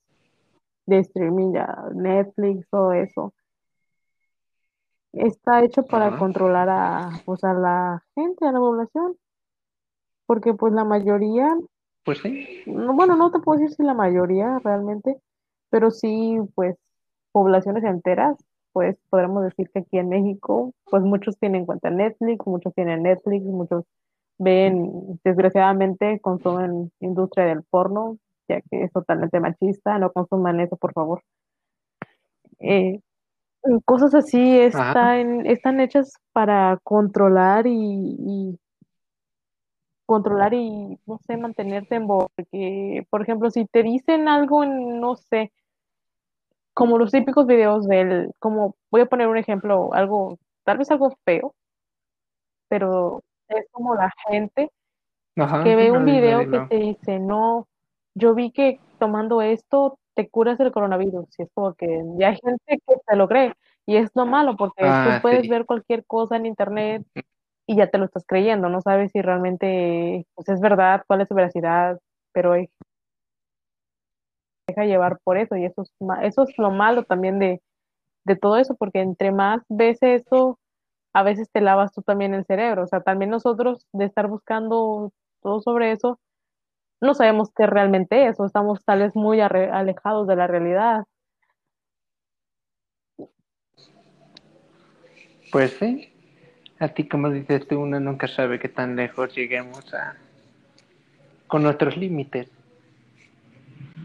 de 0.87 0.99
streaming, 0.99 1.53
ya 1.53 1.85
Netflix, 1.95 2.69
todo 2.71 2.93
eso, 2.93 3.35
está 5.13 5.63
hecho 5.65 5.83
para 5.85 6.09
Ajá. 6.09 6.19
controlar 6.19 6.69
a, 6.69 7.11
pues, 7.25 7.43
a 7.45 7.53
la 7.53 8.03
gente, 8.15 8.47
a 8.47 8.53
la 8.53 8.59
población, 8.59 9.17
porque 10.27 10.55
pues 10.55 10.73
la 10.73 10.85
mayoría, 10.85 11.57
Pues 12.09 12.21
sí, 12.21 12.63
no, 12.65 12.95
bueno, 12.95 13.17
no 13.17 13.31
te 13.31 13.39
puedo 13.39 13.61
decir 13.61 13.77
si 13.77 13.83
la 13.83 13.93
mayoría 13.93 14.59
realmente, 14.65 15.21
pero 15.69 15.91
sí, 15.91 16.39
pues, 16.55 16.75
poblaciones 17.33 17.85
enteras, 17.85 18.39
pues 18.73 18.97
podremos 19.11 19.45
decir 19.45 19.69
que 19.69 19.81
aquí 19.81 19.99
en 19.99 20.09
México, 20.09 20.73
pues 20.87 21.03
muchos 21.03 21.39
tienen 21.39 21.67
cuenta 21.67 21.91
Netflix, 21.91 22.47
muchos 22.47 22.73
tienen 22.73 23.03
Netflix, 23.03 23.45
muchos 23.45 23.85
ven, 24.39 25.21
desgraciadamente, 25.23 26.19
consumen 26.21 26.91
industria 27.01 27.45
del 27.45 27.63
porno, 27.65 28.17
ya 28.49 28.63
que 28.63 28.85
es 28.85 28.91
totalmente 28.91 29.39
machista, 29.39 29.99
no 29.99 30.11
consuman 30.11 30.61
eso, 30.61 30.79
por 30.79 30.95
favor. 30.95 31.23
Eh, 32.61 33.01
cosas 33.85 34.15
así 34.15 34.63
Ajá. 34.63 34.89
están, 34.89 35.45
están 35.45 35.81
hechas 35.81 36.15
para 36.33 36.79
controlar 36.85 37.67
y, 37.67 38.17
y 38.19 38.59
controlar 40.09 40.55
y, 40.55 40.99
no 41.05 41.19
sé, 41.27 41.37
mantenerte 41.37 41.97
en 41.97 42.07
boca. 42.07 42.33
Porque, 42.35 43.07
por 43.11 43.21
ejemplo, 43.21 43.51
si 43.51 43.67
te 43.67 43.83
dicen 43.83 44.27
algo, 44.27 44.65
no 44.65 45.17
sé, 45.17 45.53
como 46.73 46.97
los 46.97 47.13
típicos 47.13 47.47
videos 47.47 47.87
del, 47.87 48.33
como, 48.39 48.75
voy 48.91 49.03
a 49.03 49.07
poner 49.07 49.29
un 49.29 49.37
ejemplo, 49.37 49.93
algo, 49.93 50.39
tal 50.65 50.79
vez 50.79 50.91
algo 50.91 51.15
feo, 51.27 51.55
pero 52.69 53.23
es 53.49 53.67
como 53.71 53.97
la 53.97 54.11
gente 54.31 54.71
ajá, 55.37 55.63
que 55.63 55.77
ve 55.77 55.93
un 55.93 56.07
video 56.07 56.51
que 56.51 56.61
te 56.61 56.77
dice, 56.77 57.19
no, 57.19 57.69
yo 58.15 58.35
vi 58.35 58.51
que 58.51 58.81
tomando 58.99 59.43
esto 59.43 59.99
te 60.15 60.29
curas 60.31 60.59
el 60.61 60.73
coronavirus. 60.73 61.27
Y 61.39 61.43
es 61.43 61.51
como 61.53 61.75
que 61.75 62.03
ya 62.17 62.29
hay 62.29 62.39
gente 62.43 62.81
que 62.87 62.95
se 63.07 63.17
lo 63.17 63.29
cree. 63.29 63.53
Y 63.85 63.97
es 63.97 64.11
lo 64.15 64.25
malo, 64.25 64.57
porque 64.57 64.85
Ah, 64.85 65.17
tú 65.17 65.23
puedes 65.23 65.43
sí. 65.43 65.49
ver 65.49 65.67
cualquier 65.67 66.05
cosa 66.07 66.37
en 66.37 66.47
internet 66.47 67.07
y 67.69 67.77
ya 67.77 67.87
te 67.91 67.99
lo 67.99 68.07
estás 68.07 68.25
creyendo, 68.27 68.71
no 68.71 68.81
sabes 68.81 69.13
si 69.13 69.21
realmente 69.21 70.27
pues, 70.35 70.49
es 70.49 70.59
verdad, 70.59 71.05
cuál 71.07 71.21
es 71.21 71.29
su 71.29 71.35
veracidad, 71.35 72.01
pero 72.33 72.55
deja 74.67 74.85
llevar 74.87 75.19
por 75.23 75.37
eso 75.37 75.55
y 75.55 75.67
eso 75.67 75.83
es, 75.83 75.93
eso 76.23 76.45
es 76.45 76.57
lo 76.57 76.71
malo 76.71 77.05
también 77.05 77.39
de, 77.39 77.61
de 78.25 78.37
todo 78.37 78.57
eso, 78.57 78.75
porque 78.75 79.03
entre 79.03 79.33
más 79.33 79.61
ves 79.69 79.99
eso, 80.01 80.59
a 81.13 81.23
veces 81.23 81.51
te 81.53 81.61
lavas 81.61 81.93
tú 81.93 82.01
también 82.01 82.33
el 82.33 82.47
cerebro, 82.47 82.85
o 82.85 82.87
sea, 82.87 83.03
también 83.03 83.31
nosotros 83.31 83.87
de 83.93 84.07
estar 84.07 84.29
buscando 84.29 85.13
todo 85.43 85.61
sobre 85.61 85.93
eso, 85.93 86.19
no 87.03 87.13
sabemos 87.13 87.51
qué 87.55 87.67
realmente 87.67 88.29
es, 88.29 88.41
o 88.41 88.47
estamos 88.47 88.83
tal 88.83 89.01
vez 89.01 89.15
muy 89.15 89.43
alejados 89.43 90.27
de 90.27 90.37
la 90.37 90.47
realidad. 90.47 91.05
Pues 95.53 95.77
sí, 95.79 96.18
a 96.81 96.89
ti 96.89 97.09
como 97.09 97.31
dices 97.31 97.67
tú, 97.67 97.81
uno 97.81 97.99
nunca 97.99 98.29
sabe 98.29 98.59
qué 98.59 98.69
tan 98.69 98.97
lejos 98.97 99.35
lleguemos 99.35 99.93
a 99.95 100.17
con 101.49 101.63
nuestros 101.63 101.97
límites. 101.97 102.49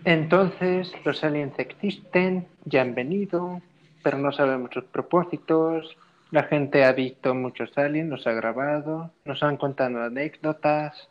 Entonces, 0.06 0.92
los 1.06 1.24
aliens 1.24 1.54
existen, 1.60 2.48
ya 2.66 2.82
han 2.82 2.96
venido, 2.96 3.62
pero 4.02 4.18
no 4.18 4.32
sabemos 4.32 4.72
sus 4.74 4.86
propósitos. 4.86 5.96
La 6.32 6.44
gente 6.44 6.84
ha 6.84 6.94
visto 6.94 7.36
muchos 7.36 7.78
aliens, 7.78 8.10
los 8.10 8.26
ha 8.26 8.32
grabado, 8.32 9.12
nos 9.26 9.44
han 9.44 9.58
contado 9.58 10.02
anécdotas. 10.02 11.10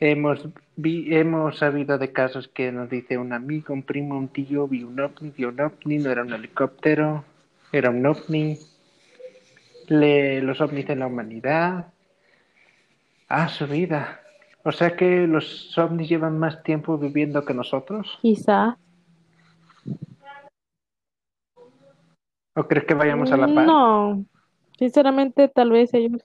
Hemos, 0.00 0.48
hemos 0.82 1.58
sabido 1.58 1.98
de 1.98 2.12
casos 2.12 2.48
que 2.48 2.72
nos 2.72 2.88
dice 2.88 3.18
un 3.18 3.32
amigo, 3.32 3.74
un 3.74 3.82
primo, 3.82 4.16
un 4.16 4.28
tío, 4.28 4.68
vi 4.68 4.82
un 4.82 4.98
ovni, 5.00 5.32
vi 5.36 5.44
un 5.44 5.60
ovni, 5.60 5.98
no 5.98 6.10
era 6.10 6.22
un 6.22 6.32
helicóptero, 6.32 7.24
era 7.72 7.90
un 7.90 8.04
ovni. 8.06 8.58
Le, 9.88 10.42
los 10.42 10.60
ovnis 10.60 10.88
en 10.90 11.00
la 11.00 11.06
humanidad. 11.06 11.92
Ah, 13.28 13.48
su 13.48 13.66
vida. 13.66 14.20
O 14.64 14.72
sea 14.72 14.96
que 14.96 15.26
los 15.26 15.76
ovnis 15.78 16.08
llevan 16.08 16.38
más 16.38 16.62
tiempo 16.62 16.98
viviendo 16.98 17.44
que 17.44 17.54
nosotros. 17.54 18.18
Quizá. 18.20 18.78
¿O 22.54 22.64
crees 22.66 22.86
que 22.86 22.94
vayamos 22.94 23.30
a 23.32 23.36
la 23.36 23.46
par? 23.54 23.66
No, 23.66 24.24
sinceramente 24.78 25.48
tal 25.48 25.70
vez 25.70 25.92
ellos, 25.94 26.22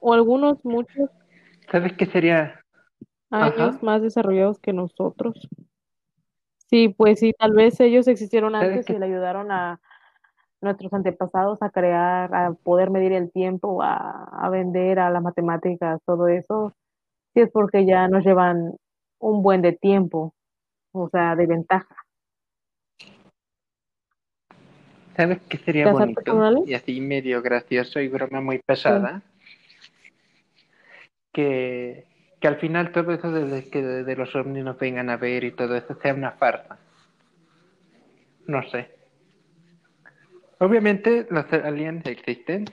o 0.00 0.12
algunos, 0.12 0.64
muchos 0.64 1.10
¿Sabes 1.70 1.92
qué 1.94 2.06
sería? 2.06 2.60
años 3.30 3.56
Ajá. 3.56 3.78
más 3.82 4.02
desarrollados 4.02 4.58
que 4.58 4.72
nosotros. 4.72 5.48
Sí, 6.68 6.88
pues 6.88 7.20
sí, 7.20 7.32
tal 7.38 7.52
vez 7.52 7.78
ellos 7.80 8.08
existieron 8.08 8.52
¿Sabes 8.52 8.70
antes 8.70 8.90
y 8.90 8.92
qué? 8.92 8.98
le 8.98 9.06
ayudaron 9.06 9.50
a 9.52 9.80
nuestros 10.60 10.92
antepasados 10.92 11.62
a 11.62 11.70
crear, 11.70 12.34
a 12.34 12.52
poder 12.52 12.90
medir 12.90 13.12
el 13.12 13.30
tiempo, 13.30 13.82
a, 13.82 14.24
a 14.24 14.48
vender, 14.50 14.98
a 14.98 15.10
las 15.10 15.22
matemáticas, 15.22 16.00
todo 16.04 16.28
eso. 16.28 16.72
Sí 17.34 17.40
es 17.40 17.50
porque 17.50 17.84
ya 17.84 18.08
nos 18.08 18.24
llevan 18.24 18.76
un 19.18 19.42
buen 19.42 19.62
de 19.62 19.72
tiempo, 19.72 20.34
o 20.92 21.08
sea, 21.08 21.36
de 21.36 21.46
ventaja. 21.46 21.94
¿Sabes 25.16 25.40
qué 25.48 25.56
sería 25.58 25.84
¿Casarte 25.84 26.24
con 26.24 26.36
un 26.36 26.40
bonito? 26.40 26.70
Y 26.70 26.74
así 26.74 27.00
medio 27.00 27.40
gracioso 27.40 28.00
y 28.00 28.08
broma 28.08 28.40
muy 28.40 28.58
pesada. 28.58 29.22
Que, 31.32 32.06
que 32.40 32.48
al 32.48 32.56
final 32.56 32.92
todo 32.92 33.12
eso 33.12 33.30
de 33.30 33.68
que 33.70 33.82
de, 33.82 34.04
de 34.04 34.16
los 34.16 34.34
ovnis 34.34 34.64
nos 34.64 34.78
vengan 34.78 35.08
a 35.08 35.16
ver 35.16 35.44
y 35.44 35.52
todo 35.52 35.74
eso 35.74 35.94
sea 36.02 36.12
una 36.12 36.32
farsa. 36.32 36.78
No 38.46 38.62
sé. 38.70 38.95
Obviamente 40.58 41.26
los 41.30 41.52
aliens 41.52 42.06
existen. 42.06 42.64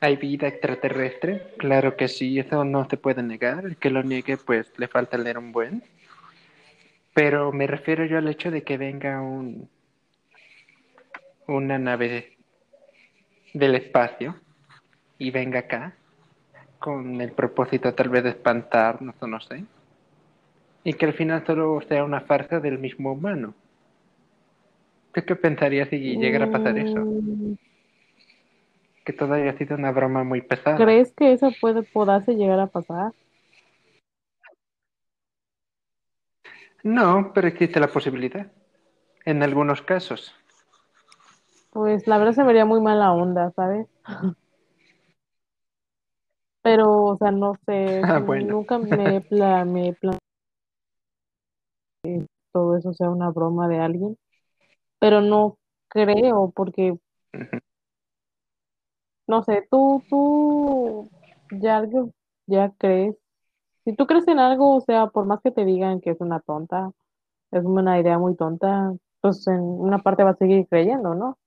Hay 0.00 0.16
vida 0.16 0.46
extraterrestre. 0.46 1.54
Claro 1.58 1.96
que 1.96 2.08
sí, 2.08 2.38
eso 2.38 2.64
no 2.64 2.88
se 2.88 2.96
puede 2.96 3.22
negar. 3.22 3.64
El 3.64 3.76
que 3.76 3.90
lo 3.90 4.02
niegue 4.02 4.36
pues 4.36 4.72
le 4.78 4.88
falta 4.88 5.18
leer 5.18 5.38
un 5.38 5.52
buen. 5.52 5.82
Pero 7.14 7.52
me 7.52 7.66
refiero 7.66 8.04
yo 8.04 8.18
al 8.18 8.28
hecho 8.28 8.50
de 8.50 8.62
que 8.62 8.76
venga 8.78 9.20
un 9.20 9.68
una 11.48 11.78
nave 11.78 12.36
del 13.54 13.74
espacio 13.74 14.36
y 15.16 15.30
venga 15.30 15.60
acá 15.60 15.94
con 16.78 17.20
el 17.20 17.32
propósito 17.32 17.94
tal 17.94 18.10
vez 18.10 18.22
de 18.22 18.30
espantarnos 18.30 19.16
o 19.18 19.26
no 19.26 19.40
sé. 19.40 19.64
Y 20.84 20.92
que 20.92 21.06
al 21.06 21.14
final 21.14 21.44
solo 21.44 21.80
sea 21.88 22.04
una 22.04 22.20
farsa 22.20 22.60
del 22.60 22.78
mismo 22.78 23.12
humano. 23.12 23.54
¿Tú 25.20 25.26
qué 25.26 25.36
pensarías 25.36 25.88
si 25.88 25.98
llegara 25.98 26.44
a 26.44 26.50
pasar 26.52 26.78
eso? 26.78 27.00
Mm, 27.00 27.54
Que 29.04 29.12
todo 29.12 29.34
haya 29.34 29.56
sido 29.58 29.76
una 29.76 29.90
broma 29.90 30.22
muy 30.22 30.42
pesada. 30.42 30.76
¿Crees 30.76 31.12
que 31.12 31.32
eso 31.32 31.50
puede 31.60 31.82
poderse 31.82 32.34
llegar 32.34 32.60
a 32.60 32.66
pasar? 32.68 33.12
No, 36.84 37.32
pero 37.34 37.48
existe 37.48 37.80
la 37.80 37.88
posibilidad. 37.88 38.46
En 39.24 39.42
algunos 39.42 39.82
casos. 39.82 40.32
Pues 41.70 42.06
la 42.06 42.18
verdad 42.18 42.32
se 42.32 42.44
vería 42.44 42.64
muy 42.64 42.80
mala 42.80 43.12
onda, 43.12 43.50
¿sabes? 43.56 43.86
Pero, 46.62 47.04
o 47.04 47.16
sea, 47.16 47.30
no 47.30 47.54
sé, 47.66 48.02
Ah, 48.04 48.18
bueno. 48.18 48.54
nunca 48.54 48.78
me 48.78 49.20
pla 49.20 49.64
me 49.64 49.92
plan 49.94 50.18
todo 52.52 52.76
eso 52.76 52.92
sea 52.94 53.10
una 53.10 53.30
broma 53.30 53.68
de 53.68 53.78
alguien, 53.78 54.16
pero 54.98 55.20
no 55.20 55.58
creo 55.88 56.52
porque, 56.54 56.98
no 59.26 59.42
sé, 59.44 59.66
tú, 59.70 60.02
tú 60.08 61.10
ya 61.50 61.84
ya 62.46 62.72
crees. 62.78 63.16
Si 63.84 63.94
tú 63.96 64.06
crees 64.06 64.28
en 64.28 64.38
algo, 64.38 64.76
o 64.76 64.80
sea, 64.82 65.08
por 65.08 65.26
más 65.26 65.40
que 65.42 65.50
te 65.50 65.64
digan 65.64 66.00
que 66.00 66.10
es 66.10 66.20
una 66.20 66.40
tonta, 66.40 66.92
es 67.52 67.64
una 67.64 68.00
idea 68.00 68.18
muy 68.18 68.36
tonta, 68.36 68.94
pues 69.20 69.46
en 69.48 69.60
una 69.60 70.00
parte 70.00 70.24
vas 70.24 70.36
a 70.36 70.38
seguir 70.38 70.66
creyendo, 70.68 71.14
¿no? 71.14 71.38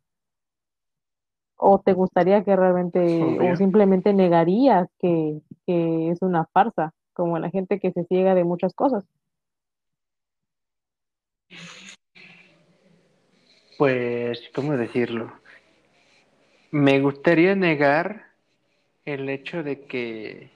O 1.57 1.79
te 1.79 1.93
gustaría 1.93 2.43
que 2.43 2.55
realmente, 2.55 3.39
o 3.39 3.55
simplemente 3.55 4.13
negarías 4.13 4.89
que, 4.99 5.41
que 5.65 6.09
es 6.09 6.21
una 6.21 6.45
farsa, 6.53 6.93
como 7.13 7.37
la 7.39 7.49
gente 7.51 7.79
que 7.79 7.91
se 7.93 8.03
ciega 8.05 8.35
de 8.35 8.43
muchas 8.43 8.73
cosas. 8.73 9.05
Pues, 13.81 14.39
¿cómo 14.53 14.77
decirlo? 14.77 15.33
Me 16.69 16.99
gustaría 16.99 17.55
negar 17.55 18.27
el 19.05 19.27
hecho 19.27 19.63
de 19.63 19.87
que 19.87 20.51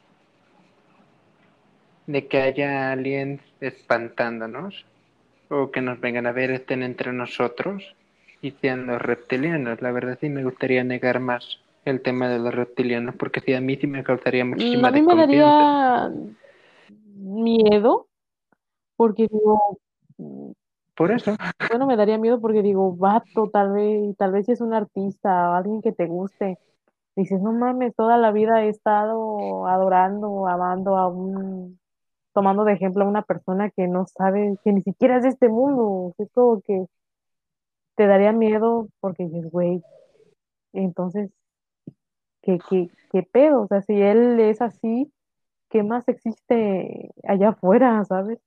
de 2.06 2.28
que 2.28 2.38
haya 2.38 2.92
aliens 2.92 3.42
espantándonos 3.62 4.86
o 5.50 5.72
que 5.72 5.82
nos 5.82 6.00
vengan 6.00 6.28
a 6.28 6.34
ver 6.34 6.52
estén 6.52 6.84
entre 6.84 7.14
nosotros 7.14 7.96
y 8.44 8.52
sean 8.52 8.86
los 8.86 9.02
reptilianos. 9.02 9.82
La 9.82 9.92
verdad 9.92 10.20
sí 10.22 10.30
me 10.30 10.44
gustaría 10.44 10.84
negar 10.84 11.20
más 11.20 11.60
el 11.84 12.04
tema 12.04 12.30
de 12.30 12.38
los 12.38 12.54
reptilianos 12.54 13.16
porque 13.16 13.40
sí 13.40 13.56
a 13.56 13.60
mí 13.60 13.76
sí 13.78 13.88
me 13.88 14.04
causaría 14.04 14.46
muchísima 14.46 14.90
A 14.90 14.92
mí 14.92 15.02
me 15.02 15.16
desconfianza. 15.16 15.58
daría 15.58 16.12
miedo 17.18 18.08
porque 18.96 19.28
digo, 19.32 19.80
Por 20.96 21.12
eso, 21.12 21.36
bueno, 21.70 21.88
me 21.88 21.98
daría 21.98 22.18
miedo 22.18 22.40
porque 22.40 22.62
digo, 22.62 22.96
vato, 22.96 23.50
tal 23.52 23.74
vez, 23.74 24.16
tal 24.18 24.32
vez 24.32 24.46
si 24.46 24.54
es 24.54 24.62
un 24.62 24.74
artista 24.74 25.52
o 25.52 25.54
alguien 25.54 25.82
que 25.82 25.92
te 25.92 26.08
guste. 26.08 26.58
Dices, 27.16 27.42
no 27.42 27.54
mames, 27.54 27.96
toda 27.96 28.18
la 28.18 28.32
vida 28.32 28.64
he 28.64 28.70
estado 28.70 29.68
adorando, 29.68 30.48
amando 30.48 30.98
a 30.98 31.08
un, 31.10 31.80
tomando 32.34 32.66
de 32.66 32.74
ejemplo 32.74 33.06
a 33.06 33.08
una 33.10 33.24
persona 33.24 33.72
que 33.72 33.88
no 33.88 34.06
sabe, 34.08 34.58
que 34.64 34.74
ni 34.74 34.82
siquiera 34.84 35.18
es 35.18 35.24
de 35.24 35.30
este 35.30 35.50
mundo. 35.50 36.14
Es 36.20 36.32
como 36.34 36.62
que 36.62 36.86
te 37.96 38.08
daría 38.08 38.32
miedo 38.32 38.88
porque 39.02 39.26
dices, 39.26 39.52
güey, 39.52 39.82
entonces, 40.74 41.32
¿qué, 42.42 42.58
qué, 42.70 42.90
qué 43.12 43.24
pedo? 43.24 43.64
O 43.64 43.68
sea, 43.68 43.82
si 43.82 43.94
él 44.02 44.40
es 44.40 44.62
así, 44.62 45.12
¿qué 45.70 45.84
más 45.84 46.08
existe 46.08 47.12
allá 47.28 47.50
afuera, 47.50 48.04
sabes? 48.06 48.40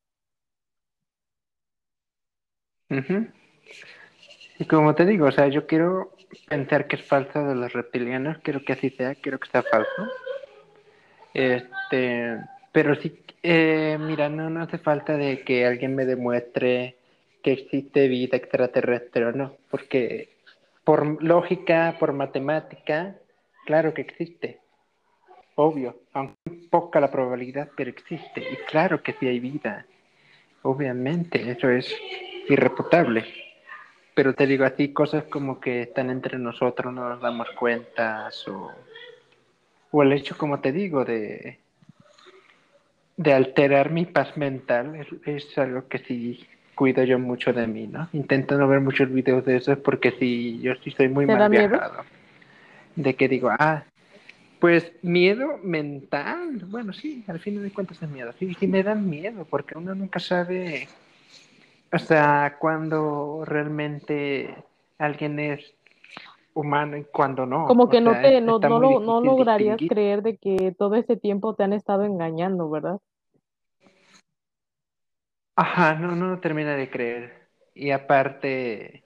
Ujú. 2.90 3.26
y 4.58 4.64
como 4.64 4.94
te 4.94 5.06
digo, 5.06 5.26
o 5.26 5.32
sea, 5.32 5.48
yo 5.48 5.66
quiero 5.66 6.12
pensar 6.48 6.86
que 6.86 6.96
es 6.96 7.02
falso 7.02 7.44
de 7.44 7.54
los 7.54 7.72
reptilianos, 7.72 8.38
quiero 8.38 8.64
que 8.64 8.72
así 8.74 8.90
sea, 8.90 9.14
quiero 9.14 9.38
que 9.38 9.50
sea 9.50 9.62
falso. 9.62 10.08
Este, 11.34 12.38
pero 12.72 12.94
sí, 12.96 13.22
eh, 13.42 13.96
mira, 14.00 14.28
no, 14.28 14.50
no 14.50 14.62
hace 14.62 14.78
falta 14.78 15.16
de 15.16 15.42
que 15.42 15.66
alguien 15.66 15.94
me 15.94 16.04
demuestre 16.04 16.96
que 17.42 17.52
existe 17.52 18.08
vida 18.08 18.36
extraterrestre 18.36 19.26
o 19.26 19.32
no, 19.32 19.56
porque 19.70 20.28
por 20.84 21.22
lógica, 21.22 21.96
por 22.00 22.12
matemática, 22.12 23.14
claro 23.66 23.94
que 23.94 24.02
existe, 24.02 24.58
obvio, 25.54 25.96
aunque 26.12 26.34
poca 26.70 27.00
la 27.00 27.10
probabilidad, 27.10 27.70
pero 27.76 27.90
existe, 27.90 28.40
y 28.40 28.56
claro 28.68 29.02
que 29.02 29.12
sí 29.14 29.26
hay 29.26 29.38
vida, 29.40 29.86
obviamente, 30.62 31.50
eso 31.50 31.68
es 31.70 31.94
irrefutable. 32.48 33.24
pero 34.14 34.34
te 34.34 34.46
digo 34.46 34.64
así, 34.64 34.92
cosas 34.92 35.24
como 35.24 35.60
que 35.60 35.82
están 35.82 36.10
entre 36.10 36.38
nosotros, 36.38 36.92
no 36.92 37.08
nos 37.08 37.20
damos 37.20 37.48
cuenta, 37.52 38.28
o, 38.48 38.72
o 39.92 40.02
el 40.02 40.12
hecho, 40.12 40.36
como 40.36 40.58
te 40.60 40.72
digo, 40.72 41.04
de, 41.04 41.58
de 43.16 43.32
alterar 43.32 43.90
mi 43.90 44.06
paz 44.06 44.36
mental, 44.36 44.96
es, 44.96 45.06
es 45.26 45.58
algo 45.58 45.86
que 45.88 45.98
sí 46.00 46.46
cuido 46.74 47.02
yo 47.04 47.18
mucho 47.18 47.52
de 47.52 47.66
mí, 47.66 47.86
¿no? 47.88 48.08
Intento 48.12 48.56
no 48.58 48.68
ver 48.68 48.80
muchos 48.80 49.12
videos 49.12 49.44
de 49.44 49.56
eso 49.56 49.78
porque 49.82 50.12
sí, 50.18 50.60
yo 50.62 50.74
sí 50.84 50.90
soy 50.92 51.08
muy 51.08 51.26
mal 51.26 51.48
viajado. 51.48 52.04
De 52.96 53.14
que 53.14 53.28
digo, 53.28 53.50
ah, 53.58 53.84
pues 54.60 54.92
miedo 55.02 55.58
mental, 55.62 56.64
bueno, 56.66 56.92
sí, 56.92 57.24
al 57.28 57.40
fin 57.40 57.62
de 57.62 57.72
cuentas 57.72 58.02
es 58.02 58.08
miedo, 58.08 58.32
sí, 58.38 58.54
sí 58.54 58.66
me 58.66 58.82
dan 58.82 59.08
miedo 59.08 59.46
porque 59.48 59.78
uno 59.78 59.94
nunca 59.94 60.18
sabe, 60.18 60.88
o 61.92 61.98
sea, 61.98 62.56
cuando 62.58 63.44
realmente 63.44 64.54
alguien 64.98 65.38
es 65.38 65.74
humano 66.54 66.96
y 66.96 67.04
cuando 67.04 67.46
no. 67.46 67.66
Como 67.66 67.88
que 67.88 68.00
no 68.00 68.20
te, 68.20 68.40
no, 68.40 68.58
no, 68.58 69.00
no 69.00 69.20
lograrías 69.20 69.78
creer 69.88 70.22
de 70.22 70.36
que 70.36 70.74
todo 70.76 70.96
ese 70.96 71.16
tiempo 71.16 71.54
te 71.54 71.64
han 71.64 71.72
estado 71.72 72.04
engañando, 72.04 72.68
¿verdad? 72.68 72.98
Ajá, 75.54 75.94
no, 75.94 76.14
no 76.14 76.38
termina 76.40 76.76
de 76.76 76.88
creer. 76.90 77.48
Y 77.74 77.90
aparte, 77.90 79.04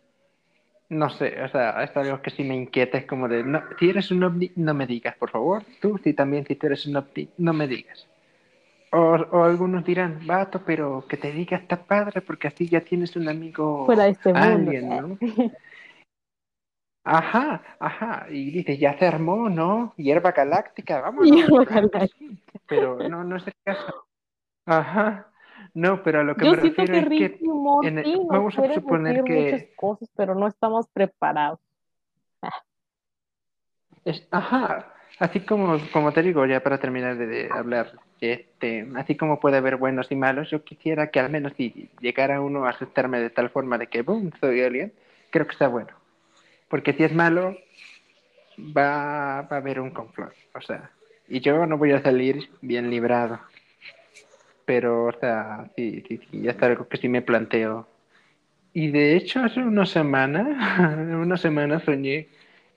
no 0.92 1.08
sé, 1.10 1.42
o 1.42 1.48
sea, 1.48 1.82
es 1.82 1.96
algo 1.96 2.20
que 2.20 2.30
sí 2.30 2.44
me 2.44 2.54
inquieta, 2.54 2.98
es 2.98 3.06
como 3.06 3.26
de, 3.26 3.42
no, 3.42 3.62
si 3.78 3.88
eres 3.88 4.10
un 4.10 4.22
ovni, 4.22 4.52
no 4.56 4.74
me 4.74 4.86
digas, 4.86 5.16
por 5.16 5.30
favor. 5.30 5.64
Tú, 5.80 5.98
si 6.04 6.12
también, 6.12 6.46
si 6.46 6.54
tú 6.54 6.66
eres 6.66 6.86
un 6.86 6.96
ovni, 6.96 7.28
no 7.38 7.52
me 7.52 7.66
digas. 7.66 8.06
O, 8.92 8.98
o 8.98 9.44
algunos 9.44 9.84
dirán, 9.84 10.26
vato, 10.26 10.62
pero 10.66 11.06
que 11.08 11.16
te 11.16 11.32
diga 11.32 11.56
está 11.56 11.82
padre, 11.82 12.20
porque 12.20 12.48
así 12.48 12.68
ya 12.68 12.82
tienes 12.82 13.16
un 13.16 13.28
amigo 13.28 13.86
Fuera 13.86 14.04
de 14.04 14.10
este 14.10 14.34
mundo. 14.34 15.18
¿no? 15.18 15.18
Ajá, 17.04 17.62
ajá, 17.80 18.26
y 18.30 18.52
dices, 18.52 18.78
ya 18.78 18.96
se 18.96 19.06
armó, 19.06 19.48
¿no? 19.48 19.92
Hierba 19.96 20.30
galáctica, 20.30 21.00
vamos. 21.00 21.28
Hierba 21.28 21.64
galáctica. 21.64 22.36
Pero 22.68 23.08
no, 23.08 23.24
no 23.24 23.36
es 23.36 23.46
el 23.48 23.54
caso. 23.64 24.06
Ajá. 24.66 25.31
No, 25.74 26.02
pero 26.02 26.20
a 26.20 26.24
lo 26.24 26.36
que 26.36 26.44
me 26.44 26.56
refiero 26.56 26.94
es 26.94 27.08
que 27.08 27.38
vamos 28.28 28.58
a 28.58 28.74
suponer 28.74 29.24
que 29.24 29.32
muchas 29.32 29.64
cosas, 29.76 30.10
pero 30.14 30.34
no 30.34 30.46
estamos 30.46 30.86
preparados. 30.88 31.60
ajá, 34.30 34.92
así 35.18 35.40
como, 35.40 35.78
como 35.92 36.12
te 36.12 36.22
digo, 36.22 36.44
ya 36.44 36.62
para 36.62 36.78
terminar 36.78 37.16
de, 37.16 37.48
hablar, 37.50 37.92
este, 38.20 38.86
así 38.96 39.16
como 39.16 39.40
puede 39.40 39.56
haber 39.56 39.76
buenos 39.76 40.12
y 40.12 40.16
malos, 40.16 40.50
yo 40.50 40.62
quisiera 40.62 41.10
que 41.10 41.20
al 41.20 41.30
menos 41.30 41.54
si 41.56 41.88
llegara 42.00 42.42
uno 42.42 42.66
a 42.66 42.70
aceptarme 42.70 43.20
de 43.20 43.30
tal 43.30 43.48
forma 43.48 43.78
de 43.78 43.86
que, 43.86 44.02
boom, 44.02 44.30
soy 44.40 44.60
alien, 44.60 44.92
creo 45.30 45.46
que 45.46 45.52
está 45.52 45.68
bueno. 45.68 45.90
Porque 46.68 46.92
si 46.92 47.04
es 47.04 47.14
malo, 47.14 47.56
va, 48.58 49.42
va 49.42 49.56
a 49.56 49.60
haber 49.60 49.80
un 49.80 49.90
complot, 49.90 50.34
o 50.54 50.60
sea, 50.60 50.90
y 51.28 51.40
yo 51.40 51.64
no 51.66 51.78
voy 51.78 51.92
a 51.92 52.02
salir 52.02 52.50
bien 52.60 52.90
librado 52.90 53.40
pero, 54.64 55.06
o 55.06 55.12
sea, 55.12 55.70
sí, 55.76 56.02
sí, 56.08 56.20
sí, 56.30 56.42
ya 56.42 56.52
está 56.52 56.66
algo 56.66 56.88
que 56.88 56.96
sí 56.96 57.08
me 57.08 57.22
planteo. 57.22 57.86
Y 58.72 58.90
de 58.90 59.16
hecho, 59.16 59.40
hace 59.40 59.60
una 59.60 59.86
semana, 59.86 60.88
una 61.20 61.36
semana 61.36 61.80
soñé 61.80 62.28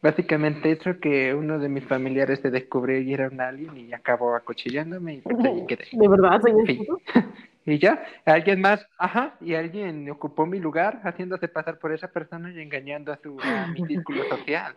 básicamente 0.01 0.71
hecho 0.71 0.99
que 0.99 1.33
uno 1.33 1.57
de 1.57 1.67
mis 1.67 1.83
familiares 1.83 2.39
se 2.39 2.51
descubrió 2.51 2.99
y 2.99 3.13
era 3.13 3.27
un 3.27 3.41
alien 3.41 3.75
y 3.75 3.93
acabó 3.93 4.35
acuchillándome 4.35 5.15
y 5.15 5.21
pues 5.21 5.35
quedé. 5.67 5.85
¿De 5.91 6.07
verdad 6.07 6.39
Y 7.67 7.79
ya, 7.79 8.05
alguien 8.25 8.61
más, 8.61 8.85
ajá, 8.99 9.37
y 9.41 9.55
alguien 9.55 10.07
ocupó 10.11 10.45
mi 10.45 10.59
lugar 10.59 11.01
haciéndose 11.03 11.47
pasar 11.47 11.79
por 11.79 11.91
esa 11.91 12.07
persona 12.09 12.51
y 12.51 12.61
engañando 12.61 13.11
a, 13.11 13.17
su, 13.17 13.39
a 13.41 13.65
mi 13.65 13.81
círculo 13.87 14.23
social. 14.25 14.75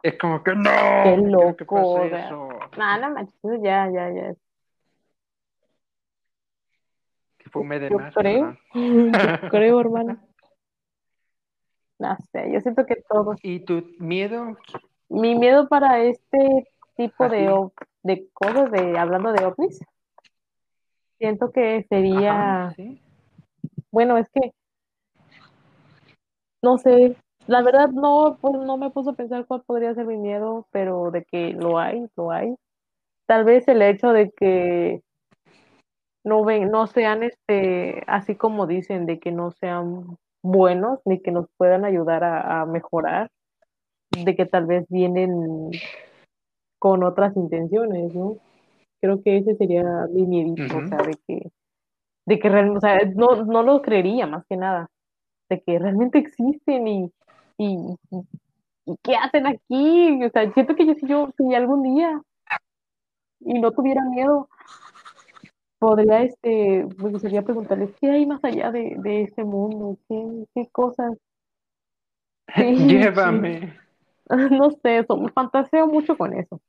Es 0.00 0.16
como 0.16 0.44
que 0.44 0.54
no. 0.54 0.70
Qué 1.02 1.16
loco. 1.16 1.98
No, 2.78 2.98
no 3.00 3.10
manches, 3.10 3.60
ya, 3.64 3.90
ya, 3.90 4.32
ya. 7.52 7.88
yo 7.88 7.98
Creo, 8.14 8.56
yo 8.74 9.12
creo, 9.50 9.80
hermano. 9.80 10.18
No 11.98 12.16
sé, 12.30 12.52
yo 12.52 12.60
siento 12.60 12.84
que 12.84 12.96
todos. 13.08 13.38
¿Y 13.42 13.60
tu 13.60 13.82
miedo? 13.98 14.56
Mi 15.08 15.34
miedo 15.34 15.68
para 15.68 16.02
este 16.02 16.68
tipo 16.96 17.28
de, 17.28 17.70
de 18.02 18.28
cosas, 18.34 18.70
de 18.70 18.98
hablando 18.98 19.32
de 19.32 19.44
ovnis, 19.44 19.80
siento 21.18 21.50
que 21.52 21.84
sería. 21.88 22.74
Bueno, 23.90 24.18
es 24.18 24.28
que. 24.30 24.52
No 26.62 26.78
sé, 26.78 27.16
la 27.46 27.62
verdad 27.62 27.90
no, 27.90 28.38
pues 28.40 28.54
no 28.54 28.76
me 28.76 28.90
puso 28.90 29.10
a 29.10 29.14
pensar 29.14 29.46
cuál 29.46 29.62
podría 29.62 29.94
ser 29.94 30.06
mi 30.06 30.16
miedo, 30.16 30.66
pero 30.72 31.10
de 31.10 31.24
que 31.24 31.52
lo 31.52 31.78
hay, 31.78 32.06
lo 32.16 32.32
hay. 32.32 32.56
Tal 33.26 33.44
vez 33.44 33.68
el 33.68 33.82
hecho 33.82 34.12
de 34.12 34.30
que 34.30 35.02
no 36.26 36.44
ven, 36.44 36.72
no 36.72 36.88
sean 36.88 37.22
este, 37.22 38.02
así 38.08 38.34
como 38.34 38.66
dicen, 38.66 39.06
de 39.06 39.20
que 39.20 39.30
no 39.30 39.52
sean 39.52 40.18
buenos 40.42 40.98
ni 41.04 41.20
que 41.20 41.30
nos 41.30 41.46
puedan 41.56 41.84
ayudar 41.84 42.24
a, 42.24 42.66
mejorar, 42.66 43.30
de 44.10 44.34
que 44.34 44.44
tal 44.44 44.66
vez 44.66 44.84
vienen 44.88 45.70
con 46.80 47.04
otras 47.04 47.36
intenciones, 47.36 48.12
¿no? 48.12 48.38
Creo 49.00 49.22
que 49.22 49.38
ese 49.38 49.54
sería 49.54 49.84
mi 50.10 50.26
miedo, 50.26 50.54
o 50.76 50.88
sea, 50.88 50.98
de 50.98 51.16
que, 51.28 51.50
de 52.26 52.38
que 52.40 52.48
realmente, 52.48 52.78
o 52.78 52.80
sea, 52.80 52.98
no, 53.14 53.44
no 53.44 53.62
lo 53.62 53.80
creería 53.80 54.26
más 54.26 54.44
que 54.48 54.56
nada, 54.56 54.90
de 55.48 55.62
que 55.62 55.78
realmente 55.78 56.18
existen 56.18 56.88
y, 56.88 57.12
y, 57.56 57.96
y, 58.84 58.96
qué 59.04 59.14
hacen 59.14 59.46
aquí, 59.46 60.24
o 60.24 60.30
sea, 60.30 60.52
siento 60.52 60.74
que 60.74 60.86
yo 60.86 60.94
si 60.94 61.06
yo, 61.06 61.30
si 61.36 61.54
algún 61.54 61.84
día 61.84 62.20
y 63.38 63.60
no 63.60 63.70
tuviera 63.70 64.02
miedo, 64.02 64.48
podría, 65.78 66.22
este, 66.22 66.86
me 66.98 67.10
gustaría 67.10 67.42
preguntarles, 67.42 67.90
¿qué 68.00 68.10
hay 68.10 68.26
más 68.26 68.42
allá 68.44 68.70
de, 68.70 68.96
de 68.98 69.22
este 69.22 69.44
mundo? 69.44 69.98
¿Qué, 70.08 70.46
qué 70.54 70.68
cosas? 70.70 71.16
Llévame. 72.56 73.78
No 74.28 74.72
sé, 74.82 74.98
eso, 74.98 75.16
me 75.16 75.30
fantaseo 75.30 75.86
mucho 75.86 76.18
con 76.18 76.32
eso. 76.32 76.60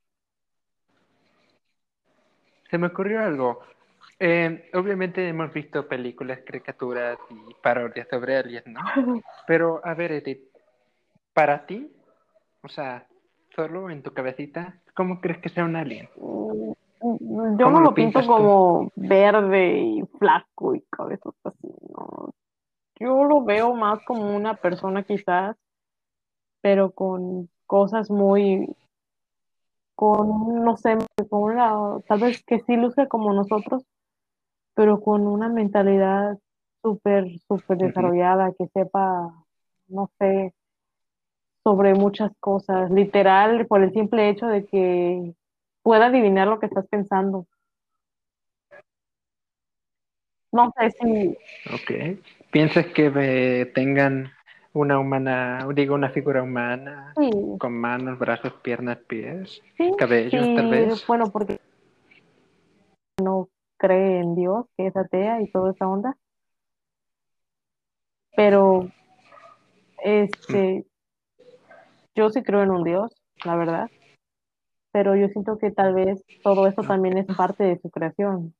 Se 2.70 2.78
me 2.78 2.86
ocurrió 2.86 3.20
algo. 3.20 3.58
Eh, 4.20 4.70
obviamente 4.74 5.26
hemos 5.28 5.52
visto 5.52 5.88
películas, 5.88 6.38
caricaturas 6.46 7.18
y 7.30 7.54
parodias 7.54 8.06
sobre 8.08 8.36
aliens, 8.36 8.66
¿no? 8.66 8.80
Pero, 9.48 9.80
a 9.84 9.94
ver, 9.94 10.12
Edith, 10.12 10.44
para 11.32 11.66
ti, 11.66 11.90
o 12.62 12.68
sea, 12.68 13.06
solo 13.54 13.90
en 13.90 14.02
tu 14.02 14.12
cabecita, 14.12 14.80
¿cómo 14.94 15.20
crees 15.20 15.38
que 15.38 15.48
sea 15.48 15.64
un 15.64 15.76
alien? 15.76 16.08
Yo 17.00 17.70
no 17.70 17.80
lo, 17.80 17.94
pinto 17.94 18.26
como 18.26 18.90
verde 18.96 19.78
y 19.78 20.02
flaco 20.18 20.74
y 20.74 20.80
cabezas 20.90 21.34
así, 21.44 21.68
¿no? 21.90 22.34
Yo 22.98 23.24
lo 23.24 23.44
veo 23.44 23.74
más 23.74 24.04
como 24.04 24.34
una 24.34 24.54
persona 24.54 25.04
quizás, 25.04 25.56
pero 26.60 26.90
con 26.90 27.48
cosas 27.66 28.10
muy, 28.10 28.74
con, 29.94 30.64
no 30.64 30.76
sé, 30.76 30.98
con 31.30 31.42
una, 31.42 32.00
tal 32.08 32.20
vez 32.20 32.42
que 32.44 32.60
sí 32.60 32.76
luce 32.76 33.06
como 33.06 33.32
nosotros, 33.32 33.84
pero 34.74 35.00
con 35.00 35.26
una 35.26 35.48
mentalidad 35.48 36.38
súper, 36.82 37.38
súper 37.46 37.78
desarrollada, 37.78 38.52
que 38.58 38.66
sepa, 38.68 39.32
no 39.88 40.10
sé, 40.18 40.54
sobre 41.62 41.94
muchas 41.94 42.32
cosas, 42.40 42.90
literal, 42.90 43.66
por 43.66 43.82
el 43.82 43.92
simple 43.92 44.28
hecho 44.28 44.46
de 44.46 44.66
que 44.66 45.34
pueda 45.88 46.08
adivinar 46.08 46.46
lo 46.46 46.60
que 46.60 46.66
estás 46.66 46.86
pensando. 46.88 47.46
No 50.52 50.70
sé 50.76 50.90
si... 50.90 51.38
Ok. 51.72 52.20
¿Piensas 52.50 52.88
que 52.88 53.72
tengan 53.74 54.30
una 54.74 54.98
humana, 54.98 55.66
digo, 55.74 55.94
una 55.94 56.10
figura 56.10 56.42
humana 56.42 57.14
con 57.58 57.72
manos, 57.72 58.18
brazos, 58.18 58.52
piernas, 58.60 58.98
pies, 58.98 59.62
cabellos, 59.96 60.54
tal 60.54 60.68
vez? 60.68 61.06
Bueno, 61.06 61.30
porque 61.32 61.58
no 63.22 63.48
cree 63.78 64.20
en 64.20 64.34
Dios, 64.34 64.66
que 64.76 64.88
es 64.88 64.96
atea 64.96 65.40
y 65.40 65.50
toda 65.50 65.72
esa 65.72 65.88
onda. 65.88 66.18
Pero, 68.36 68.90
este, 70.04 70.84
yo 72.14 72.28
sí 72.28 72.42
creo 72.42 72.62
en 72.62 72.72
un 72.72 72.84
Dios, 72.84 73.10
la 73.42 73.56
verdad 73.56 73.88
pero 74.98 75.14
yo 75.14 75.28
siento 75.28 75.58
que 75.58 75.70
tal 75.70 75.94
vez 75.94 76.24
todo 76.42 76.66
eso 76.66 76.82
también 76.82 77.18
es 77.18 77.26
parte 77.36 77.62
de 77.62 77.78
su 77.78 77.88
creación. 77.88 78.52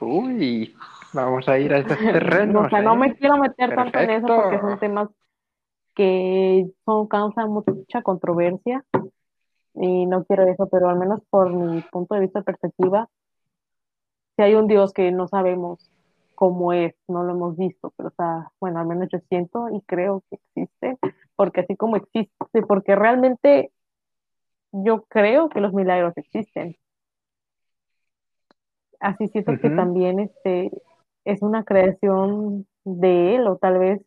Uy, 0.00 0.74
vamos 1.12 1.48
a 1.48 1.56
ir 1.56 1.72
a 1.72 1.78
esos 1.78 1.96
terrenos. 1.98 2.66
o 2.66 2.68
sea, 2.68 2.82
no 2.82 2.96
me 2.96 3.06
¿eh? 3.06 3.16
quiero 3.16 3.36
meter 3.36 3.76
tanto 3.76 3.96
en 4.00 4.10
eso 4.10 4.26
porque 4.26 4.58
son 4.58 4.78
temas 4.80 5.08
que 5.94 6.68
son 6.84 7.06
causan 7.06 7.50
mucha 7.50 8.02
controversia 8.02 8.84
y 9.74 10.06
no 10.06 10.24
quiero 10.24 10.42
eso, 10.48 10.68
pero 10.68 10.88
al 10.88 10.98
menos 10.98 11.20
por 11.30 11.52
mi 11.52 11.80
punto 11.92 12.16
de 12.16 12.22
vista 12.22 12.42
perspectiva, 12.42 13.08
si 14.34 14.42
hay 14.42 14.56
un 14.56 14.66
Dios 14.66 14.92
que 14.92 15.12
no 15.12 15.28
sabemos 15.28 15.92
cómo 16.34 16.72
es, 16.72 16.96
no 17.06 17.22
lo 17.22 17.34
hemos 17.34 17.56
visto, 17.56 17.92
pero 17.96 18.08
o 18.08 18.14
sea, 18.16 18.50
bueno, 18.58 18.80
al 18.80 18.86
menos 18.88 19.08
yo 19.12 19.20
siento 19.28 19.68
y 19.70 19.80
creo 19.82 20.24
que 20.28 20.40
existe, 20.56 20.98
porque 21.36 21.60
así 21.60 21.76
como 21.76 21.96
existe, 21.96 22.62
porque 22.66 22.96
realmente 22.96 23.70
yo 24.72 25.04
creo 25.04 25.48
que 25.48 25.60
los 25.60 25.72
milagros 25.72 26.12
existen. 26.16 26.76
Así 29.00 29.28
siento 29.28 29.52
que 29.60 29.70
también 29.70 30.18
este 30.18 30.70
es 31.24 31.42
una 31.42 31.64
creación 31.64 32.66
de 32.84 33.36
él, 33.36 33.46
o 33.46 33.56
tal 33.56 33.78
vez 33.78 34.02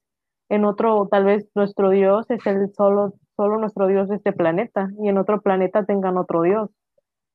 en 0.49 0.66
otro, 0.66 1.08
tal 1.08 1.26
vez 1.26 1.49
nuestro 1.56 1.90
Dios 1.90 2.30
es 2.30 2.45
el 2.48 2.74
solo, 2.74 3.14
solo 3.36 3.58
nuestro 3.58 3.88
Dios 3.88 4.08
de 4.10 4.16
este 4.16 4.34
planeta, 4.34 4.90
y 5.02 5.10
en 5.10 5.18
otro 5.18 5.41
planeta 5.41 5.86
tengan 5.86 6.18
otro 6.18 6.41
Dios, 6.41 6.70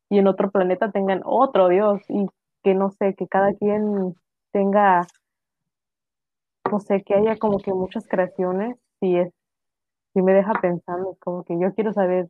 y 0.08 0.18
en 0.18 0.26
otro 0.26 0.50
planeta 0.50 0.90
tengan 0.90 1.22
otro 1.24 1.68
Dios, 1.68 2.00
y 2.08 2.26
que 2.62 2.74
no 2.74 2.90
sé, 2.90 3.14
que 3.14 3.26
cada 3.26 3.54
quien 3.54 4.14
tenga, 4.52 5.06
no 6.70 6.80
sé, 6.80 7.02
que 7.02 7.14
haya 7.14 7.36
como 7.36 7.58
que 7.58 7.72
muchas 7.72 8.06
creaciones, 8.08 8.76
y 9.00 9.16
es, 9.18 9.32
y 10.14 10.22
me 10.22 10.32
deja 10.34 10.52
pensando, 10.60 11.16
como 11.20 11.44
que 11.44 11.58
yo 11.58 11.74
quiero 11.74 11.92
saber 11.92 12.28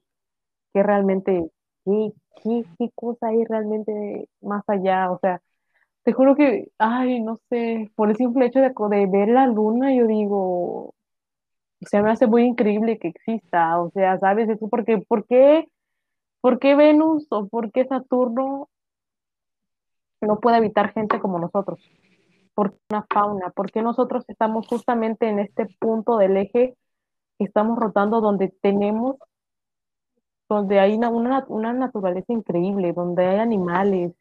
qué 0.75 0.83
realmente, 0.83 1.51
qué, 1.85 2.13
qué, 2.43 2.65
qué 2.79 2.91
cosa 2.95 3.29
hay 3.29 3.45
realmente 3.45 4.29
más 4.41 4.65
allá, 4.69 5.11
o 5.13 5.19
sea, 5.21 5.43
te 6.05 6.13
juro 6.13 6.37
que, 6.37 6.71
ay, 6.79 7.21
no 7.23 7.39
sé, 7.51 7.91
por 7.97 8.11
el 8.11 8.17
simple 8.17 8.47
hecho 8.47 8.61
de, 8.61 8.71
de 8.71 9.07
ver 9.07 9.29
la 9.29 9.47
luna, 9.47 9.95
yo 9.95 10.07
digo, 10.07 10.95
se 11.83 12.03
me 12.03 12.11
hace 12.11 12.27
muy 12.27 12.45
increíble 12.45 12.99
que 12.99 13.09
exista, 13.09 13.81
o 13.81 13.91
sea, 13.91 14.19
¿sabes? 14.19 14.49
Eso 14.49 14.69
porque, 14.69 14.99
¿por 14.99 15.27
qué, 15.27 15.69
por 16.41 16.59
qué 16.59 16.75
Venus 16.77 17.27
o 17.31 17.49
por 17.49 17.73
qué 17.73 17.87
Saturno 17.87 18.69
no 20.21 20.41
puede 20.41 20.57
habitar 20.57 20.93
gente 20.93 21.21
como 21.21 21.39
nosotros? 21.39 21.81
¿Por 22.55 22.73
qué 22.73 22.79
una 22.91 23.07
fauna? 23.13 23.51
¿Por 23.51 23.71
qué 23.73 23.83
nosotros 23.83 24.25
estamos 24.29 24.67
justamente 24.69 25.29
en 25.29 25.39
este 25.39 25.67
punto 25.81 26.17
del 26.19 26.37
eje 26.37 26.77
estamos 27.45 27.79
rotando 27.79 28.21
donde 28.21 28.49
tenemos, 28.61 29.17
donde 30.49 30.81
hay 30.81 30.95
una, 30.95 31.09
una, 31.49 31.73
naturaleza 31.73 32.33
increíble, 32.33 32.93
donde 32.93 33.27
hay 33.27 33.39
animales, 33.39 34.13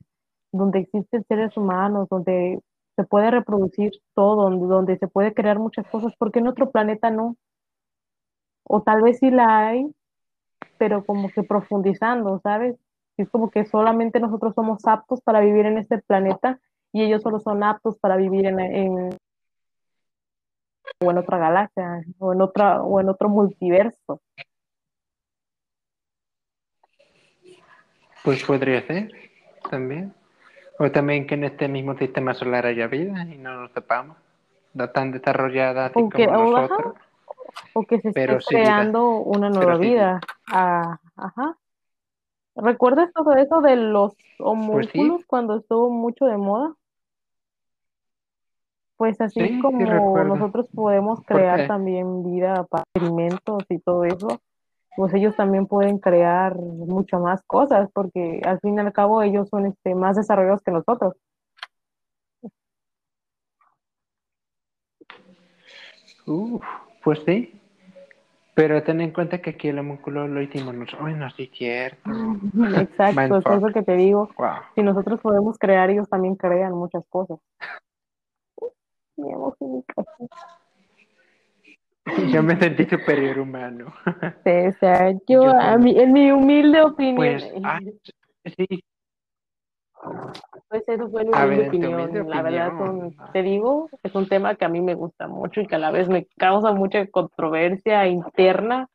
donde 0.52 0.80
existen 0.80 1.26
seres 1.28 1.56
humanos, 1.58 2.08
donde 2.10 2.60
se 2.96 3.04
puede 3.04 3.32
reproducir 3.32 3.92
todo, 4.14 4.44
donde, 4.44 4.68
donde 4.68 4.98
se 4.98 5.08
puede 5.08 5.34
crear 5.34 5.60
muchas 5.60 5.88
cosas, 5.88 6.16
¿por 6.16 6.32
qué 6.32 6.40
en 6.40 6.48
otro 6.48 6.72
planeta 6.72 7.10
no? 7.10 7.36
O 8.64 8.82
tal 8.82 9.02
vez 9.02 9.20
sí 9.20 9.32
la 9.32 9.68
hay, 9.68 9.94
pero 10.78 11.06
como 11.06 11.30
que 11.30 11.44
profundizando, 11.44 12.40
¿sabes? 12.40 12.78
Es 13.18 13.30
como 13.30 13.50
que 13.50 13.66
solamente 13.66 14.20
nosotros 14.20 14.54
somos 14.56 14.86
aptos 14.88 15.22
para 15.22 15.42
vivir 15.42 15.66
en 15.66 15.78
este 15.78 16.00
planeta 16.00 16.60
y 16.94 17.04
ellos 17.04 17.22
solo 17.22 17.40
son 17.40 17.64
aptos 17.64 17.98
para 18.00 18.18
vivir 18.18 18.46
en, 18.46 18.60
en 18.60 19.18
o 21.02 21.12
en 21.12 21.18
otra 21.18 21.38
galaxia 21.38 22.04
o 22.20 22.34
en 22.34 22.42
otra 22.42 22.82
o 22.84 23.00
en 23.00 23.10
otro 23.10 23.30
multiverso. 23.30 24.22
Pues 28.24 28.44
podría 28.44 28.86
ser 28.86 29.12
también. 29.70 30.14
O 30.78 30.90
también 30.92 31.28
que 31.28 31.36
en 31.36 31.44
este 31.44 31.68
mismo 31.68 31.96
sistema 31.98 32.34
solar 32.34 32.66
haya 32.66 32.88
vida 32.88 33.26
y 33.26 33.38
no 33.38 33.62
lo 33.62 33.70
sepamos. 33.70 34.18
No 34.74 34.90
tan 34.90 35.12
desarrollada 35.12 35.88
así 35.88 36.00
O 36.00 36.10
que, 36.10 36.26
como 36.28 36.40
o, 36.40 36.56
ajá, 36.56 36.68
nosotros, 36.68 36.96
o 37.74 37.84
que 37.84 38.00
se 38.02 38.10
esté 38.10 38.26
vida. 38.28 38.42
creando 38.46 39.10
una 39.20 39.50
nueva 39.50 39.78
sí 39.78 39.82
vida. 39.90 39.92
vida. 39.92 40.20
Ah, 40.52 41.00
ajá. 41.18 41.58
¿Recuerdas 42.56 43.12
todo 43.14 43.34
eso 43.36 43.62
de 43.62 43.76
los 43.76 44.14
Pues 44.14 44.40
homúnculos 44.40 45.22
sí, 45.22 45.26
cuando 45.28 45.58
estuvo 45.58 45.90
mucho 45.90 46.26
de 46.26 46.38
moda? 46.38 46.76
Pues 49.02 49.20
así 49.20 49.40
sí, 49.40 49.48
sí 49.56 49.60
como 49.60 49.84
recuerdo. 49.84 50.36
nosotros 50.36 50.68
podemos 50.76 51.18
¿Por 51.22 51.26
crear 51.26 51.66
también 51.66 52.24
vida 52.24 52.68
para 52.70 52.84
experimentos 52.84 53.64
y 53.70 53.80
todo 53.80 54.04
eso, 54.04 54.40
pues 54.96 55.12
ellos 55.16 55.36
también 55.36 55.66
pueden 55.66 55.98
crear 55.98 56.56
mucho 56.56 57.18
más 57.18 57.42
cosas, 57.48 57.90
porque 57.94 58.42
al 58.46 58.60
fin 58.60 58.76
y 58.76 58.80
al 58.80 58.94
cabo 58.94 59.24
ellos 59.24 59.50
son 59.50 59.66
este, 59.66 59.96
más 59.96 60.18
desarrollados 60.18 60.62
que 60.62 60.70
nosotros. 60.70 61.16
Uf, 66.28 66.64
pues 67.04 67.24
sí. 67.26 67.60
Pero 68.54 68.84
ten 68.84 69.02
en 69.02 69.14
cuenta 69.14 69.42
que 69.42 69.50
aquí 69.50 69.70
el 69.70 69.80
homúnculo 69.80 70.28
lo 70.28 70.44
hicimos 70.44 70.76
nosotros. 70.76 71.02
Bueno, 71.10 71.28
sí, 71.32 71.50
cierto. 71.52 72.12
Exacto, 72.80 73.38
es 73.38 73.46
eso 73.48 73.68
que 73.74 73.82
te 73.82 73.96
digo, 73.96 74.30
Wow. 74.38 74.58
si 74.76 74.84
nosotros 74.84 75.20
podemos 75.22 75.58
crear, 75.58 75.90
ellos 75.90 76.08
también 76.08 76.36
crean 76.36 76.74
muchas 76.74 77.04
cosas. 77.10 77.40
Mi 79.22 79.84
casa. 79.84 80.12
Yo 82.32 82.42
me 82.44 82.58
sentí 82.60 82.86
superior 82.86 83.40
humano. 83.40 83.94
O 84.08 84.72
sea, 84.80 85.12
yo, 85.12 85.44
Yo 85.44 85.60
a 85.60 85.78
mí, 85.78 85.98
en 86.00 86.12
mi 86.14 86.32
humilde 86.32 86.82
opinión, 86.82 87.16
Pues, 87.16 87.54
ah, 87.64 87.80
sí. 88.58 88.84
pues 90.68 90.84
eso 90.88 91.10
fue 91.10 91.24
mi 91.26 91.32
ver, 91.32 91.44
humilde 91.46 91.68
opinión. 91.68 92.30
La 92.30 92.42
verdad, 92.42 92.72
son, 92.78 93.16
te 93.34 93.44
digo, 93.44 93.88
es 94.04 94.16
un 94.16 94.28
tema 94.28 94.56
que 94.56 94.66
a 94.66 94.70
mí 94.70 94.82
me 94.82 94.96
gusta 94.96 95.28
mucho 95.28 95.62
y 95.62 95.68
que 95.68 95.76
a 95.76 95.80
la 95.80 95.92
vez 95.92 96.10
me 96.10 96.26
causa 96.38 96.74
mucha 96.74 97.06
controversia 97.08 98.08
interna 98.08 98.88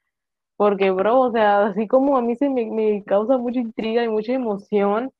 Porque, 0.57 0.91
bro, 0.91 1.21
o 1.21 1.33
sea, 1.33 1.67
así 1.67 1.87
como 1.87 2.17
a 2.17 2.23
mí 2.23 2.35
se 2.37 2.49
me, 2.49 2.67
me 2.67 3.05
causa 3.05 3.39
mucha 3.39 3.61
intriga 3.61 4.03
y 4.03 4.09
mucha 4.09 4.33
emoción 4.33 5.13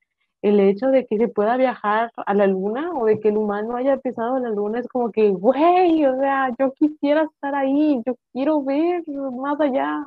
el 0.49 0.61
hecho 0.61 0.89
de 0.89 1.07
que 1.07 1.19
se 1.19 1.29
pueda 1.29 1.57
viajar 1.57 2.13
a 2.15 2.35
la 2.35 2.47
luna 2.47 2.91
o 2.93 3.07
de 3.07 3.19
que 3.21 3.29
el 3.31 3.37
humano 3.37 3.77
haya 3.77 3.97
pisado 3.97 4.39
la 4.39 4.51
luna, 4.51 4.79
es 4.79 4.89
como 4.89 5.11
que, 5.11 5.31
güey, 5.31 6.05
o 6.07 6.17
sea, 6.19 6.51
yo 6.59 6.73
quisiera 6.73 7.23
estar 7.23 7.55
ahí, 7.55 8.01
yo 8.07 8.15
quiero 8.33 8.63
ver 8.63 9.03
más 9.33 9.61
allá. 9.61 10.05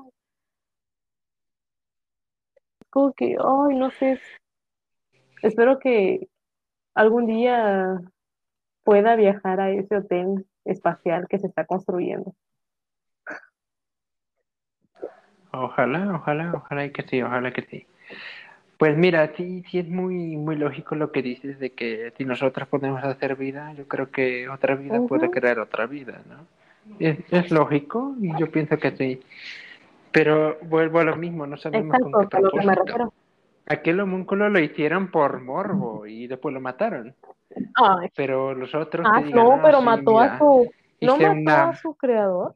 Es 2.81 2.89
como 2.89 3.11
que, 3.13 3.35
ay, 3.37 3.75
no 3.75 3.91
sé, 3.91 4.19
espero 5.41 5.79
que 5.79 6.27
algún 6.95 7.25
día 7.25 7.99
pueda 8.83 9.15
viajar 9.15 9.59
a 9.59 9.71
ese 9.71 9.97
hotel 9.97 10.45
espacial 10.65 11.27
que 11.27 11.39
se 11.39 11.47
está 11.47 11.65
construyendo. 11.65 12.33
Ojalá, 15.51 16.15
ojalá, 16.15 16.53
ojalá 16.53 16.89
que 16.91 17.01
sí, 17.03 17.21
ojalá 17.21 17.51
que 17.51 17.63
sí. 17.63 17.88
Pues 18.79 18.95
mira, 18.95 19.33
sí, 19.35 19.61
sí 19.69 19.79
es 19.79 19.89
muy, 19.89 20.37
muy 20.37 20.55
lógico 20.55 20.95
lo 20.95 21.11
que 21.11 21.21
dices 21.21 21.59
de 21.59 21.71
que 21.71 22.13
si 22.17 22.23
nosotros 22.23 22.65
podemos 22.69 23.03
hacer 23.03 23.35
vida, 23.35 23.73
yo 23.73 23.85
creo 23.89 24.09
que 24.09 24.47
otra 24.47 24.75
vida 24.75 25.01
puede 25.05 25.29
crear 25.29 25.59
otra 25.59 25.85
vida, 25.85 26.21
¿no? 26.29 26.47
Es, 26.97 27.17
es 27.29 27.51
lógico 27.51 28.15
y 28.21 28.31
yo 28.39 28.49
pienso 28.49 28.77
que 28.77 28.91
sí. 28.91 29.21
Pero 30.13 30.59
vuelvo 30.61 30.99
a 30.99 31.03
lo 31.03 31.17
mismo, 31.17 31.45
no 31.45 31.57
sabemos 31.57 31.97
con 31.99 32.23
Exacto, 32.23 32.37
qué 32.37 32.57
que 32.57 32.65
me 32.65 32.73
propósito. 32.73 33.13
Aquel 33.65 33.99
homúnculo 33.99 34.47
lo 34.47 34.59
hicieron 34.59 35.11
por 35.11 35.41
morbo 35.41 36.07
y 36.07 36.27
después 36.27 36.53
lo 36.53 36.61
mataron. 36.61 37.13
Ay, 37.75 38.07
Pero 38.15 38.55
los 38.55 38.73
otros 38.73 39.05
ah, 39.11 39.21
digan, 39.21 39.43
no, 39.43 39.55
ah, 39.55 39.59
pero 39.61 39.79
sí, 39.79 39.85
mató 39.85 40.19
a 40.21 40.37
su, 40.37 40.71
no 41.01 41.17
mató 41.17 41.51
a 41.51 41.75
su 41.75 41.95
creador. 41.95 42.55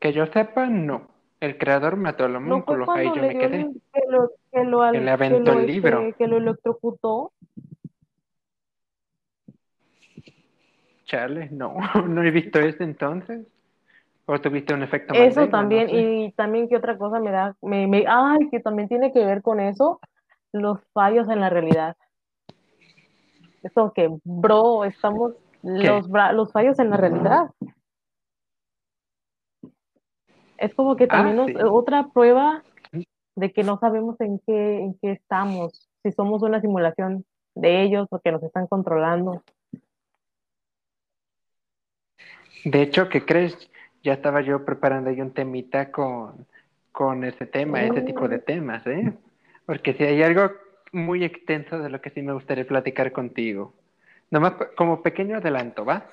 Que 0.00 0.14
yo 0.14 0.24
sepa, 0.24 0.68
no. 0.68 1.12
El 1.44 1.58
creador 1.58 1.96
mató 1.96 2.24
al 2.24 2.32
No 2.32 2.38
homúnculo, 2.38 2.84
ahí 2.94 3.04
cuando 3.04 3.16
yo 3.16 3.22
me 3.22 3.38
quedé. 3.38 3.60
el, 3.60 3.82
que 3.92 4.00
lo, 4.08 4.30
que 4.50 4.64
lo, 4.64 4.80
Que 4.92 4.98
le 4.98 5.04
que 5.04 5.10
aventó 5.10 5.52
lo, 5.52 5.60
el 5.60 5.66
libro. 5.66 6.00
este, 6.00 6.14
que 6.16 6.26
lo 6.26 6.36
electrocutó. 6.38 7.32
Chale, 11.04 11.50
no, 11.50 11.74
no 12.08 12.22
he 12.22 12.30
visto 12.30 12.58
eso 12.60 12.82
entonces. 12.82 13.46
O 14.26 14.40
tuviste 14.40 14.72
un 14.72 14.82
efecto 14.82 15.12
Eso 15.12 15.40
Mandela, 15.40 15.44
no 15.46 15.50
también, 15.50 15.88
sé. 15.90 15.96
y 16.00 16.32
también 16.32 16.66
que 16.66 16.76
otra 16.78 16.96
cosa 16.96 17.20
me 17.20 17.30
da, 17.30 17.54
me, 17.60 17.86
me, 17.86 18.06
ay, 18.08 18.48
que 18.50 18.58
también 18.60 18.88
tiene 18.88 19.12
que 19.12 19.22
ver 19.22 19.42
con 19.42 19.60
eso, 19.60 20.00
los 20.52 20.80
fallos 20.94 21.28
en 21.28 21.40
la 21.40 21.50
realidad. 21.50 21.94
Eso 23.62 23.92
que, 23.94 24.08
bro, 24.24 24.86
estamos, 24.86 25.34
¿Qué? 25.62 25.88
los, 25.88 26.08
bra- 26.08 26.32
los 26.32 26.50
fallos 26.52 26.78
en 26.78 26.88
la 26.88 26.96
realidad. 26.96 27.50
Es 30.58 30.74
como 30.74 30.96
que 30.96 31.06
Ah, 31.08 31.34
también 31.34 31.36
nos, 31.36 31.50
otra 31.70 32.08
prueba 32.12 32.62
de 33.36 33.52
que 33.52 33.64
no 33.64 33.78
sabemos 33.78 34.20
en 34.20 34.40
qué, 34.46 34.80
en 34.80 34.94
qué 35.00 35.12
estamos, 35.12 35.88
si 36.02 36.12
somos 36.12 36.42
una 36.42 36.60
simulación 36.60 37.24
de 37.54 37.82
ellos 37.82 38.06
o 38.10 38.20
que 38.20 38.32
nos 38.32 38.42
están 38.42 38.66
controlando. 38.66 39.42
De 42.64 42.82
hecho, 42.82 43.08
¿qué 43.08 43.24
crees? 43.24 43.70
Ya 44.02 44.14
estaba 44.14 44.40
yo 44.42 44.64
preparando 44.64 45.10
ahí 45.10 45.20
un 45.20 45.32
temita 45.32 45.90
con, 45.90 46.46
con 46.92 47.24
ese 47.24 47.46
tema, 47.46 47.84
ese 47.84 48.02
tipo 48.02 48.28
de 48.28 48.38
Mm, 48.38 48.40
temas, 48.40 48.86
¿eh? 48.86 49.12
Porque 49.66 49.94
si 49.94 50.04
hay 50.04 50.22
algo 50.22 50.50
muy 50.92 51.24
extenso 51.24 51.78
de 51.78 51.90
lo 51.90 52.00
que 52.00 52.10
sí 52.10 52.22
me 52.22 52.32
gustaría 52.32 52.66
platicar 52.66 53.12
contigo. 53.12 53.74
Nomás 54.30 54.54
como 54.76 55.02
pequeño 55.02 55.36
adelanto, 55.38 55.84
¿va? 55.84 56.06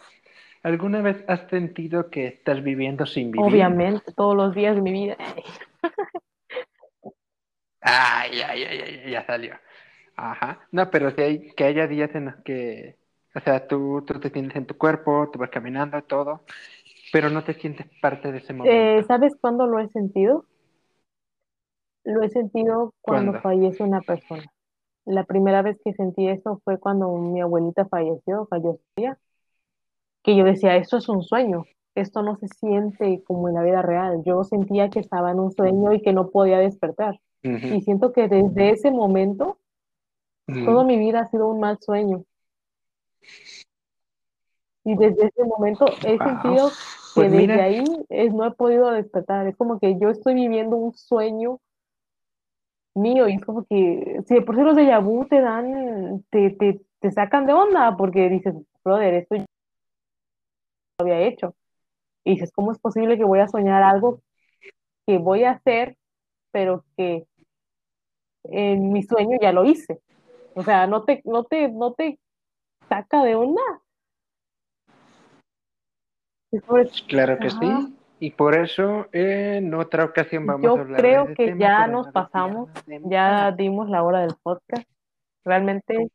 ¿Alguna 0.64 1.02
vez 1.02 1.24
has 1.28 1.48
sentido 1.52 2.10
que 2.10 2.26
estás 2.26 2.64
viviendo 2.64 3.06
sin 3.06 3.30
vivir? 3.30 3.68
Obviamente, 3.70 4.14
todos 4.14 4.36
los 4.38 4.56
días 4.56 4.76
de 4.76 4.82
mi 4.82 4.94
vida. 4.94 5.18
Ay, 7.82 8.42
ay, 8.42 8.64
ay, 8.64 8.80
ay, 9.06 9.12
ya 9.12 9.26
salió. 9.26 9.56
Ajá. 10.16 10.68
No, 10.72 10.90
pero 10.92 11.12
si 11.12 11.22
hay, 11.22 11.52
que 11.56 11.64
haya 11.66 11.88
días 11.88 12.14
en 12.16 12.26
los 12.26 12.36
que, 12.44 12.98
o 13.36 13.40
sea, 13.42 13.68
tú, 13.68 14.04
tú 14.08 14.20
te 14.20 14.30
sientes 14.32 14.58
en 14.58 14.68
tu 14.68 14.78
cuerpo, 14.78 15.30
tú 15.32 15.40
vas 15.40 15.50
caminando, 15.50 16.04
todo, 16.04 16.46
pero 17.14 17.30
no 17.30 17.44
te 17.44 17.54
sientes 17.56 17.88
parte 18.02 18.32
de 18.32 18.40
ese 18.40 18.54
Eh, 18.64 19.04
momento. 19.04 19.06
¿sabes 19.08 19.36
cuándo 19.40 19.68
lo 19.68 19.80
he 19.80 19.88
sentido? 19.90 20.46
Lo 22.04 22.22
he 22.22 22.30
sentido 22.30 22.94
cuando 23.02 23.34
¿Cuándo? 23.34 23.42
fallece 23.42 23.82
una 23.84 24.02
persona. 24.02 24.44
La 25.06 25.26
primera 25.26 25.62
vez 25.62 25.80
que 25.86 25.94
sentí 25.94 26.28
eso 26.28 26.62
fue 26.66 26.80
cuando 26.80 27.12
mi 27.18 27.42
abuelita 27.42 27.86
falleció, 27.88 28.48
fallecía, 28.48 29.20
que 30.24 30.36
yo 30.36 30.44
decía, 30.44 30.76
esto 30.76 30.98
es 30.98 31.10
un 31.10 31.24
sueño, 31.24 31.66
esto 31.96 32.22
no 32.22 32.38
se 32.38 32.48
siente 32.48 33.24
como 33.26 33.50
en 33.50 33.56
la 33.56 33.64
vida 33.64 33.82
real. 33.82 34.22
Yo 34.24 34.44
sentía 34.44 34.90
que 34.90 35.00
estaba 35.00 35.32
en 35.32 35.40
un 35.40 35.52
sueño 35.52 35.94
y 35.94 36.02
que 36.02 36.14
no 36.14 36.30
podía 36.30 36.60
despertar. 36.60 37.20
Y 37.44 37.82
siento 37.82 38.14
que 38.14 38.28
desde 38.28 38.70
ese 38.70 38.92
momento, 38.92 39.58
toda 40.46 40.82
ujú. 40.82 40.86
mi 40.86 40.98
vida 40.98 41.22
ha 41.22 41.28
sido 41.28 41.48
un 41.48 41.60
mal 41.60 41.78
sueño. 41.82 42.24
Y 44.84 44.96
desde 44.96 45.28
ese 45.28 45.44
momento 45.44 45.86
he 46.06 46.18
Wow. 46.18 46.28
sentido 46.28 46.70
que 46.70 46.76
Pues 47.16 47.32
desde 47.32 47.42
mira, 47.48 47.64
ahí 47.66 47.84
es- 48.10 48.34
no 48.34 48.46
he 48.46 48.52
podido 48.52 48.90
despertar. 48.92 49.48
Es 49.48 49.56
como 49.58 49.80
que 49.80 50.00
yo 50.00 50.10
estoy 50.10 50.34
viviendo 50.34 50.76
un 50.78 50.94
sueño 50.94 51.60
mío 52.96 53.28
y 53.28 53.34
es 53.36 53.46
como 53.46 53.64
que 53.66 54.22
si 54.28 54.36
de 54.36 54.42
por 54.42 54.56
sí 54.56 54.62
los 54.62 55.04
vu 55.04 55.26
te 55.26 55.42
dan, 55.42 56.24
te, 56.30 56.52
te, 56.52 56.82
te 57.00 57.12
sacan 57.12 57.46
de 57.46 57.54
onda 57.54 57.96
porque 57.98 58.30
dices, 58.30 58.56
brother, 58.84 59.14
esto 59.16 59.36
había 61.02 61.22
hecho. 61.22 61.56
Y 62.24 62.32
dices, 62.32 62.52
¿cómo 62.52 62.72
es 62.72 62.80
posible 62.80 63.18
que 63.18 63.24
voy 63.24 63.40
a 63.40 63.48
soñar 63.48 63.84
algo 63.84 64.22
que 65.06 65.18
voy 65.18 65.44
a 65.44 65.52
hacer, 65.52 65.98
pero 66.52 66.86
que 66.96 67.26
en 68.44 68.92
mi 68.92 69.04
sueño 69.04 69.38
ya 69.42 69.52
lo 69.52 69.66
hice? 69.66 70.02
O 70.56 70.64
sea, 70.64 70.88
no 70.88 71.04
te, 71.04 71.22
no 71.26 71.44
te, 71.44 71.70
no 71.70 71.94
te 71.94 72.20
saca 72.88 73.24
de 73.24 73.36
onda. 73.36 73.62
Claro 77.08 77.40
que 77.40 77.48
Ajá. 77.48 77.60
sí. 77.60 77.98
Y 78.20 78.30
por 78.32 78.56
eso 78.56 79.08
en 79.14 79.74
otra 79.74 80.06
ocasión 80.06 80.46
vamos 80.46 80.66
a 80.66 80.76
Yo 80.76 80.82
hablar 80.82 81.02
de 81.02 81.02
creo 81.02 81.28
que 81.34 81.46
tema 81.48 81.60
ya 81.60 81.88
nos 81.88 82.08
no 82.08 82.12
pasamos, 82.12 82.70
ya 83.06 83.52
dimos 83.52 83.90
la 83.90 84.04
hora 84.04 84.20
del 84.20 84.36
podcast. 84.44 84.88
Realmente, 85.44 86.12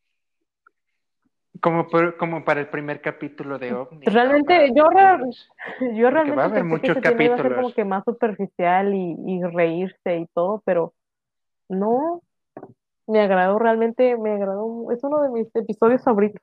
Como, 1.60 1.88
por- 1.88 2.16
como 2.16 2.44
para 2.44 2.60
el 2.60 2.68
primer 2.68 3.00
capítulo 3.00 3.58
de 3.58 3.72
OVNI, 3.72 4.06
¿no? 4.06 4.12
realmente, 4.12 4.54
Para 4.54 4.66
yo, 4.68 4.84
yo 5.80 6.10
Porque 6.10 6.30
va 6.32 6.42
a 6.42 6.46
realmente 6.46 6.50
haber 6.50 6.62
que 6.62 6.68
muchos 6.68 6.96
este 6.96 7.02
tema 7.02 7.24
iba 7.24 7.34
a 7.34 7.36
ser 7.36 7.44
capítulos. 7.46 7.56
como 7.56 7.74
que 7.74 7.84
más 7.84 8.04
superficial 8.04 8.94
y, 8.94 9.16
y 9.26 9.42
reírse 9.42 10.18
y 10.18 10.26
todo, 10.34 10.62
pero 10.64 10.94
no, 11.68 12.22
me 13.06 13.20
agradó, 13.20 13.58
realmente 13.58 14.16
me 14.16 14.32
agradó, 14.32 14.90
es 14.92 15.02
uno 15.04 15.22
de 15.22 15.30
mis 15.30 15.56
episodios 15.56 16.02
favoritos. 16.04 16.42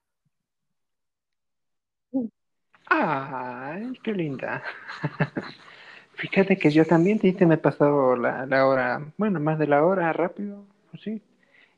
Ay, 2.88 3.98
qué 4.04 4.14
linda. 4.14 4.64
Fíjate 6.16 6.58
que 6.58 6.70
yo 6.72 6.86
también, 6.86 7.20
sí, 7.20 7.36
me 7.46 7.58
pasó 7.58 8.16
la, 8.16 8.46
la 8.46 8.68
hora, 8.68 9.02
bueno, 9.18 9.40
más 9.40 9.60
de 9.60 9.68
la 9.68 9.84
hora, 9.86 10.14
rápido, 10.14 10.66
pues 10.92 11.04
sí. 11.04 11.22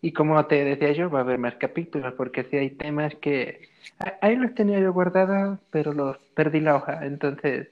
Y 0.05 0.11
como 0.11 0.45
te 0.45 0.63
decía 0.63 0.91
yo, 0.91 1.09
va 1.09 1.17
a 1.17 1.21
haber 1.23 1.39
más 1.39 1.55
capítulos, 1.55 2.13
porque 2.13 2.43
sí 2.43 2.57
hay 2.57 2.69
temas 2.69 3.15
que 3.15 3.69
ahí 4.21 4.35
los 4.35 4.53
tenía 4.53 4.79
yo 4.79 4.93
guardados, 4.93 5.57
pero 5.71 5.93
los 5.93 6.19
perdí 6.35 6.59
la 6.59 6.75
hoja. 6.75 7.03
Entonces, 7.07 7.69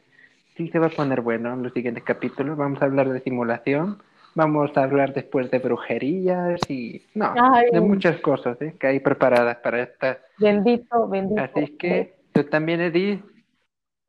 sí 0.57 0.67
se 0.69 0.79
va 0.79 0.87
a 0.87 0.89
poner 0.89 1.21
bueno 1.21 1.53
en 1.53 1.61
los 1.61 1.73
siguientes 1.73 2.03
capítulos. 2.03 2.57
Vamos 2.57 2.81
a 2.81 2.85
hablar 2.85 3.09
de 3.09 3.19
simulación, 3.19 3.99
vamos 4.33 4.75
a 4.75 4.83
hablar 4.83 5.13
después 5.13 5.51
de 5.51 5.59
brujerías 5.59 6.59
y, 6.67 7.03
no, 7.13 7.35
Ay, 7.37 7.67
de 7.71 7.81
muchas 7.81 8.19
cosas 8.19 8.59
¿eh? 8.63 8.73
que 8.79 8.87
hay 8.87 8.99
preparadas 8.99 9.57
para 9.57 9.83
esta. 9.83 10.17
bendito, 10.39 11.07
bendito. 11.07 11.39
Así 11.39 11.59
es 11.59 11.71
que 11.77 12.15
tú 12.31 12.45
también, 12.45 12.81
Edith, 12.81 13.21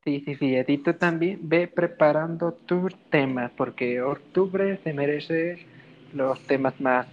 Sí, 0.03 0.23
sí, 0.25 0.35
sí, 0.37 0.55
Edith, 0.55 0.83
tú 0.83 0.95
también 0.95 1.41
ve 1.43 1.69
preparando 1.69 2.53
tus 2.53 2.95
temas, 3.11 3.51
porque 3.55 4.01
octubre 4.01 4.79
se 4.83 4.95
merece 4.95 5.67
los 6.15 6.41
temas 6.47 6.79
más 6.81 7.07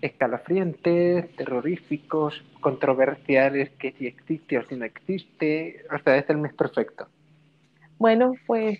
escalofriantes, 0.00 1.34
terroríficos, 1.36 2.44
controversiales, 2.60 3.70
que 3.78 3.92
si 3.92 4.06
existe 4.06 4.58
o 4.58 4.64
si 4.64 4.76
no 4.76 4.84
existe. 4.84 5.84
O 5.94 5.98
sea, 6.02 6.16
es 6.18 6.28
el 6.30 6.38
mes 6.38 6.54
perfecto. 6.54 7.08
Bueno, 7.98 8.34
pues 8.46 8.78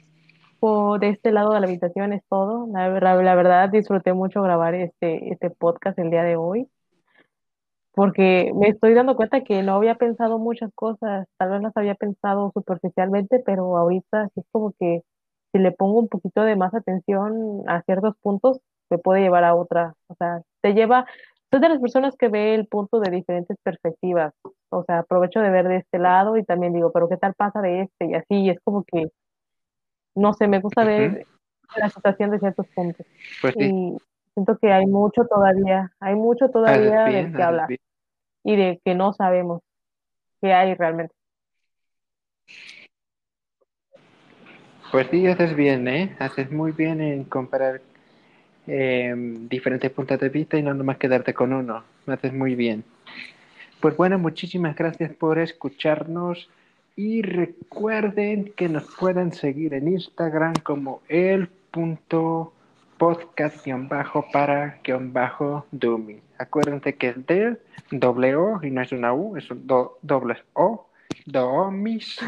por 0.61 1.01
de 1.01 1.11
este 1.11 1.33
lado 1.33 1.53
de 1.53 1.61
la 1.61 1.67
habitación 1.67 2.13
es 2.13 2.23
todo. 2.29 2.67
La, 2.73 2.89
la- 3.01 3.17
la 3.23 3.35
verdad 3.37 3.69
disfruté 3.71 4.13
mucho 4.13 4.43
grabar 4.43 4.75
este, 4.75 5.33
este 5.33 5.51
podcast 5.51 5.99
el 5.99 6.11
día 6.11 6.25
de 6.25 6.37
hoy, 6.37 6.69
porque 7.95 8.53
me 8.55 8.69
estoy 8.69 8.95
dando 8.95 9.17
cuenta 9.17 9.43
que 9.43 9.63
no 9.63 9.75
había 9.75 9.97
pensado 9.97 10.39
muchas 10.39 10.71
cosas, 10.75 11.27
tal 11.37 11.51
vez 11.51 11.63
las 11.63 11.77
había 11.77 11.95
pensado 11.97 12.51
superficialmente, 12.55 13.41
pero 13.45 13.77
ahorita 13.77 14.29
sí 14.35 14.41
es 14.41 14.47
como 14.53 14.73
que 14.79 15.03
si 15.53 15.59
le 15.59 15.73
pongo 15.73 15.99
un 16.01 16.09
poquito 16.09 16.43
de 16.43 16.57
más 16.57 16.75
atención 16.75 17.63
a 17.69 17.83
ciertos 17.83 18.15
puntos, 18.23 18.61
me 18.91 18.99
puede 18.99 19.21
llevar 19.21 19.45
a 19.45 19.55
otra. 19.55 19.95
O 20.09 20.15
sea, 20.15 20.43
te 20.61 20.75
lleva, 20.75 21.07
soy 21.51 21.61
de 21.61 21.69
las 21.69 21.81
personas 21.81 22.17
que 22.17 22.29
ve 22.29 22.55
el 22.55 22.67
punto 22.67 23.01
de 23.01 23.11
diferentes 23.11 23.57
perspectivas. 23.63 24.35
O 24.71 24.85
sea, 24.85 25.01
aprovecho 25.01 25.41
de 25.41 25.51
ver 25.51 25.69
de 25.69 25.77
este 25.77 25.99
lado 25.99 26.37
y 26.37 26.45
también 26.45 26.73
digo, 26.73 26.93
pero 26.93 27.09
¿qué 27.09 27.17
tal 27.17 27.35
pasa 27.35 27.61
de 27.61 27.83
este? 27.83 28.07
Y 28.07 28.15
así, 28.15 28.35
y 28.35 28.51
es 28.51 28.59
como 28.65 28.85
que 28.85 29.09
no 30.19 30.33
sé, 30.35 30.49
me 30.49 30.61
gusta 30.61 30.85
ver 30.85 31.27
la 31.77 31.89
situación 31.89 32.31
de 32.31 32.39
ciertos 32.39 32.67
puntos 32.75 33.07
Pues 33.41 33.55
sí, 33.57 33.65
y 33.65 33.97
siento 34.35 34.59
que 34.59 34.73
hay 34.73 34.87
mucho 34.87 35.25
todavía, 35.27 35.93
hay 36.01 36.15
mucho 36.17 36.49
todavía 36.51 37.05
del 37.05 37.33
que 37.35 37.43
hablar 37.43 37.69
bien. 37.69 37.81
y 38.45 38.57
de 38.57 38.81
que 38.85 38.95
no 38.95 39.13
sabemos 39.13 39.63
qué 40.41 40.53
hay 40.53 40.75
realmente. 40.75 41.15
Pues 44.91 45.07
sí, 45.11 45.27
haces 45.27 45.55
bien, 45.55 45.87
¿eh? 45.87 46.17
Haces 46.19 46.51
muy 46.51 46.73
bien 46.73 47.01
en 47.01 47.25
comparar 47.25 47.83
eh, 48.69 49.15
diferentes 49.17 49.91
puntos 49.91 50.21
de 50.21 50.29
vista 50.29 50.59
y 50.59 50.63
no 50.63 50.75
nomás 50.75 50.99
quedarte 50.99 51.35
con 51.35 51.53
uno. 51.53 51.83
Haces 52.07 52.33
muy 52.33 52.55
bien. 52.55 52.85
Pues 53.81 53.97
bueno, 53.97 54.19
muchísimas 54.19 54.77
gracias 54.77 55.13
por 55.13 55.39
escucharnos 55.39 56.49
y 56.97 57.23
recuerden 57.23 58.53
que 58.57 58.69
nos 58.69 58.85
pueden 58.97 59.33
seguir 59.33 59.73
en 59.75 59.89
Instagram 59.89 60.55
como 60.65 61.01
el 61.09 61.49
punto 61.71 62.53
podcast 62.99 63.65
para 64.33 64.81
dummy. 65.71 66.21
Acuérdense 66.39 66.97
que 66.97 67.09
es 67.11 67.27
de 67.27 67.57
doble 67.93 68.35
O 68.35 68.61
y 68.63 68.71
no 68.71 68.83
es 68.83 68.93
una 68.93 69.15
U, 69.15 69.37
es 69.37 69.49
un 69.51 69.67
do, 69.67 69.99
doble 70.03 70.37
O, 70.55 70.89
domis, 71.25 72.19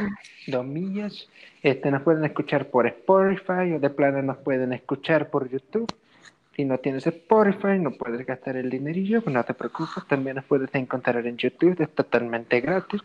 domillas. 0.47 1.29
Este, 1.63 1.91
nos 1.91 2.03
pueden 2.03 2.25
escuchar 2.25 2.71
por 2.71 2.87
Spotify 2.87 3.73
o 3.75 3.81
de 3.81 3.91
plano 3.91 4.23
nos 4.23 4.39
pueden 4.39 4.73
escuchar 4.73 5.31
por 5.31 5.51
YouTube. 5.51 5.93
Si 6.61 6.67
no 6.67 6.77
tienes 6.77 7.07
Spotify, 7.07 7.79
no 7.79 7.93
puedes 7.93 8.27
gastar 8.27 8.55
el 8.59 8.69
dinerillo, 8.69 9.23
no 9.25 9.43
te 9.45 9.55
preocupes, 9.55 10.05
también 10.07 10.37
nos 10.37 10.45
puedes 10.45 10.69
encontrar 10.75 11.27
en 11.27 11.39
YouTube, 11.39 11.81
es 11.81 11.89
totalmente 11.95 12.61
gratis. 12.61 13.01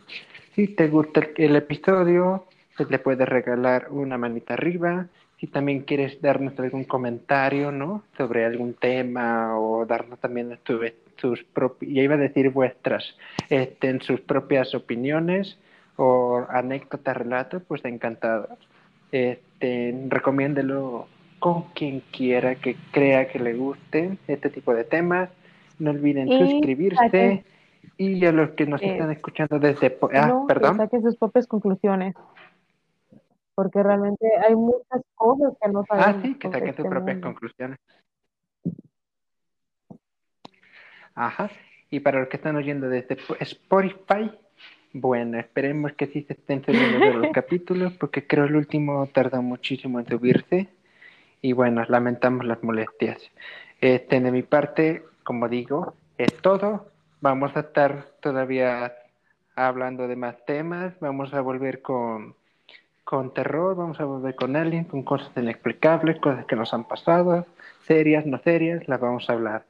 Si 0.53 0.67
te 0.67 0.89
gusta 0.89 1.21
el, 1.21 1.31
el 1.37 1.55
episodio, 1.55 2.47
pues 2.75 2.89
le 2.91 2.99
puedes 2.99 3.25
regalar 3.25 3.87
una 3.91 4.17
manita 4.17 4.55
arriba. 4.55 5.07
Si 5.39 5.47
también 5.47 5.83
quieres 5.83 6.21
darnos 6.21 6.59
algún 6.59 6.83
comentario, 6.83 7.71
¿no? 7.71 8.03
Sobre 8.17 8.43
algún 8.43 8.73
tema 8.73 9.57
o 9.57 9.85
darnos 9.85 10.19
también 10.19 10.59
tu, 10.63 10.81
sus 11.15 11.41
propias, 11.45 11.93
ya 11.93 12.01
iba 12.01 12.15
a 12.15 12.17
decir 12.17 12.49
vuestras, 12.49 13.05
este, 13.49 13.87
en 13.87 14.01
sus 14.01 14.19
propias 14.19 14.75
opiniones 14.75 15.57
o 15.95 16.45
anécdotas, 16.49 17.15
relatos, 17.15 17.63
pues 17.65 17.85
encantados. 17.85 18.59
Este, 19.13 19.95
recomiéndelo 20.09 21.07
con 21.39 21.63
quien 21.73 22.01
quiera 22.11 22.55
que 22.55 22.75
crea 22.91 23.27
que 23.27 23.39
le 23.39 23.53
guste 23.53 24.17
este 24.27 24.49
tipo 24.49 24.73
de 24.73 24.83
temas. 24.83 25.29
No 25.79 25.91
olviden 25.91 26.29
Y 26.31 26.39
suscribirse 26.39 26.97
saquen, 26.97 27.43
y 27.97 28.25
a 28.25 28.31
los 28.31 28.51
que 28.51 28.65
nos 28.65 28.81
eh, 28.81 28.93
están 28.93 29.11
escuchando 29.11 29.59
desde... 29.59 29.97
Ah, 30.13 30.27
no, 30.27 30.47
que 30.47 30.53
perdón. 30.53 30.77
saquen 30.77 31.01
sus 31.03 31.17
propias 31.17 31.47
conclusiones, 31.47 32.15
porque 33.55 33.83
realmente 33.83 34.25
hay 34.47 34.55
muchas 34.55 35.01
cosas 35.15 35.53
que 35.61 35.69
no 35.69 35.83
Ah, 35.89 35.97
sabemos 35.97 36.21
sí, 36.23 36.35
que 36.35 36.47
saquen 36.49 36.67
sus 36.69 36.79
este 36.79 36.89
propias 36.89 37.15
mundo. 37.17 37.27
conclusiones. 37.27 37.79
Ajá. 41.13 41.49
Y 41.89 41.99
para 41.99 42.19
los 42.19 42.29
que 42.29 42.37
están 42.37 42.55
oyendo 42.55 42.89
desde 42.89 43.15
po- 43.15 43.35
Spotify, 43.39 44.31
bueno, 44.93 45.37
esperemos 45.39 45.93
que 45.93 46.07
sí 46.07 46.23
se 46.23 46.33
estén 46.33 46.63
subiendo 46.63 46.99
los 47.19 47.31
capítulos, 47.33 47.93
porque 47.93 48.25
creo 48.25 48.45
el 48.45 48.55
último 48.55 49.07
tarda 49.07 49.41
muchísimo 49.41 49.99
en 49.99 50.07
subirse. 50.07 50.67
Y 51.45 51.53
bueno, 51.53 51.85
lamentamos 51.87 52.43
las 52.43 52.63
molestias. 52.63 53.21
Este, 53.79 54.19
de 54.19 54.31
mi 54.31 54.41
parte, 54.41 55.03
como 55.23 55.47
digo, 55.47 55.93
es 56.17 56.33
todo. 56.41 56.87
Vamos 57.21 57.55
a 57.55 57.59
estar 57.59 58.07
todavía 58.19 58.95
hablando 59.55 60.07
de 60.07 60.15
más 60.15 60.43
temas. 60.47 60.99
Vamos 60.99 61.35
a 61.35 61.41
volver 61.41 61.83
con, 61.83 62.33
con 63.03 63.31
terror, 63.31 63.75
vamos 63.75 63.99
a 63.99 64.05
volver 64.05 64.33
con 64.33 64.55
aliens, 64.55 64.87
con 64.87 65.03
cosas 65.03 65.29
inexplicables, 65.35 66.19
cosas 66.19 66.47
que 66.47 66.55
nos 66.55 66.73
han 66.73 66.85
pasado, 66.85 67.45
serias, 67.85 68.25
no 68.25 68.39
serias, 68.39 68.87
las 68.87 68.99
vamos 68.99 69.29
a 69.29 69.33
hablar. 69.33 69.65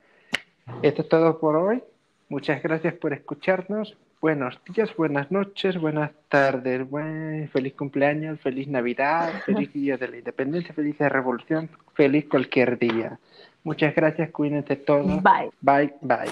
Esto 0.81 1.01
es 1.01 1.09
todo 1.09 1.41
por 1.41 1.57
hoy. 1.57 1.83
Muchas 2.29 2.63
gracias 2.63 2.93
por 2.93 3.11
escucharnos. 3.11 3.97
Buenos 4.21 4.59
días, 4.65 4.95
buenas 4.95 5.29
noches, 5.31 5.79
buenas 5.79 6.11
tardes, 6.29 6.89
buen, 6.89 7.49
feliz 7.49 7.73
cumpleaños, 7.73 8.39
feliz 8.41 8.67
Navidad, 8.67 9.31
feliz 9.45 9.71
Día 9.73 9.97
de 9.97 10.07
la 10.07 10.17
Independencia, 10.17 10.73
feliz 10.73 10.97
de 10.97 11.09
Revolución, 11.09 11.69
feliz 11.93 12.25
cualquier 12.29 12.79
día. 12.79 13.19
Muchas 13.63 13.93
gracias, 13.93 14.31
cuídense 14.31 14.75
todos. 14.75 15.21
Bye. 15.21 15.51
Bye, 15.61 15.93
bye. 16.01 16.31